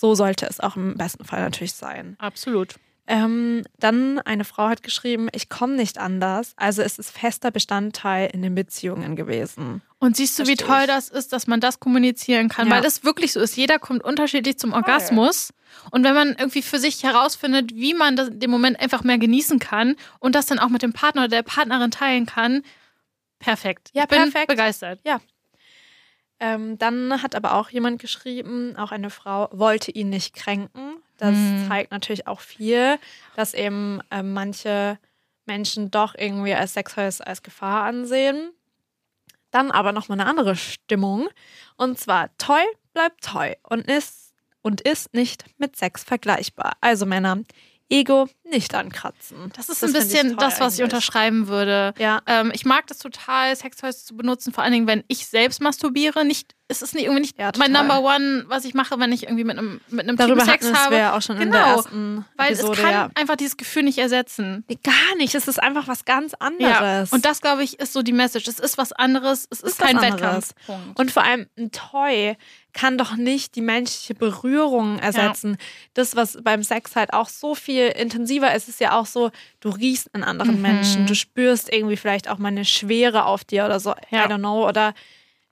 So 0.00 0.14
sollte 0.14 0.46
es 0.46 0.60
auch 0.60 0.76
im 0.76 0.96
besten 0.96 1.24
Fall 1.26 1.40
natürlich 1.42 1.74
sein. 1.74 2.16
absolut. 2.18 2.76
Ähm, 3.06 3.64
dann 3.80 4.20
eine 4.20 4.44
Frau 4.44 4.68
hat 4.68 4.84
geschrieben, 4.84 5.28
ich 5.32 5.48
komme 5.48 5.74
nicht 5.74 5.98
anders. 5.98 6.52
Also 6.56 6.80
es 6.80 6.96
ist 6.96 7.10
fester 7.10 7.50
Bestandteil 7.50 8.30
in 8.32 8.40
den 8.40 8.54
Beziehungen 8.54 9.16
gewesen. 9.16 9.82
Und 9.98 10.16
siehst 10.16 10.38
du, 10.38 10.44
wie 10.44 10.54
Versteh 10.54 10.64
toll 10.64 10.80
ich. 10.82 10.86
das 10.86 11.08
ist, 11.08 11.32
dass 11.32 11.48
man 11.48 11.58
das 11.60 11.80
kommunizieren 11.80 12.48
kann, 12.48 12.68
Ja. 12.68 12.76
weil 12.76 12.84
es 12.84 13.02
wirklich 13.02 13.32
so 13.32 13.40
ist. 13.40 13.56
Jeder 13.56 13.80
kommt 13.80 14.04
unterschiedlich 14.04 14.58
zum 14.60 14.72
Orgasmus. 14.72 15.52
Und 15.90 16.04
wenn 16.04 16.14
man 16.14 16.28
irgendwie 16.38 16.62
für 16.62 16.78
sich 16.78 17.02
herausfindet, 17.02 17.74
wie 17.74 17.94
man 17.94 18.14
das, 18.14 18.28
den 18.32 18.50
Moment 18.50 18.78
einfach 18.78 19.02
mehr 19.02 19.18
genießen 19.18 19.58
kann 19.58 19.96
und 20.20 20.36
das 20.36 20.46
dann 20.46 20.60
auch 20.60 20.68
mit 20.68 20.82
dem 20.82 20.92
Partner 20.92 21.22
oder 21.22 21.28
der 21.30 21.42
Partnerin 21.42 21.90
teilen 21.90 22.26
kann, 22.26 22.62
perfekt. 23.40 23.90
Ja, 23.92 24.04
ich 24.04 24.08
bin 24.08 24.18
perfekt. 24.18 24.46
begeistert. 24.48 25.00
Ähm, 26.40 26.78
dann 26.78 27.22
hat 27.22 27.34
aber 27.34 27.54
auch 27.54 27.68
jemand 27.70 28.00
geschrieben, 28.00 28.74
auch 28.76 28.92
eine 28.92 29.10
Frau 29.10 29.48
wollte 29.52 29.90
ihn 29.90 30.08
nicht 30.08 30.34
kränken. 30.34 30.96
Das 31.18 31.34
Hm. 31.36 31.66
zeigt 31.68 31.90
natürlich 31.90 32.26
auch 32.26 32.40
viel, 32.40 32.98
dass 33.36 33.52
eben 33.52 34.00
ähm, 34.10 34.32
manche 34.32 34.98
Menschen 35.44 35.90
doch 35.90 36.14
irgendwie 36.16 36.54
als 36.54 36.72
Sextoys 36.74 37.20
als 37.20 37.42
Gefahr 37.42 37.84
ansehen. 37.84 38.52
Dann 39.50 39.70
aber 39.70 39.92
nochmal 39.92 40.18
eine 40.20 40.28
andere 40.30 40.56
Stimmung. 40.56 41.28
Und 41.76 41.98
zwar, 41.98 42.30
Toy 42.38 42.62
bleibt 42.94 43.22
Toy 43.22 43.56
und 43.62 43.86
ist, 43.86 44.32
und 44.62 44.80
ist 44.80 45.12
nicht 45.12 45.44
mit 45.58 45.76
Sex 45.76 46.04
vergleichbar. 46.04 46.72
Also 46.80 47.04
Männer, 47.04 47.42
Ego 47.90 48.28
nicht 48.44 48.74
ankratzen. 48.74 49.52
Das 49.56 49.68
ist 49.68 49.82
ein 49.84 49.90
find 49.90 50.04
ich 50.04 50.12
bisschen 50.12 50.36
das, 50.36 50.60
was 50.60 50.74
ich 50.74 50.80
eigentlich. 50.80 50.94
unterschreiben 50.94 51.48
würde. 51.48 51.92
Ja. 51.98 52.20
Ähm, 52.26 52.50
ich 52.54 52.64
mag 52.64 52.86
das 52.86 52.98
total, 52.98 53.54
Sextoys 53.54 54.04
zu 54.04 54.16
benutzen, 54.16 54.52
vor 54.52 54.62
allen 54.64 54.72
Dingen, 54.72 54.86
wenn 54.86 55.04
ich 55.08 55.26
selbst 55.26 55.60
masturbiere. 55.60 56.24
Nicht, 56.24 56.54
es 56.68 56.82
ist 56.82 56.94
nicht, 56.94 57.04
irgendwie 57.04 57.22
nicht 57.22 57.38
Ja, 57.38 57.50
mein. 57.58 57.70
Number 57.72 58.00
One, 58.02 58.44
was 58.48 58.64
ich 58.64 58.74
mache, 58.74 58.98
wenn 58.98 59.12
ich 59.12 59.24
irgendwie 59.24 59.44
mit 59.44 59.58
einem, 59.58 59.80
mit 59.88 60.08
einem 60.08 60.16
Darüber 60.16 60.42
Team 60.42 60.52
hatten 60.52 60.64
Sex 60.64 60.78
habe. 60.78 60.96
ja 60.96 61.16
auch 61.16 61.22
schon 61.22 61.36
in 61.40 61.50
der 61.50 61.62
Genau, 61.62 61.76
ersten 61.76 62.24
Weil 62.36 62.52
Episode. 62.52 62.72
es 62.72 62.78
kann 62.80 62.92
ja. 62.92 63.08
einfach 63.14 63.36
dieses 63.36 63.56
Gefühl 63.56 63.82
nicht 63.84 63.98
ersetzen. 63.98 64.64
Nee, 64.68 64.78
Gar 64.82 65.16
nicht. 65.18 65.34
Es 65.34 65.46
ist 65.46 65.62
einfach 65.62 65.86
was 65.88 66.04
ganz 66.04 66.34
anderes. 66.34 67.12
Und 67.12 67.24
das, 67.24 67.40
glaube 67.40 67.62
ich, 67.62 67.78
ist 67.78 67.92
so 67.92 68.02
die 68.02 68.12
Message. 68.12 68.48
Es 68.48 68.58
ist 68.58 68.78
was 68.78 68.92
anderes, 68.92 69.46
es 69.50 69.60
ist, 69.60 69.72
ist 69.72 69.78
kein. 69.78 70.00
Wettkampf. 70.00 70.54
Und 70.94 71.10
vor 71.10 71.22
allem 71.24 71.46
ein 71.58 71.70
Toy 71.72 72.36
kann 72.72 72.98
doch 72.98 73.16
nicht 73.16 73.54
die 73.56 73.60
menschliche 73.60 74.14
Berührung 74.14 74.98
ersetzen. 74.98 75.56
Das, 75.94 76.16
was 76.16 76.38
beim 76.42 76.62
Sex 76.62 76.96
halt 76.96 77.12
auch 77.12 77.28
so 77.28 77.54
viel 77.54 77.88
intensiver 77.88 78.54
ist, 78.54 78.68
ist 78.68 78.80
ja 78.80 78.98
auch 78.98 79.06
so, 79.06 79.30
du 79.60 79.70
riechst 79.70 80.14
einen 80.14 80.24
anderen 80.24 80.56
Mhm. 80.56 80.62
Menschen, 80.62 81.06
du 81.06 81.14
spürst 81.14 81.72
irgendwie 81.72 81.96
vielleicht 81.96 82.28
auch 82.28 82.38
mal 82.38 82.48
eine 82.48 82.64
Schwere 82.64 83.24
auf 83.24 83.44
dir 83.44 83.64
oder 83.64 83.80
so, 83.80 83.94
Ja. 84.10 84.24
I 84.26 84.28
don't 84.28 84.38
know. 84.38 84.68
Oder 84.68 84.94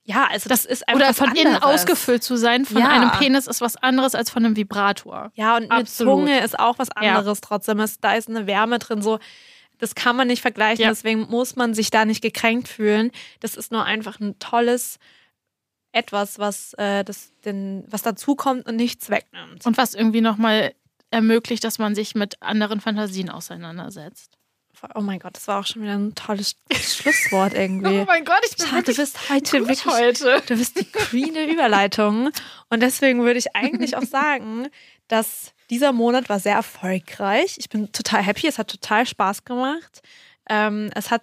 ja, 0.04 0.26
also 0.31 0.48
das, 0.48 0.64
ist 0.64 0.88
einfach 0.88 1.04
Oder 1.04 1.14
von 1.14 1.35
innen 1.37 1.57
anderes. 1.57 1.83
ausgefüllt 1.83 2.22
zu 2.22 2.37
sein 2.37 2.64
von 2.64 2.78
Ja. 2.81 2.88
einem 2.88 3.11
Penis 3.12 3.46
ist 3.46 3.61
was 3.61 3.76
anderes 3.76 4.14
als 4.14 4.31
von 4.31 4.44
einem 4.44 4.57
Vibrator. 4.57 5.31
Ja, 5.35 5.57
und 5.57 5.70
eine 5.70 5.83
Absolut. 5.83 6.14
Zunge 6.26 6.40
ist 6.42 6.59
auch 6.59 6.78
was 6.78 6.88
Ja. 7.00 7.16
anderes 7.16 7.40
trotzdem. 7.42 7.78
Es, 7.81 8.00
da 8.00 8.14
ist 8.14 8.28
eine 8.28 8.46
Wärme 8.46 8.78
drin, 8.78 9.02
so. 9.02 9.18
Das 9.81 9.94
kann 9.94 10.16
man 10.16 10.26
nicht 10.26 10.40
vergleichen, 10.42 10.83
Ja. 10.83 10.88
deswegen 10.88 11.28
muss 11.31 11.54
man 11.57 11.72
sich 11.74 11.90
da 11.90 12.04
nicht 12.04 12.20
gekränkt 12.22 12.66
fühlen. 12.68 13.12
Das 13.40 13.54
ist 13.54 13.70
nur 13.70 13.85
einfach 13.85 14.18
ein 14.18 14.38
tolles 14.38 14.98
etwas, 15.92 16.38
was, 16.38 16.74
äh, 16.74 17.05
das, 17.05 17.33
den, 17.44 17.85
was 17.88 18.03
dazukommt 18.03 18.66
und 18.66 18.77
nichts 18.77 19.11
wegnimmt. 19.11 19.64
Und 19.66 19.77
was 19.77 19.94
irgendwie 19.94 20.20
nochmal 20.20 20.74
ermöglicht, 21.11 21.64
dass 21.64 21.79
man 21.79 21.94
sich 21.94 22.14
mit 22.14 22.40
anderen 22.42 22.81
Fantasien 22.81 23.31
auseinandersetzt. 23.31 24.37
oh 24.94 25.01
mein 25.01 25.18
Gott, 25.18 25.37
das 25.37 25.48
war 25.48 25.61
auch 25.61 25.66
schon 25.66 25.83
wieder 25.83 25.94
ein 25.94 26.14
tolles 26.14 26.57
Schlusswort 26.72 27.55
irgendwie. 27.55 27.98
Oh 28.01 28.05
mein 28.05 28.24
Gott, 28.24 28.40
ich 28.48 28.57
bin 28.57 28.66
Schade, 28.66 28.92
du 28.92 28.94
bist 28.94 29.31
heute 29.31 29.53
wirklich 29.53 29.87
heute. 29.87 30.42
Du 30.46 30.57
bist 30.57 30.79
die 30.79 30.85
Queen 30.85 31.35
der 31.35 31.48
Überleitung. 31.48 32.31
Und 32.68 32.81
deswegen 32.81 33.24
würde 33.24 33.38
ich 33.38 33.57
eigentlich 33.57 33.96
auch 33.96 34.03
sagen, 34.03 34.68
dass 35.09 35.53
dieser 35.70 35.92
Monat 35.92 36.29
war 36.29 36.38
sehr 36.38 36.55
erfolgreich. 36.55 37.57
Ich 37.59 37.68
bin 37.68 37.90
total 37.92 38.22
happy. 38.22 38.46
Es 38.46 38.59
hat 38.59 38.68
total 38.68 39.07
Spaß 39.07 39.44
gemacht. 39.44 40.03
Ähm, 40.48 40.90
es 40.94 41.11
hat, 41.11 41.22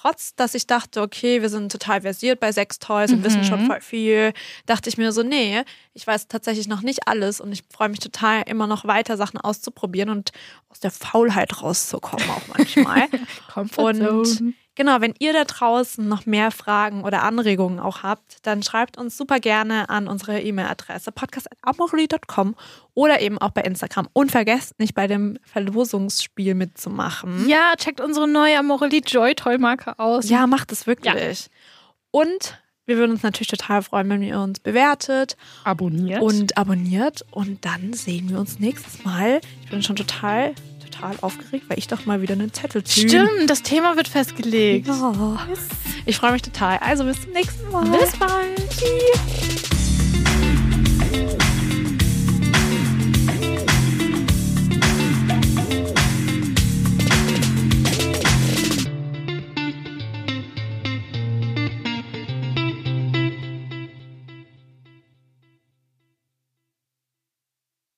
trotz 0.00 0.34
dass 0.36 0.54
ich 0.54 0.66
dachte, 0.66 1.02
okay, 1.02 1.42
wir 1.42 1.48
sind 1.48 1.72
total 1.72 2.02
versiert 2.02 2.40
bei 2.40 2.52
Sextoys 2.52 3.12
und 3.12 3.24
wissen 3.24 3.42
schon 3.44 3.66
voll 3.66 3.80
viel, 3.80 4.32
dachte 4.66 4.88
ich 4.88 4.96
mir 4.96 5.12
so, 5.12 5.22
nee, 5.22 5.62
ich 5.94 6.06
weiß 6.06 6.28
tatsächlich 6.28 6.68
noch 6.68 6.82
nicht 6.82 7.08
alles 7.08 7.40
und 7.40 7.52
ich 7.52 7.64
freue 7.70 7.88
mich 7.88 7.98
total, 7.98 8.42
immer 8.46 8.66
noch 8.66 8.84
weiter 8.84 9.16
Sachen 9.16 9.40
auszuprobieren 9.40 10.10
und 10.10 10.30
aus 10.68 10.80
der 10.80 10.90
Faulheit 10.90 11.62
rauszukommen 11.62 12.28
auch 12.30 12.56
manchmal. 12.56 13.08
Und 14.38 14.54
genau, 14.78 15.02
wenn 15.02 15.12
ihr 15.18 15.34
da 15.34 15.44
draußen 15.44 16.08
noch 16.08 16.24
mehr 16.24 16.50
Fragen 16.50 17.04
oder 17.04 17.22
Anregungen 17.22 17.80
auch 17.80 18.02
habt, 18.02 18.38
dann 18.46 18.62
schreibt 18.62 18.96
uns 18.96 19.18
super 19.18 19.40
gerne 19.40 19.90
an 19.90 20.08
unsere 20.08 20.40
E-Mail-Adresse 20.40 21.12
podcast.amorely.com 21.12 22.54
oder 22.94 23.20
eben 23.20 23.36
auch 23.36 23.50
bei 23.50 23.60
Instagram. 23.60 24.08
Und 24.14 24.30
vergesst 24.30 24.78
nicht, 24.78 24.94
bei 24.94 25.06
dem 25.06 25.38
Verlosungsspiel 25.44 26.54
mitzumachen. 26.54 27.46
Ja, 27.46 27.74
checkt 27.76 28.00
unsere 28.00 28.26
neue 28.26 28.58
Amorelie 28.58 29.02
Joy 29.04 29.34
Toy 29.34 29.58
Marke 29.58 29.98
aus. 29.98 30.30
Ja, 30.30 30.46
macht 30.46 30.72
es 30.72 30.86
wirklich. 30.86 31.50
Und 32.10 32.58
wir 32.86 32.96
würden 32.96 33.10
uns 33.12 33.22
natürlich 33.22 33.48
total 33.48 33.82
freuen, 33.82 34.08
wenn 34.08 34.22
ihr 34.22 34.40
uns 34.40 34.60
bewertet 34.60 35.36
abonniert. 35.64 36.22
und 36.22 36.56
abonniert. 36.56 37.22
Und 37.32 37.64
dann 37.66 37.92
sehen 37.92 38.30
wir 38.30 38.38
uns 38.38 38.58
nächstes 38.60 39.04
Mal. 39.04 39.42
Ich 39.62 39.68
bin 39.68 39.82
schon 39.82 39.96
total, 39.96 40.54
total 40.98 41.16
aufgeregt, 41.20 41.66
weil 41.68 41.78
ich 41.78 41.86
doch 41.86 42.06
mal 42.06 42.20
wieder 42.22 42.34
einen 42.34 42.52
Zettel 42.52 42.84
ziehe. 42.84 43.08
Stimmt, 43.08 43.48
das 43.48 43.62
Thema 43.62 43.96
wird 43.96 44.08
festgelegt. 44.08 44.86
Ja. 44.86 45.38
Ich 46.06 46.16
freue 46.16 46.32
mich 46.32 46.42
total. 46.42 46.78
Also 46.78 47.04
bis 47.04 47.22
zum 47.22 47.32
nächsten 47.32 47.70
Mal. 47.70 47.86
Bis 47.98 48.16
bald. 48.16 48.70
Tschüss. 48.70 49.77